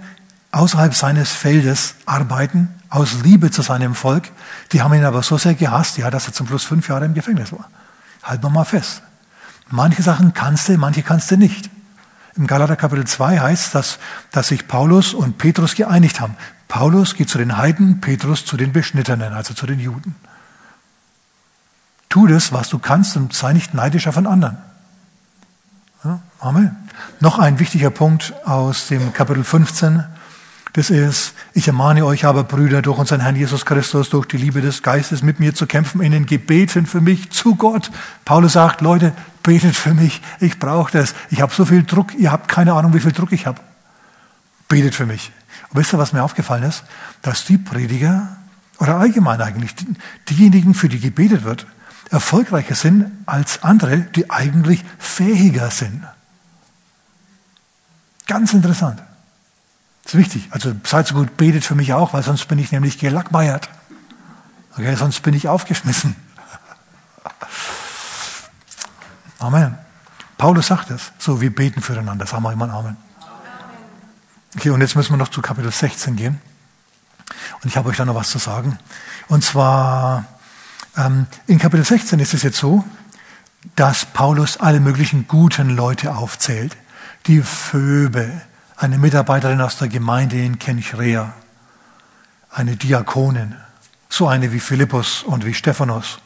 außerhalb 0.58 0.96
seines 0.96 1.32
Feldes 1.32 1.96
arbeiten, 2.06 2.70
aus 2.89 3.22
Liebe 3.24 3.52
zu 3.52 3.62
seinem 3.62 3.93
Volk. 3.93 4.30
Die 4.72 4.82
haben 4.82 4.93
ihn 4.93 5.06
aber 5.06 5.22
so 5.22 5.38
sehr 5.38 5.54
gehasst, 5.54 5.98
ja, 5.98 6.10
dass 6.10 6.28
er 6.28 6.34
zum 6.34 6.48
Schluss 6.48 6.63
fünf 6.63 6.89
Jahre 6.89 7.06
im 7.06 7.13
Gefängnis 7.13 7.52
war. 7.52 7.70
Halten 8.24 8.43
wir 8.43 8.50
mal 8.50 8.65
fest. 8.65 9.04
Manche 9.70 10.02
Sachen 10.02 10.34
kannst 10.34 10.67
du, 10.67 10.78
manche 10.78 11.04
kannst 11.04 11.30
du 11.30 11.38
nicht. 11.38 11.70
Im 12.36 12.48
Galater 12.48 12.76
Kapitel 12.76 13.06
2 13.06 13.39
heißt 13.39 13.76
dass, 13.76 14.00
dass 14.32 14.48
sich 14.48 14.67
Paulus 14.67 15.13
und 15.13 15.38
Petrus 15.38 15.76
geeinigt 15.76 16.20
haben. 16.22 16.36
Paulus 16.67 17.15
geht 17.15 17.30
zu 17.30 17.38
den 17.38 17.58
Heiden, 17.58 18.02
Petrus 18.02 18.46
zu 18.46 18.58
den 18.58 18.74
Beschnittenen, 18.74 19.34
also 19.34 19.54
zu 19.54 19.65
den 19.65 19.80
Juden. 19.80 20.15
Tu 22.10 22.28
das, 22.28 22.52
was 22.52 22.70
du 22.70 22.80
kannst 22.80 23.15
und 23.15 23.34
sei 23.34 23.54
nicht 23.54 23.74
neidischer 23.74 24.13
von 24.13 24.26
anderen. 24.26 24.58
Ja, 26.04 26.20
Amen. 26.39 26.76
Noch 27.20 27.38
ein 27.38 27.60
wichtiger 27.60 27.89
Punkt 27.89 28.34
aus 28.46 28.88
dem 28.88 29.13
Kapitel 29.13 29.43
15. 29.43 30.04
Das 30.73 30.89
ist, 30.89 31.34
ich 31.53 31.67
ermahne 31.67 32.06
euch 32.06 32.25
aber, 32.25 32.43
Brüder, 32.43 32.82
durch 32.82 32.97
unseren 32.97 33.21
Herrn 33.21 33.36
Jesus 33.36 33.65
Christus, 33.65 34.10
durch 34.10 34.25
die 34.25 34.38
Liebe 34.38 34.62
des 34.62 34.84
Geistes 34.84 35.23
mit 35.23 35.39
mir 35.39 35.56
zu 35.56 35.65
kämpfen, 35.65 36.01
in 36.01 36.12
den 36.12 36.25
Gebeten 36.25 36.86
für 36.86 37.01
mich 37.01 37.32
zu 37.32 37.56
Gott. 37.56 37.89
Paulus 38.25 38.53
sagt, 38.53 38.82
Leute, 38.82 39.13
betet 39.43 39.75
für 39.75 39.93
mich, 39.93 40.21
ich 40.39 40.60
brauche 40.60 40.91
das. 40.91 41.15
Ich 41.30 41.41
habe 41.41 41.53
so 41.53 41.65
viel 41.65 41.84
Druck, 41.84 42.13
ihr 42.15 42.32
habt 42.32 42.47
keine 42.47 42.73
Ahnung, 42.73 42.93
wie 42.93 42.99
viel 42.99 43.13
Druck 43.13 43.32
ich 43.32 43.45
habe. 43.45 43.62
Betet 44.67 44.93
für 44.93 45.06
mich. 45.06 45.32
Und 45.69 45.80
wisst 45.80 45.93
ihr, 45.93 45.99
was 45.99 46.13
mir 46.13 46.23
aufgefallen 46.23 46.63
ist? 46.63 46.84
Dass 47.21 47.45
die 47.45 47.58
Prediger, 47.58 48.38
oder 48.80 48.97
allgemein 48.97 49.41
eigentlich, 49.41 49.73
diejenigen, 50.30 50.73
für 50.73 50.89
die 50.89 50.99
gebetet 50.99 51.43
wird, 51.43 51.65
erfolgreicher 52.12 52.75
sind 52.75 53.12
als 53.25 53.63
andere, 53.63 53.97
die 53.97 54.30
eigentlich 54.30 54.84
fähiger 54.99 55.71
sind. 55.71 56.03
Ganz 58.27 58.53
interessant. 58.53 59.01
Das 60.08 60.13
ist 60.13 60.20
wichtig. 60.22 60.48
Also 60.52 60.74
seid 60.86 61.06
so 61.06 61.15
gut, 61.15 61.36
betet 61.36 61.65
für 61.65 61.76
mich 61.76 61.93
auch, 61.93 62.13
weil 62.13 62.24
sonst 62.24 62.48
bin 62.48 62.60
ich 62.60 62.72
nämlich 62.72 62.98
gelackmeiert. 62.98 63.67
Okay, 64.72 64.96
sonst 64.96 65.20
bin 65.20 65.34
ich 65.34 65.50
aufgeschmissen. 65.50 66.15
Amen. 69.39 69.78
Paulus 70.38 70.67
sagt 70.67 70.91
es. 70.91 71.12
So, 71.17 71.41
wir 71.41 71.54
beten 71.54 71.82
füreinander. 71.82 72.26
Sagen 72.26 72.43
wir 72.43 72.54
immer 72.54 72.72
Amen. 72.74 72.96
Okay, 74.56 74.70
und 74.70 74.80
jetzt 74.80 74.96
müssen 74.96 75.12
wir 75.12 75.17
noch 75.17 75.28
zu 75.28 75.41
Kapitel 75.41 75.74
16 75.74 76.15
gehen. 76.15 76.39
Und 77.62 77.65
ich 77.65 77.76
habe 77.76 77.89
euch 77.89 77.98
da 77.98 78.06
noch 78.06 78.15
was 78.15 78.30
zu 78.30 78.38
sagen. 78.38 78.80
Und 79.28 79.43
zwar 79.43 80.24
ähm, 80.96 81.28
in 81.48 81.60
Kapitel 81.60 81.84
16 81.84 82.17
ist 82.22 82.34
es 82.34 82.43
jetzt 82.43 82.60
so, 82.60 82.86
dass 83.76 84.06
Paulus 84.06 84.56
alle 84.56 84.80
möglichen 84.80 85.28
guten 85.28 85.76
Leute 85.76 86.15
aufzählt. 86.15 86.78
Die 87.26 87.41
Phoebe, 87.41 88.41
eine 88.78 88.98
Mitarbeiterin 88.98 89.62
aus 89.62 89.78
der 89.78 89.88
Gemeinde 89.88 90.38
in 90.38 90.60
Kenchrea, 90.60 91.34
eine 92.50 92.76
Diakonin, 92.76 93.56
so 94.10 94.28
eine 94.28 94.52
wie 94.54 94.60
Philippus 94.60 95.24
und 95.24 95.46
wie 95.46 95.54
Stephanus. 95.54 96.20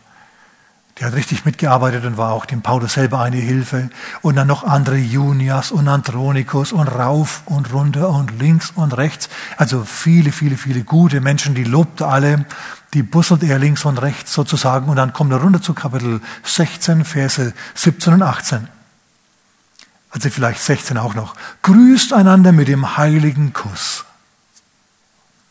Die 0.97 1.05
hat 1.05 1.13
richtig 1.13 1.45
mitgearbeitet 1.45 2.05
und 2.05 2.17
war 2.17 2.33
auch 2.33 2.45
dem 2.45 2.61
Paulus 2.61 2.93
selber 2.93 3.21
eine 3.21 3.37
Hilfe. 3.37 3.89
Und 4.21 4.35
dann 4.35 4.47
noch 4.47 4.63
andere, 4.63 4.97
Junias 4.97 5.71
und 5.71 5.87
Andronikus 5.87 6.73
und 6.73 6.87
rauf 6.87 7.41
und 7.45 7.73
runter 7.73 8.09
und 8.09 8.37
links 8.37 8.71
und 8.75 8.95
rechts. 8.97 9.29
Also 9.57 9.83
viele, 9.83 10.31
viele, 10.31 10.57
viele 10.57 10.83
gute 10.83 11.21
Menschen, 11.21 11.55
die 11.55 11.63
lobte 11.63 12.05
alle 12.05 12.45
die 12.93 13.03
busselt 13.03 13.43
er 13.43 13.59
links 13.59 13.85
und 13.85 14.01
rechts 14.01 14.33
sozusagen 14.33 14.89
und 14.89 14.97
dann 14.97 15.13
kommt 15.13 15.31
er 15.31 15.41
runter 15.41 15.61
zu 15.61 15.73
Kapitel 15.73 16.19
16, 16.43 17.05
Verse 17.05 17.53
17 17.73 18.13
und 18.15 18.21
18. 18.21 18.67
Also 20.11 20.29
vielleicht 20.29 20.61
16 20.61 20.97
auch 20.97 21.15
noch. 21.15 21.35
Grüßt 21.61 22.13
einander 22.13 22.51
mit 22.51 22.67
dem 22.67 22.97
heiligen 22.97 23.53
Kuss. 23.53 24.05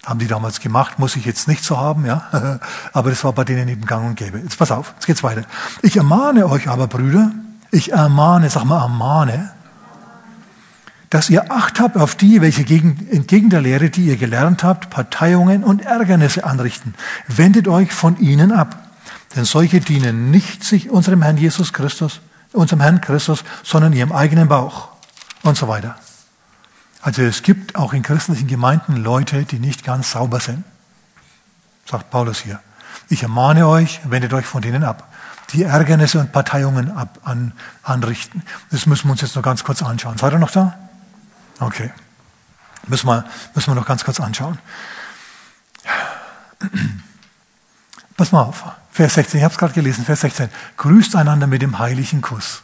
Haben 0.04 0.18
die 0.18 0.26
damals 0.26 0.60
gemacht, 0.60 0.98
muss 0.98 1.16
ich 1.16 1.24
jetzt 1.24 1.48
nicht 1.48 1.64
so 1.64 1.76
haben, 1.76 2.06
ja. 2.06 2.60
Aber 2.92 3.10
das 3.10 3.24
war 3.24 3.32
bei 3.32 3.44
denen 3.44 3.68
eben 3.68 3.84
gang 3.86 4.06
und 4.06 4.16
gäbe. 4.16 4.38
Jetzt 4.38 4.58
pass 4.58 4.70
auf, 4.70 4.92
jetzt 4.96 5.06
geht's 5.06 5.22
weiter. 5.22 5.44
Ich 5.82 5.96
ermahne 5.96 6.46
euch 6.46 6.68
aber, 6.68 6.86
Brüder, 6.86 7.32
ich 7.70 7.92
ermahne, 7.92 8.50
sag 8.50 8.64
mal, 8.64 8.80
ermahne, 8.80 9.52
dass 11.10 11.28
ihr 11.28 11.50
Acht 11.50 11.80
habt 11.80 11.96
auf 11.96 12.14
die, 12.14 12.40
welche 12.40 12.64
gegen, 12.64 13.08
entgegen 13.10 13.50
der 13.50 13.60
Lehre, 13.60 13.90
die 13.90 14.06
ihr 14.06 14.16
gelernt 14.16 14.62
habt, 14.62 14.90
Parteiungen 14.90 15.64
und 15.64 15.82
Ärgernisse 15.84 16.44
anrichten. 16.44 16.94
Wendet 17.26 17.66
euch 17.66 17.92
von 17.92 18.18
ihnen 18.18 18.52
ab. 18.52 18.78
Denn 19.34 19.44
solche 19.44 19.80
dienen 19.80 20.30
nicht 20.30 20.64
sich 20.64 20.90
unserem 20.90 21.22
Herrn 21.22 21.36
Jesus 21.36 21.72
Christus, 21.72 22.20
unserem 22.52 22.80
Herrn 22.80 23.00
Christus, 23.00 23.44
sondern 23.62 23.92
ihrem 23.92 24.12
eigenen 24.12 24.48
Bauch 24.48 24.88
und 25.42 25.56
so 25.56 25.68
weiter. 25.68 25.96
Also 27.02 27.22
es 27.22 27.42
gibt 27.42 27.76
auch 27.76 27.92
in 27.92 28.02
christlichen 28.02 28.46
Gemeinden 28.46 28.96
Leute, 28.96 29.44
die 29.44 29.58
nicht 29.58 29.84
ganz 29.84 30.12
sauber 30.12 30.40
sind, 30.40 30.64
sagt 31.86 32.10
Paulus 32.10 32.40
hier. 32.40 32.60
Ich 33.08 33.22
ermahne 33.22 33.66
euch, 33.66 34.00
wendet 34.04 34.32
euch 34.32 34.46
von 34.46 34.62
denen 34.62 34.84
ab, 34.84 35.08
die 35.52 35.64
Ärgernisse 35.64 36.20
und 36.20 36.32
Parteiungen 36.32 36.90
ab, 36.96 37.18
an, 37.24 37.52
anrichten. 37.82 38.42
Das 38.70 38.86
müssen 38.86 39.08
wir 39.08 39.12
uns 39.12 39.22
jetzt 39.22 39.34
noch 39.34 39.42
ganz 39.42 39.64
kurz 39.64 39.82
anschauen. 39.82 40.18
Seid 40.18 40.32
ihr 40.32 40.38
noch 40.38 40.50
da? 40.50 40.78
Okay. 41.58 41.90
Müssen 42.86 43.06
wir, 43.06 43.24
müssen 43.54 43.70
wir 43.70 43.74
noch 43.74 43.86
ganz 43.86 44.04
kurz 44.04 44.20
anschauen. 44.20 44.58
Pass 48.16 48.32
mal 48.32 48.42
auf. 48.42 48.64
Vers 49.00 49.14
16, 49.14 49.38
ich 49.38 49.44
habe 49.44 49.52
es 49.52 49.58
gerade 49.58 49.72
gelesen, 49.72 50.04
Vers 50.04 50.20
16. 50.20 50.50
Grüßt 50.76 51.16
einander 51.16 51.46
mit 51.46 51.62
dem 51.62 51.78
heiligen 51.78 52.20
Kuss. 52.20 52.60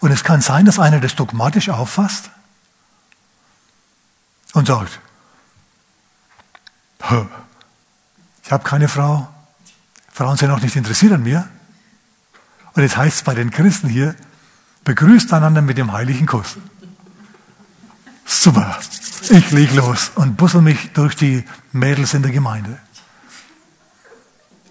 Und 0.00 0.10
es 0.10 0.24
kann 0.24 0.40
sein, 0.40 0.64
dass 0.64 0.80
einer 0.80 0.98
das 0.98 1.14
dogmatisch 1.14 1.68
auffasst 1.68 2.30
und 4.52 4.66
sagt, 4.66 4.98
ich 8.42 8.50
habe 8.50 8.64
keine 8.64 8.88
Frau, 8.88 9.32
Frauen 10.10 10.36
sind 10.38 10.50
auch 10.50 10.60
nicht 10.60 10.74
interessiert 10.74 11.12
an 11.12 11.22
mir. 11.22 11.48
Und 12.74 12.82
jetzt 12.82 12.96
heißt 12.96 13.18
es 13.18 13.22
bei 13.22 13.34
den 13.36 13.52
Christen 13.52 13.88
hier, 13.88 14.16
begrüßt 14.82 15.32
einander 15.32 15.62
mit 15.62 15.78
dem 15.78 15.92
heiligen 15.92 16.26
Kuss. 16.26 16.56
Super, 18.24 18.76
ich 19.30 19.52
leg 19.52 19.72
los 19.72 20.10
und 20.16 20.36
bussel 20.36 20.62
mich 20.62 20.90
durch 20.94 21.14
die 21.14 21.44
Mädels 21.70 22.12
in 22.12 22.22
der 22.22 22.32
Gemeinde. 22.32 22.80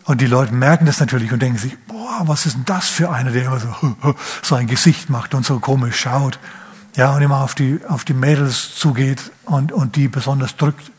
Und 0.06 0.22
die 0.22 0.26
Leute 0.26 0.54
merken 0.54 0.86
das 0.86 1.00
natürlich 1.00 1.32
und 1.32 1.42
denken 1.42 1.58
sich, 1.58 1.78
boah, 1.88 2.22
was 2.26 2.46
ist 2.46 2.56
denn 2.56 2.66
das 2.66 2.88
für 2.88 3.12
einer, 3.12 3.32
der 3.32 3.46
immer 3.46 3.60
so, 3.60 3.76
so 4.42 4.56
ein 4.56 4.68
Gesicht 4.68 5.10
macht 5.10 5.34
und 5.34 5.46
so 5.46 5.60
komisch 5.60 6.00
schaut. 6.00 6.40
Ja, 6.96 7.16
und 7.16 7.22
immer 7.22 7.42
auf 7.42 7.56
die, 7.56 7.80
auf 7.88 8.04
die 8.04 8.14
Mädels 8.14 8.76
zugeht 8.76 9.32
und, 9.46 9.72
und 9.72 9.96
die 9.96 10.08
besonders 10.08 10.58
drückt. 10.58 10.92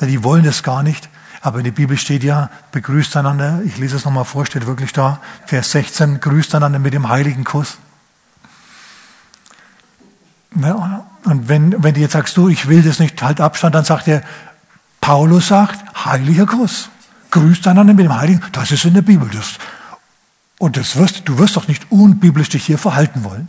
Die 0.00 0.24
wollen 0.24 0.44
das 0.44 0.62
gar 0.62 0.82
nicht. 0.82 1.08
Aber 1.40 1.58
in 1.58 1.64
der 1.64 1.72
Bibel 1.72 1.96
steht 1.96 2.24
ja, 2.24 2.50
begrüßt 2.72 3.16
einander. 3.16 3.60
Ich 3.64 3.78
lese 3.78 3.96
es 3.96 4.04
nochmal 4.04 4.24
vor, 4.24 4.46
steht 4.46 4.66
wirklich 4.66 4.92
da. 4.92 5.20
Vers 5.44 5.70
16, 5.70 6.20
grüßt 6.20 6.54
einander 6.54 6.78
mit 6.78 6.92
dem 6.92 7.08
heiligen 7.08 7.44
Kuss. 7.44 7.78
Ja, 10.60 11.06
und 11.24 11.48
wenn, 11.48 11.82
wenn 11.84 11.94
du 11.94 12.00
jetzt 12.00 12.12
sagst, 12.12 12.36
du, 12.36 12.48
ich 12.48 12.68
will 12.68 12.82
das 12.82 12.98
nicht, 12.98 13.22
halt 13.22 13.40
Abstand, 13.40 13.74
dann 13.74 13.84
sagt 13.84 14.08
er, 14.08 14.22
Paulus 15.00 15.48
sagt, 15.48 15.78
heiliger 16.04 16.46
Kuss. 16.46 16.88
Grüßt 17.30 17.66
einander 17.66 17.94
mit 17.94 18.04
dem 18.04 18.14
Heiligen. 18.14 18.42
Das 18.52 18.70
ist 18.70 18.84
in 18.84 18.94
der 18.94 19.02
Bibel. 19.02 19.28
Das. 19.30 19.58
Und 20.58 20.76
das 20.76 20.96
wirst, 20.96 21.28
du 21.28 21.38
wirst 21.38 21.56
doch 21.56 21.68
nicht 21.68 21.90
unbiblisch 21.90 22.48
dich 22.48 22.64
hier 22.64 22.78
verhalten 22.78 23.24
wollen. 23.24 23.48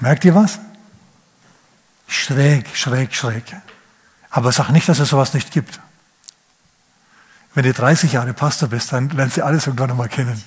Merkt 0.00 0.24
ihr 0.24 0.34
was? 0.34 0.58
Schräg, 2.06 2.76
schräg, 2.76 3.14
schräg. 3.14 3.44
Aber 4.30 4.52
sag 4.52 4.70
nicht, 4.70 4.88
dass 4.88 4.98
es 4.98 5.08
sowas 5.08 5.34
nicht 5.34 5.52
gibt. 5.52 5.80
Wenn 7.54 7.64
du 7.64 7.72
30 7.72 8.12
Jahre 8.12 8.34
Pastor 8.34 8.68
bist, 8.68 8.92
dann 8.92 9.10
lernst 9.10 9.36
du 9.36 9.44
alles 9.44 9.66
irgendwann 9.66 9.90
nochmal 9.90 10.08
kennen. 10.08 10.42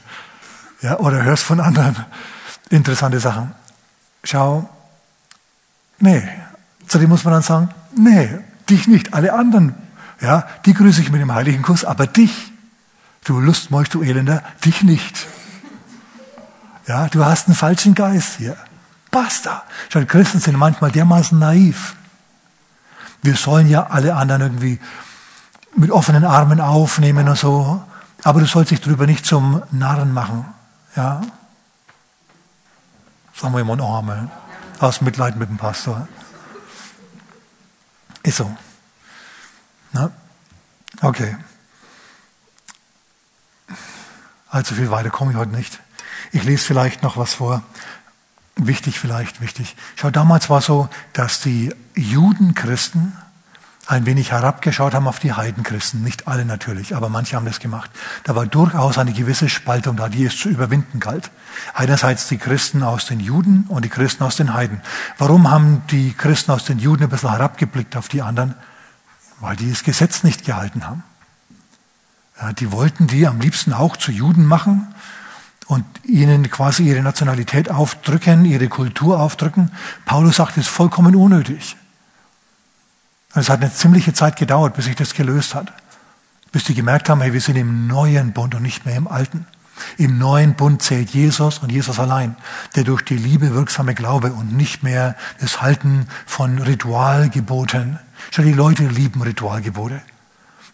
Ja, 0.81 0.99
oder 0.99 1.23
hörst 1.23 1.43
von 1.43 1.59
anderen 1.59 1.95
interessante 2.69 3.19
Sachen. 3.19 3.53
Schau, 4.23 4.69
Nee. 5.99 6.23
Zu 6.87 6.99
dem 6.99 7.09
muss 7.09 7.23
man 7.23 7.33
dann 7.33 7.43
sagen, 7.43 7.69
nee, 7.95 8.29
dich 8.69 8.87
nicht, 8.87 9.13
alle 9.13 9.33
anderen. 9.33 9.75
Ja, 10.19 10.47
die 10.65 10.73
grüße 10.73 11.01
ich 11.01 11.11
mit 11.11 11.21
dem 11.21 11.33
heiligen 11.33 11.61
Kuss, 11.61 11.85
aber 11.85 12.07
dich, 12.07 12.51
du 13.23 13.39
Lustmolch, 13.39 13.89
du 13.89 14.01
Elender, 14.01 14.43
dich 14.65 14.83
nicht. 14.83 15.27
Ja, 16.87 17.07
du 17.07 17.23
hast 17.23 17.47
einen 17.47 17.55
falschen 17.55 17.95
Geist 17.95 18.37
hier. 18.37 18.57
Basta. 19.11 19.63
Schau, 19.89 20.03
Christen 20.05 20.39
sind 20.39 20.57
manchmal 20.57 20.91
dermaßen 20.91 21.37
naiv. 21.37 21.95
Wir 23.21 23.35
sollen 23.35 23.67
ja 23.67 23.87
alle 23.87 24.15
anderen 24.15 24.41
irgendwie 24.41 24.79
mit 25.75 25.91
offenen 25.91 26.23
Armen 26.23 26.61
aufnehmen 26.61 27.27
und 27.27 27.37
so. 27.37 27.83
Aber 28.23 28.39
du 28.39 28.45
sollst 28.45 28.71
dich 28.71 28.81
darüber 28.81 29.05
nicht 29.05 29.25
zum 29.25 29.61
Narren 29.71 30.13
machen. 30.13 30.45
Ja? 30.95 31.21
Sagen 33.33 33.53
wir 33.53 33.61
immer 33.61 33.79
Amen 33.79 34.31
aus 34.79 35.01
Mitleid 35.01 35.35
mit 35.35 35.49
dem 35.49 35.57
Pastor. 35.57 36.07
Ist 38.23 38.37
so. 38.37 38.55
Na? 39.93 40.11
Okay. 41.01 41.35
Allzu 44.49 44.75
viel 44.75 44.91
weiter 44.91 45.09
komme 45.09 45.31
ich 45.31 45.37
heute 45.37 45.51
nicht. 45.51 45.79
Ich 46.31 46.43
lese 46.43 46.63
vielleicht 46.63 47.03
noch 47.03 47.17
was 47.17 47.33
vor 47.33 47.63
wichtig 48.57 48.99
vielleicht, 48.99 49.41
wichtig. 49.41 49.75
Schau, 49.95 50.09
damals 50.09 50.49
war 50.49 50.61
so, 50.61 50.89
dass 51.13 51.41
die 51.41 51.73
Judenchristen 51.95 53.13
ein 53.85 54.05
wenig 54.05 54.31
herabgeschaut 54.31 54.93
haben 54.93 55.07
auf 55.07 55.19
die 55.19 55.33
Heidenchristen. 55.33 56.03
Nicht 56.03 56.27
alle 56.27 56.43
natürlich, 56.43 56.95
aber 56.95 57.07
manche 57.07 57.37
haben 57.37 57.45
das 57.45 57.59
gemacht. 57.59 57.89
Da 58.25 58.35
war 58.35 58.45
durchaus 58.45 58.97
eine 58.97 59.13
gewisse 59.13 59.47
Spaltung 59.47 59.95
da, 59.95 60.09
die 60.09 60.25
es 60.25 60.37
zu 60.37 60.49
überwinden 60.49 60.99
galt. 60.99 61.31
Einerseits 61.73 62.27
die 62.27 62.37
Christen 62.37 62.83
aus 62.83 63.05
den 63.05 63.21
Juden 63.21 63.65
und 63.69 63.85
die 63.85 63.89
Christen 63.89 64.23
aus 64.23 64.35
den 64.35 64.53
Heiden. 64.53 64.81
Warum 65.17 65.49
haben 65.49 65.83
die 65.89 66.13
Christen 66.13 66.51
aus 66.51 66.65
den 66.65 66.79
Juden 66.79 67.03
ein 67.03 67.09
bisschen 67.09 67.31
herabgeblickt 67.31 67.95
auf 67.95 68.09
die 68.09 68.21
anderen? 68.21 68.55
Weil 69.39 69.55
die 69.55 69.69
das 69.69 69.83
Gesetz 69.83 70.23
nicht 70.23 70.45
gehalten 70.45 70.85
haben. 70.87 71.03
Ja, 72.39 72.53
die 72.53 72.71
wollten 72.71 73.07
die 73.07 73.27
am 73.27 73.39
liebsten 73.39 73.73
auch 73.73 73.97
zu 73.97 74.11
Juden 74.11 74.45
machen 74.45 74.93
und 75.67 75.85
ihnen 76.03 76.49
quasi 76.49 76.83
ihre 76.83 77.01
Nationalität 77.01 77.69
aufdrücken, 77.69 78.45
ihre 78.45 78.67
Kultur 78.67 79.19
aufdrücken. 79.19 79.71
Paulus 80.05 80.37
sagt, 80.37 80.51
es 80.51 80.65
ist 80.65 80.67
vollkommen 80.67 81.15
unnötig. 81.15 81.75
Und 83.33 83.41
es 83.41 83.49
hat 83.49 83.61
eine 83.61 83.73
ziemliche 83.73 84.13
Zeit 84.13 84.37
gedauert, 84.37 84.75
bis 84.75 84.85
sich 84.85 84.95
das 84.95 85.13
gelöst 85.13 85.55
hat. 85.55 85.73
Bis 86.51 86.63
die 86.63 86.73
gemerkt 86.73 87.09
haben, 87.09 87.21
hey, 87.21 87.33
wir 87.33 87.41
sind 87.41 87.57
im 87.57 87.87
neuen 87.87 88.31
Bund 88.33 88.55
und 88.55 88.61
nicht 88.61 88.85
mehr 88.85 88.95
im 88.95 89.07
alten. 89.07 89.45
Im 89.97 90.17
neuen 90.17 90.55
Bund 90.55 90.81
zählt 90.81 91.09
Jesus 91.11 91.59
und 91.59 91.71
Jesus 91.71 91.99
allein, 91.99 92.35
der 92.75 92.83
durch 92.83 93.03
die 93.03 93.17
Liebe 93.17 93.53
wirksame 93.53 93.93
Glaube 93.93 94.31
und 94.31 94.53
nicht 94.53 94.81
mehr 94.81 95.15
das 95.39 95.61
Halten 95.61 96.07
von 96.25 96.59
Ritualgeboten. 96.59 97.99
Schau, 98.31 98.43
die 98.43 98.53
Leute 98.53 98.87
lieben 98.87 99.21
Ritualgebote. 99.21 100.01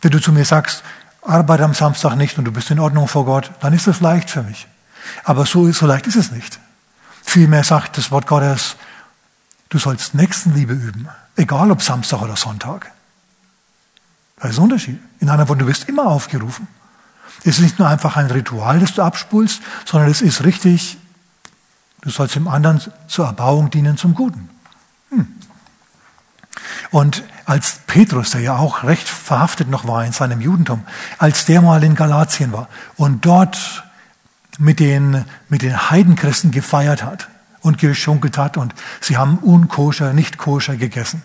Wenn 0.02 0.12
du 0.12 0.20
zu 0.20 0.32
mir 0.32 0.46
sagst, 0.46 0.84
arbeite 1.22 1.64
am 1.64 1.74
Samstag 1.74 2.16
nicht 2.16 2.38
und 2.38 2.46
du 2.46 2.52
bist 2.52 2.70
in 2.72 2.80
Ordnung 2.80 3.08
vor 3.08 3.26
Gott, 3.26 3.52
dann 3.62 3.74
ist 3.74 3.88
das 3.88 4.02
leicht 4.02 4.30
für 4.30 4.44
mich. 4.44 4.68
Aber 5.24 5.46
so, 5.46 5.72
so 5.72 5.86
leicht 5.86 6.08
ist 6.08 6.16
es 6.16 6.32
nicht. 6.32 6.60
Vielmehr 7.24 7.64
sagt 7.64 7.98
das 7.98 8.12
Wort 8.12 8.28
Gottes, 8.28 8.76
du 9.70 9.80
sollst 9.80 10.14
Nächstenliebe 10.14 10.74
üben. 10.74 11.08
Egal 11.36 11.72
ob 11.72 11.82
Samstag 11.82 12.22
oder 12.22 12.36
Sonntag. 12.36 12.92
Da 14.38 14.50
ist 14.50 14.58
ein 14.58 14.64
Unterschied. 14.64 15.00
In 15.20 15.30
anderen 15.30 15.50
Worten, 15.50 15.62
du 15.62 15.68
wirst 15.68 15.88
immer 15.88 16.06
aufgerufen. 16.08 16.68
Es 17.40 17.56
ist 17.56 17.62
nicht 17.62 17.80
nur 17.80 17.88
einfach 17.88 18.16
ein 18.18 18.28
Ritual, 18.28 18.80
das 18.80 18.94
du 18.94 19.02
abspulst, 19.02 19.62
sondern 19.86 20.10
es 20.12 20.22
ist 20.22 20.44
richtig, 20.44 20.98
du 22.02 22.10
sollst 22.10 22.36
dem 22.36 22.48
anderen 22.48 22.82
zur 23.08 23.26
Erbauung 23.26 23.70
dienen 23.70 23.98
zum 23.98 24.14
Guten. 24.14 24.50
Hm. 25.10 25.28
Und 26.92 27.24
als 27.46 27.80
Petrus, 27.88 28.32
der 28.32 28.42
ja 28.42 28.58
auch 28.58 28.84
recht 28.84 29.08
verhaftet 29.08 29.70
noch 29.70 29.88
war 29.88 30.06
in 30.06 30.12
seinem 30.12 30.42
Judentum, 30.42 30.84
als 31.18 31.46
der 31.46 31.62
mal 31.62 31.84
in 31.84 31.96
Galatien 31.96 32.52
war 32.52 32.70
und 32.96 33.26
dort 33.26 33.84
mit 34.60 34.80
den, 34.80 35.26
mit 35.50 35.62
den 35.62 35.90
Heidenchristen 35.90 36.52
gefeiert 36.52 37.04
hat, 37.04 37.28
und 37.64 37.80
geschunkelt 37.80 38.38
hat 38.38 38.58
und 38.58 38.76
sie 39.02 39.18
haben 39.18 39.40
unkoscher, 39.40 40.14
nicht 40.14 40.38
koscher 40.38 40.76
gegessen. 40.76 41.24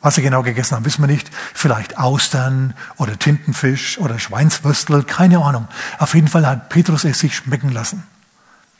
Was 0.00 0.16
sie 0.16 0.22
genau 0.22 0.42
gegessen 0.42 0.74
haben, 0.74 0.84
wissen 0.84 1.00
wir 1.00 1.06
nicht. 1.06 1.30
Vielleicht 1.54 1.96
Austern 1.96 2.74
oder 2.96 3.16
Tintenfisch 3.16 3.98
oder 3.98 4.18
Schweinswürstel, 4.18 5.04
keine 5.04 5.38
Ahnung. 5.38 5.68
Auf 5.98 6.14
jeden 6.14 6.26
Fall 6.26 6.44
hat 6.44 6.68
Petrus 6.68 7.04
es 7.04 7.20
sich 7.20 7.36
schmecken 7.36 7.70
lassen. 7.70 8.02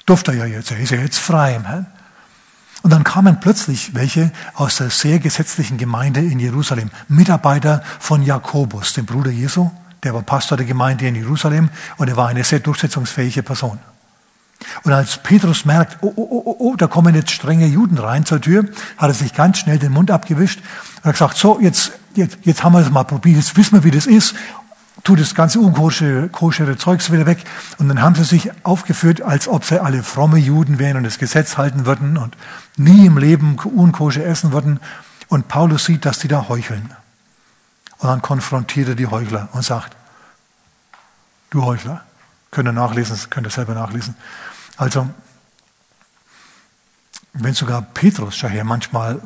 Durfte 0.05 0.33
er 0.33 0.39
ja 0.39 0.57
jetzt, 0.57 0.73
er 0.73 0.81
ist 0.81 0.91
ja 0.91 0.99
jetzt 0.99 1.19
frei 1.19 1.55
im 1.55 1.65
Herrn. 1.65 1.87
Und 2.83 2.91
dann 2.91 3.05
kamen 3.05 3.39
plötzlich 3.41 3.95
welche 3.95 4.33
aus 4.55 4.77
der 4.77 4.91
sehr 4.91 5.19
gesetzlichen 5.21 5.79
Gemeinde 5.79 6.21
in 6.21 6.41
Jerusalem, 6.41 6.91
Mitarbeiter 7.09 7.83
von 8.01 8.23
Jakobus, 8.23 8.93
dem 8.93 9.07
Bruder 9.07 9.31
Jesu, 9.31 9.71
der 10.03 10.15
war 10.15 10.23
Pastor 10.23 10.57
der 10.57 10.67
Gemeinde 10.67 11.07
in 11.07 11.15
Jerusalem 11.15 11.71
und 11.97 12.09
er 12.09 12.17
war 12.17 12.29
eine 12.29 12.43
sehr 12.43 12.59
durchsetzungsfähige 12.59 13.45
Person. 13.45 13.79
Und 14.83 14.93
als 14.93 15.19
Petrus 15.19 15.65
merkt, 15.65 15.99
oh, 16.03 16.13
oh, 16.15 16.43
oh, 16.45 16.57
oh, 16.59 16.77
da 16.77 16.87
kommen 16.87 17.15
jetzt 17.15 17.31
strenge 17.31 17.67
Juden 17.67 17.99
rein 17.99 18.25
zur 18.25 18.41
Tür, 18.41 18.65
hat 18.97 19.11
er 19.11 19.15
sich 19.15 19.35
ganz 19.35 19.59
schnell 19.59 19.79
den 19.79 19.93
Mund 19.93 20.11
abgewischt 20.11 20.61
und 20.99 21.05
hat 21.05 21.13
gesagt, 21.13 21.37
so, 21.37 21.61
jetzt, 21.61 21.93
jetzt, 22.15 22.39
jetzt 22.43 22.63
haben 22.63 22.73
wir 22.73 22.81
es 22.81 22.91
mal 22.91 23.05
probiert, 23.05 23.37
jetzt 23.37 23.57
wissen 23.57 23.75
wir, 23.75 23.85
wie 23.85 23.91
das 23.91 24.07
ist, 24.07 24.35
tut 25.05 25.21
das 25.21 25.35
ganze 25.35 25.59
unkoschere 25.61 26.77
Zeugs 26.79 27.11
wieder 27.11 27.27
weg. 27.27 27.45
Und 27.79 27.89
dann 27.89 28.03
haben 28.03 28.15
sie 28.15 28.25
sich 28.25 28.51
aufgeführt, 28.65 29.23
als 29.23 29.49
ob 29.49 29.65
sie 29.65 29.83
alle 29.83 30.03
fromme 30.03 30.39
Juden 30.39 30.79
wären 30.79 30.99
und 30.99 31.05
das 31.05 31.19
Gesetz 31.19 31.57
halten 31.57 31.87
würden 31.87 32.17
und 32.17 32.37
nie 32.77 33.07
im 33.07 33.19
Leben 33.19 33.59
unkoscher 33.59 34.25
essen 34.25 34.53
würden. 34.53 34.81
Und 35.29 35.49
Paulus 35.49 35.85
sieht, 35.85 36.05
dass 36.05 36.19
die 36.19 36.29
da 36.29 36.49
heucheln. 36.49 36.95
Und 37.99 38.09
dann 38.09 38.23
konfrontiert 38.23 38.89
er 38.89 38.95
die 38.95 39.07
Heuchler 39.07 39.49
und 39.53 39.65
sagt, 39.65 39.97
du 41.51 41.65
Heuchler, 41.65 42.05
könnt 42.51 42.69
ihr 42.69 42.73
nachlesen, 42.73 43.19
könnt 43.31 43.47
ihr 43.47 43.51
selber 43.51 43.75
nachlesen. 43.75 44.17
Also, 44.77 45.09
wenn 47.33 47.55
sogar 47.55 47.83
Petrus 47.83 48.39
daher 48.41 48.65
manchmal 48.65 49.21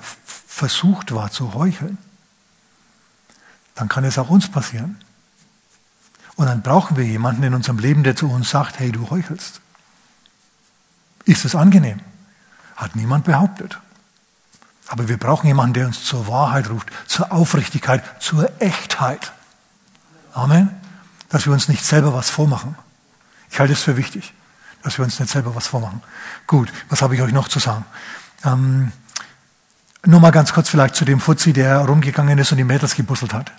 versucht 0.47 1.13
war 1.13 1.31
zu 1.31 1.55
heucheln, 1.55 1.99
dann 3.75 3.89
kann 3.89 4.05
es 4.05 4.19
auch 4.19 4.31
uns 4.31 4.51
passieren. 4.51 4.99
Und 6.37 6.47
dann 6.47 6.63
brauchen 6.63 6.97
wir 6.97 7.05
jemanden 7.05 7.43
in 7.43 7.55
unserem 7.55 7.79
Leben, 7.79 8.03
der 8.03 8.15
zu 8.15 8.31
uns 8.31 8.51
sagt, 8.51 8.79
hey, 8.79 8.93
du 8.93 9.11
heuchelst. 9.11 9.61
Ist 11.25 11.45
es 11.45 11.55
angenehm? 11.55 12.01
Hat 12.77 12.95
niemand 12.95 13.25
behauptet. 13.25 13.81
Aber 14.89 15.09
wir 15.09 15.17
brauchen 15.17 15.47
jemanden, 15.47 15.75
der 15.75 15.87
uns 15.87 16.05
zur 16.05 16.29
Wahrheit 16.29 16.71
ruft, 16.71 16.89
zur 17.07 17.33
Aufrichtigkeit, 17.33 18.05
zur 18.23 18.51
Echtheit. 18.61 19.33
Amen. 20.33 20.71
Dass 21.31 21.47
wir 21.47 21.53
uns 21.53 21.69
nicht 21.69 21.85
selber 21.85 22.15
was 22.15 22.31
vormachen. 22.31 22.77
Ich 23.51 23.59
halte 23.59 23.73
es 23.73 23.83
für 23.83 23.97
wichtig 23.97 24.33
dass 24.87 24.99
wir 24.99 25.05
uns 25.05 25.19
nicht 25.19 25.33
selber 25.33 25.57
was 25.57 25.67
vormachen. 25.67 26.01
Gut, 26.47 26.73
was 26.89 27.03
habe 27.03 27.17
ich 27.17 27.21
euch 27.21 27.33
noch 27.33 27.49
zu 27.49 27.59
sagen? 27.59 27.85
Ähm, 28.45 28.93
nur 30.05 30.21
mal 30.21 30.31
ganz 30.31 30.53
kurz 30.53 30.69
vielleicht 30.69 30.95
zu 30.95 31.05
dem 31.05 31.19
Fuzzi, 31.19 31.53
der 31.53 31.79
rumgegangen 31.79 32.39
ist 32.39 32.53
und 32.53 32.59
die 32.59 32.65
Mädels 32.65 32.95
gebusselt 32.95 33.35
hat. 33.35 33.51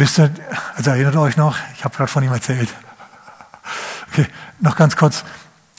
Wisst 0.00 0.18
ihr, 0.18 0.30
also 0.76 0.92
erinnert 0.92 1.14
euch 1.16 1.36
noch, 1.36 1.58
ich 1.76 1.84
habe 1.84 1.94
gerade 1.94 2.10
von 2.10 2.24
ihm 2.24 2.32
erzählt. 2.32 2.70
Okay, 4.10 4.26
noch 4.60 4.74
ganz 4.74 4.96
kurz. 4.96 5.24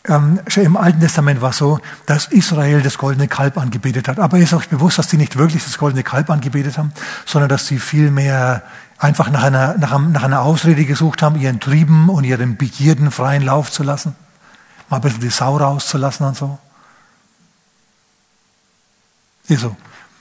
Ähm, 0.06 0.40
im 0.58 0.78
Alten 0.78 1.00
Testament 1.00 1.42
war 1.42 1.50
es 1.50 1.58
so, 1.58 1.80
dass 2.06 2.28
Israel 2.28 2.84
das 2.84 3.00
goldene 3.00 3.28
Kalb 3.28 3.58
angebetet 3.58 4.08
hat. 4.08 4.20
Aber 4.20 4.38
ist 4.38 4.54
euch 4.54 4.70
bewusst, 4.70 5.00
dass 5.00 5.08
die 5.08 5.18
nicht 5.18 5.40
wirklich 5.40 5.64
das 5.64 5.80
goldene 5.80 6.04
Kalb 6.04 6.30
angebetet 6.30 6.78
haben, 6.78 6.94
sondern 7.26 7.50
dass 7.50 7.66
sie 7.66 7.80
vielmehr 7.80 8.62
einfach 9.00 9.32
nach 9.32 9.42
einer, 9.42 9.76
nach, 9.80 9.98
nach 9.98 10.24
einer 10.24 10.42
Ausrede 10.42 10.86
gesucht 10.86 11.24
haben, 11.24 11.36
ihren 11.40 11.60
Trieben 11.60 12.08
und 12.08 12.24
ihren 12.24 12.58
Begierden 12.58 13.10
freien 13.10 13.42
Lauf 13.42 13.72
zu 13.72 13.82
lassen. 13.82 14.16
Mal 14.92 14.98
ein 14.98 15.02
bisschen 15.02 15.22
die 15.22 15.32
Sau 15.32 15.58
rauszulassen 15.58 16.28
und 16.28 16.38
so. 16.38 16.60
Ist 19.48 19.62
so. 19.62 19.76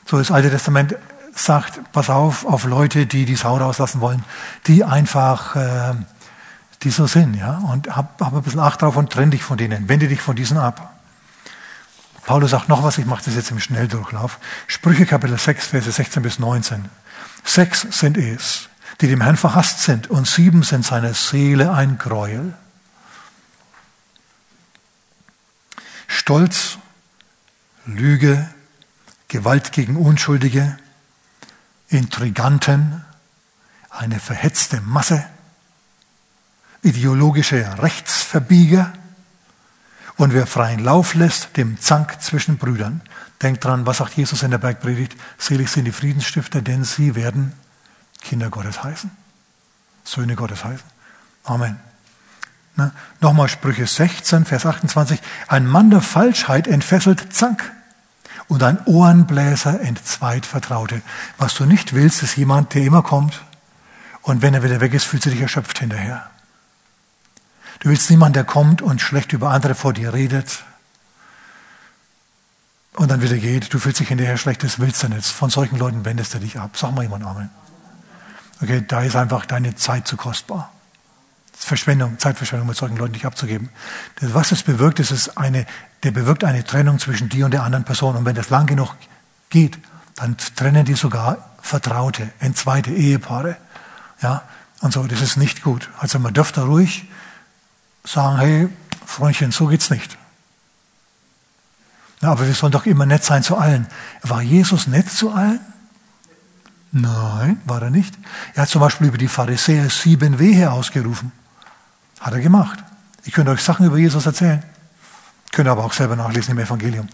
So 0.07 0.17
das 0.17 0.31
Alte 0.31 0.49
Testament 0.49 0.97
sagt, 1.35 1.81
pass 1.93 2.11
auf, 2.11 2.45
auf 2.45 2.65
Leute, 2.65 3.07
die 3.07 3.25
die 3.25 3.37
Sau 3.37 3.57
rauslassen 3.57 4.01
wollen, 4.01 4.25
die 4.67 4.85
einfach, 4.85 5.57
äh, 5.57 5.95
die 6.83 6.91
so 6.91 7.07
sind, 7.07 7.35
ja. 7.35 7.59
Und 7.59 7.95
hab, 7.95 8.21
hab 8.21 8.35
ein 8.35 8.43
bisschen 8.43 8.61
Acht 8.61 8.83
drauf 8.83 8.97
und 8.97 9.11
trenn 9.11 9.31
dich 9.31 9.43
von 9.43 9.59
denen. 9.59 9.89
Wende 9.89 10.09
dich 10.09 10.21
von 10.21 10.37
diesen 10.37 10.59
ab. 10.59 10.95
Paulus 12.27 12.51
sagt 12.51 12.69
noch 12.69 12.83
was, 12.83 12.99
ich 12.99 13.07
mache 13.07 13.25
das 13.25 13.35
jetzt 13.35 13.51
im 13.51 13.61
Schnelldurchlauf. 13.61 14.39
Sprüche 14.67 15.07
Kapitel 15.07 15.39
6, 15.39 15.69
Verse 15.69 15.91
16 15.91 16.23
bis 16.23 16.39
19. 16.39 16.89
Sechs 17.45 17.87
sind 17.91 18.17
es, 18.17 18.69
die 19.01 19.09
dem 19.09 19.21
Herrn 19.21 19.37
verhasst 19.37 19.83
sind, 19.83 20.11
und 20.11 20.27
sieben 20.27 20.63
sind 20.63 20.85
seiner 20.85 21.15
Seele 21.15 21.73
ein 21.73 21.99
Gräuel. 21.99 22.55
Stolz, 26.07 26.79
Lüge, 27.87 28.49
Gewalt 29.29 29.73
gegen 29.73 29.97
Unschuldige, 29.97 30.77
Intriganten, 31.91 33.05
eine 33.91 34.21
verhetzte 34.21 34.81
Masse, 34.81 35.25
ideologische 36.83 37.83
Rechtsverbieger 37.83 38.93
und 40.17 40.33
wer 40.33 40.47
freien 40.47 40.81
Lauf 40.81 41.15
lässt, 41.15 41.57
dem 41.57 41.81
Zank 41.81 42.23
zwischen 42.23 42.59
Brüdern. 42.59 43.03
Denkt 43.43 43.65
dran, 43.65 43.87
was 43.87 43.99
sagt 43.99 44.17
Jesus 44.17 44.43
in 44.43 44.51
der 44.51 44.59
Bergpredigt? 44.59 45.17
Selig 45.39 45.71
sind 45.71 45.87
die 45.87 45.93
Friedensstifter, 45.93 46.63
denn 46.63 46.85
sie 46.85 47.15
werden 47.15 47.53
Kinder 48.21 48.51
Gottes 48.51 48.85
heißen. 48.85 49.11
Söhne 50.05 50.37
Gottes 50.37 50.65
heißen. 50.65 50.87
Amen. 51.45 51.81
Ne? 52.77 52.93
Nochmal 53.21 53.49
Sprüche 53.49 53.87
16, 53.87 54.45
Vers 54.45 54.67
28. 54.67 55.21
Ein 55.49 55.67
Mann 55.67 55.91
der 55.91 56.01
Falschheit 56.01 56.69
entfesselt 56.69 57.33
Zank 57.33 57.73
und 58.51 58.65
ein 58.65 58.85
Ohrenbläser 58.85 59.81
entzweit 59.81 60.45
Vertraute. 60.45 61.03
Was 61.39 61.55
du 61.55 61.67
nicht 61.67 61.95
willst, 61.95 62.25
ist 62.25 62.37
jemand, 62.37 62.75
der 62.75 62.83
immer 62.83 63.03
kommt 63.03 63.43
und 64.23 64.43
wenn 64.43 64.55
er 64.55 64.65
wieder 64.65 64.81
weg 64.81 64.93
ist, 64.93 65.05
fühlt 65.05 65.25
du 65.25 65.31
dich 65.31 65.41
erschöpft 65.41 65.79
hinterher. 65.79 66.29
Du 67.79 67.89
willst 67.89 68.11
niemanden, 68.11 68.35
der 68.35 68.45
kommt 68.45 68.83
und 68.83 69.01
schlecht 69.01 69.33
über 69.33 69.51
andere 69.51 69.77
vor 69.77 69.93
dir 69.93 70.13
redet 70.13 70.65
und 72.95 73.09
dann 73.09 73.23
wieder 73.23 73.37
geht. 73.37 73.73
Du 73.73 73.79
fühlst 73.79 74.01
dich 74.01 74.09
hinterher 74.09 74.37
schlecht, 74.37 74.65
das 74.65 74.81
willst 74.81 75.01
du 75.05 75.09
nicht. 75.09 75.27
Von 75.27 75.49
solchen 75.49 75.79
Leuten 75.79 76.05
wendest 76.05 76.35
du 76.35 76.41
dich 76.41 76.59
ab. 76.59 76.77
Sag 76.77 76.93
mal 76.93 77.03
jemand 77.03 77.25
Amen. 77.25 77.51
Okay, 78.61 78.85
da 78.87 79.03
ist 79.03 79.15
einfach 79.15 79.47
deine 79.47 79.77
Zeit 79.77 80.09
zu 80.09 80.17
kostbar. 80.17 80.73
Ist 81.53 81.67
Verschwendung, 81.67 82.19
Zeitverschwendung 82.19 82.67
mit 82.67 82.77
solchen 82.77 82.97
Leuten 82.97 83.13
nicht 83.13 83.27
abzugeben. 83.27 83.71
Was 84.21 84.51
es 84.51 84.65
bewirkt, 84.65 84.99
ist 84.99 85.13
es 85.13 85.37
eine 85.37 85.67
der 86.03 86.11
bewirkt 86.11 86.45
eine 86.45 86.65
Trennung 86.65 86.99
zwischen 86.99 87.29
dir 87.29 87.45
und 87.45 87.51
der 87.51 87.63
anderen 87.63 87.85
Person. 87.85 88.17
Und 88.17 88.25
wenn 88.25 88.35
das 88.35 88.51
lang 88.51 88.67
genug 88.67 88.95
geht, 89.51 89.79
dann 90.17 90.37
trennen 90.57 90.85
die 90.85 90.95
sogar 90.95 91.51
Vertraute, 91.61 92.31
entzweite 92.39 92.91
Ehepaare. 92.91 93.57
Ja, 94.23 94.43
und 94.81 94.93
so, 94.93 95.07
das 95.07 95.21
ist 95.21 95.37
nicht 95.37 95.63
gut. 95.63 95.91
Also 95.99 96.19
man 96.19 96.33
dürfte 96.33 96.63
ruhig 96.63 97.09
sagen, 98.05 98.39
hey, 98.39 98.69
Freundchen, 99.05 99.53
so 99.53 99.67
geht's 99.67 99.91
nicht. 99.91 100.17
Ja, 102.23 102.33
aber 102.33 102.47
wir 102.47 102.55
sollen 102.55 102.73
doch 102.73 102.87
immer 102.87 103.07
nett 103.07 103.25
sein 103.25 103.43
zu 103.43 103.57
allen. 103.57 103.87
War 104.23 104.43
Jesus 104.43 104.87
nett 104.87 105.11
zu 105.11 105.33
allen? 105.33 105.61
Nein, 106.93 107.61
war 107.65 107.83
er 107.83 107.91
nicht. 107.91 108.15
Er 108.55 108.63
hat 108.63 108.69
zum 108.69 108.81
Beispiel 108.81 109.09
über 109.09 109.19
die 109.19 109.29
Pharisäer 109.29 109.89
sieben 109.91 110.39
Wehe 110.39 110.71
ausgerufen. 110.71 111.33
Hat 112.21 112.33
er 112.33 112.41
gemacht. 112.41 112.79
Ich 113.25 113.33
könnte 113.33 113.53
euch 113.53 113.63
Sachen 113.63 113.87
über 113.87 113.97
Jesus 113.97 114.27
erzählen. 114.27 114.63
Könnt 115.53 115.69
ihr 115.69 115.73
aber 115.73 115.85
auch 115.85 115.93
selber 115.93 116.17
nachlesen 116.17 116.53
im 116.53 116.59
Evangelium. 116.59 117.09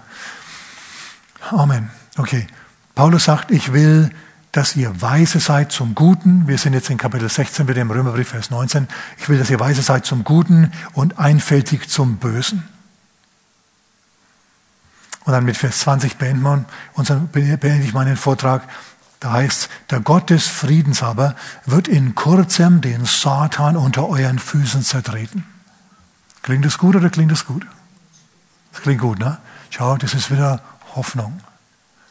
Amen. 1.50 1.90
Okay. 2.16 2.46
Paulus 2.94 3.24
sagt, 3.24 3.50
ich 3.50 3.72
will, 3.72 4.10
dass 4.52 4.74
ihr 4.74 5.02
weise 5.02 5.38
seid 5.38 5.70
zum 5.70 5.94
Guten. 5.94 6.48
Wir 6.48 6.56
sind 6.56 6.72
jetzt 6.72 6.88
in 6.88 6.96
Kapitel 6.96 7.28
16 7.28 7.66
mit 7.66 7.76
dem 7.76 7.90
Römerbrief, 7.90 8.28
Vers 8.28 8.50
19. 8.50 8.88
Ich 9.18 9.28
will, 9.28 9.38
dass 9.38 9.50
ihr 9.50 9.60
weise 9.60 9.82
seid 9.82 10.06
zum 10.06 10.24
Guten 10.24 10.72
und 10.94 11.18
einfältig 11.18 11.90
zum 11.90 12.16
Bösen. 12.16 12.66
Und 15.24 15.32
dann 15.32 15.44
mit 15.44 15.56
Vers 15.56 15.80
20 15.80 16.16
beenden 16.16 16.42
wir 16.42 16.64
unseren, 16.94 17.28
beende 17.28 17.84
ich 17.84 17.92
meinen 17.92 18.16
Vortrag. 18.16 18.62
Da 19.20 19.32
heißt, 19.32 19.68
der 19.90 20.00
Gott 20.00 20.30
des 20.30 20.46
Friedens 20.46 21.02
aber 21.02 21.34
wird 21.64 21.88
in 21.88 22.14
kurzem 22.14 22.80
den 22.80 23.04
Satan 23.04 23.76
unter 23.76 24.08
euren 24.08 24.38
Füßen 24.38 24.82
zertreten. 24.82 25.44
Klingt 26.42 26.64
das 26.64 26.78
gut 26.78 26.96
oder 26.96 27.10
klingt 27.10 27.32
das 27.32 27.44
gut? 27.44 27.66
Das 28.76 28.82
klingt 28.82 29.00
gut, 29.00 29.18
ne? 29.18 29.38
Schau, 29.70 29.96
das 29.96 30.12
ist 30.12 30.30
wieder 30.30 30.60
Hoffnung. 30.94 31.40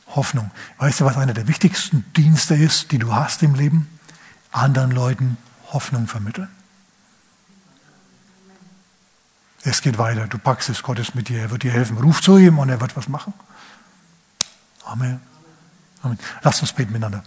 Hoffnung. 0.08 0.50
Weißt 0.80 1.00
du, 1.00 1.06
was 1.06 1.16
einer 1.16 1.36
der 1.36 1.48
wichtigsten 1.48 2.12
Dienste 2.14 2.56
ist, 2.56 2.92
die 2.92 2.98
du 2.98 3.14
hast 3.14 3.44
im 3.44 3.54
Leben? 3.54 3.88
Anderen 4.52 4.90
Leuten 4.90 5.38
Hoffnung 5.72 6.08
vermitteln. 6.08 6.50
Es 9.62 9.84
geht 9.84 10.00
weiter. 10.00 10.26
Du 10.26 10.40
packst 10.40 10.70
es, 10.70 10.82
Gott 10.82 10.98
ist 10.98 11.14
mit 11.14 11.30
dir. 11.30 11.40
Er 11.40 11.52
wird 11.52 11.62
dir 11.62 11.72
helfen. 11.72 12.00
Ruf 12.00 12.20
zu 12.20 12.36
ihm 12.38 12.58
und 12.58 12.70
er 12.70 12.82
wird 12.82 12.98
was 12.98 13.10
machen. 13.10 13.34
Amen. 14.86 15.22
Amen. 16.02 16.18
Lass 16.42 16.62
uns 16.62 16.74
beten 16.74 16.94
miteinander. 16.94 17.24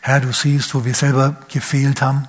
Herr, 0.00 0.20
du 0.20 0.32
siehst, 0.32 0.74
wo 0.74 0.86
wir 0.86 0.94
selber 0.94 1.36
gefehlt 1.48 2.00
haben, 2.00 2.26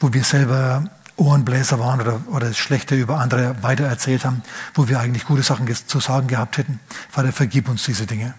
wo 0.00 0.12
wir 0.12 0.24
selber 0.24 0.90
Ohrenbläser 1.20 1.78
waren 1.78 2.00
oder, 2.00 2.20
oder 2.28 2.52
Schlechte 2.54 2.94
über 2.94 3.18
andere 3.18 3.62
weitererzählt 3.62 4.24
haben, 4.24 4.42
wo 4.74 4.88
wir 4.88 4.98
eigentlich 4.98 5.26
gute 5.26 5.42
Sachen 5.42 5.72
zu 5.74 6.00
sagen 6.00 6.26
gehabt 6.26 6.58
hätten. 6.58 6.80
Vater, 7.10 7.32
vergib 7.32 7.68
uns 7.68 7.84
diese 7.84 8.06
Dinge. 8.06 8.34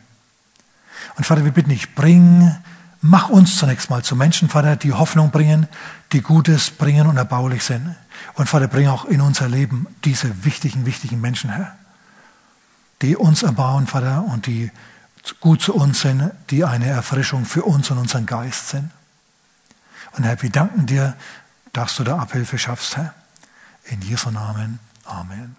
Und 1.16 1.26
Vater, 1.26 1.46
wir 1.46 1.52
bitten 1.52 1.70
dich, 1.70 1.94
bring, 1.94 2.56
mach 3.02 3.30
uns 3.30 3.58
zunächst 3.58 3.90
mal 3.90 4.04
zu 4.04 4.16
Menschen, 4.16 4.50
Vater, 4.50 4.76
die 4.76 4.94
Hoffnung 4.94 5.32
bringen, 5.32 5.68
die 6.12 6.22
Gutes 6.22 6.72
bringen 6.72 7.08
und 7.08 7.18
erbaulich 7.18 7.64
sind. 7.64 7.96
Und 8.34 8.50
Vater, 8.50 8.68
bring 8.68 8.88
auch 8.88 9.06
in 9.06 9.22
unser 9.22 9.48
Leben 9.48 9.88
diese 10.04 10.44
wichtigen, 10.44 10.86
wichtigen 10.86 11.22
Menschen 11.22 11.54
her, 11.54 11.76
die 13.02 13.16
uns 13.16 13.44
erbauen, 13.44 13.88
Vater, 13.88 14.24
und 14.24 14.48
die 14.48 14.72
gut 15.40 15.62
zu 15.62 15.76
uns 15.76 16.02
sind, 16.02 16.32
die 16.50 16.66
eine 16.66 16.88
Erfrischung 16.88 17.46
für 17.46 17.64
uns 17.64 17.92
und 17.92 18.00
unseren 18.00 18.26
Geist 18.26 18.70
sind. 18.70 18.90
Und 20.14 20.24
Herr, 20.24 20.42
wir 20.42 20.50
danken 20.50 20.88
dir, 20.88 21.16
dass 21.74 21.96
du 21.96 22.04
da 22.04 22.20
Abhilfe 22.20 22.58
schaffst, 22.58 22.98
Herr. 22.98 23.14
In 23.86 24.02
Jesu 24.02 24.30
Namen. 24.32 24.80
Amen. 25.06 25.56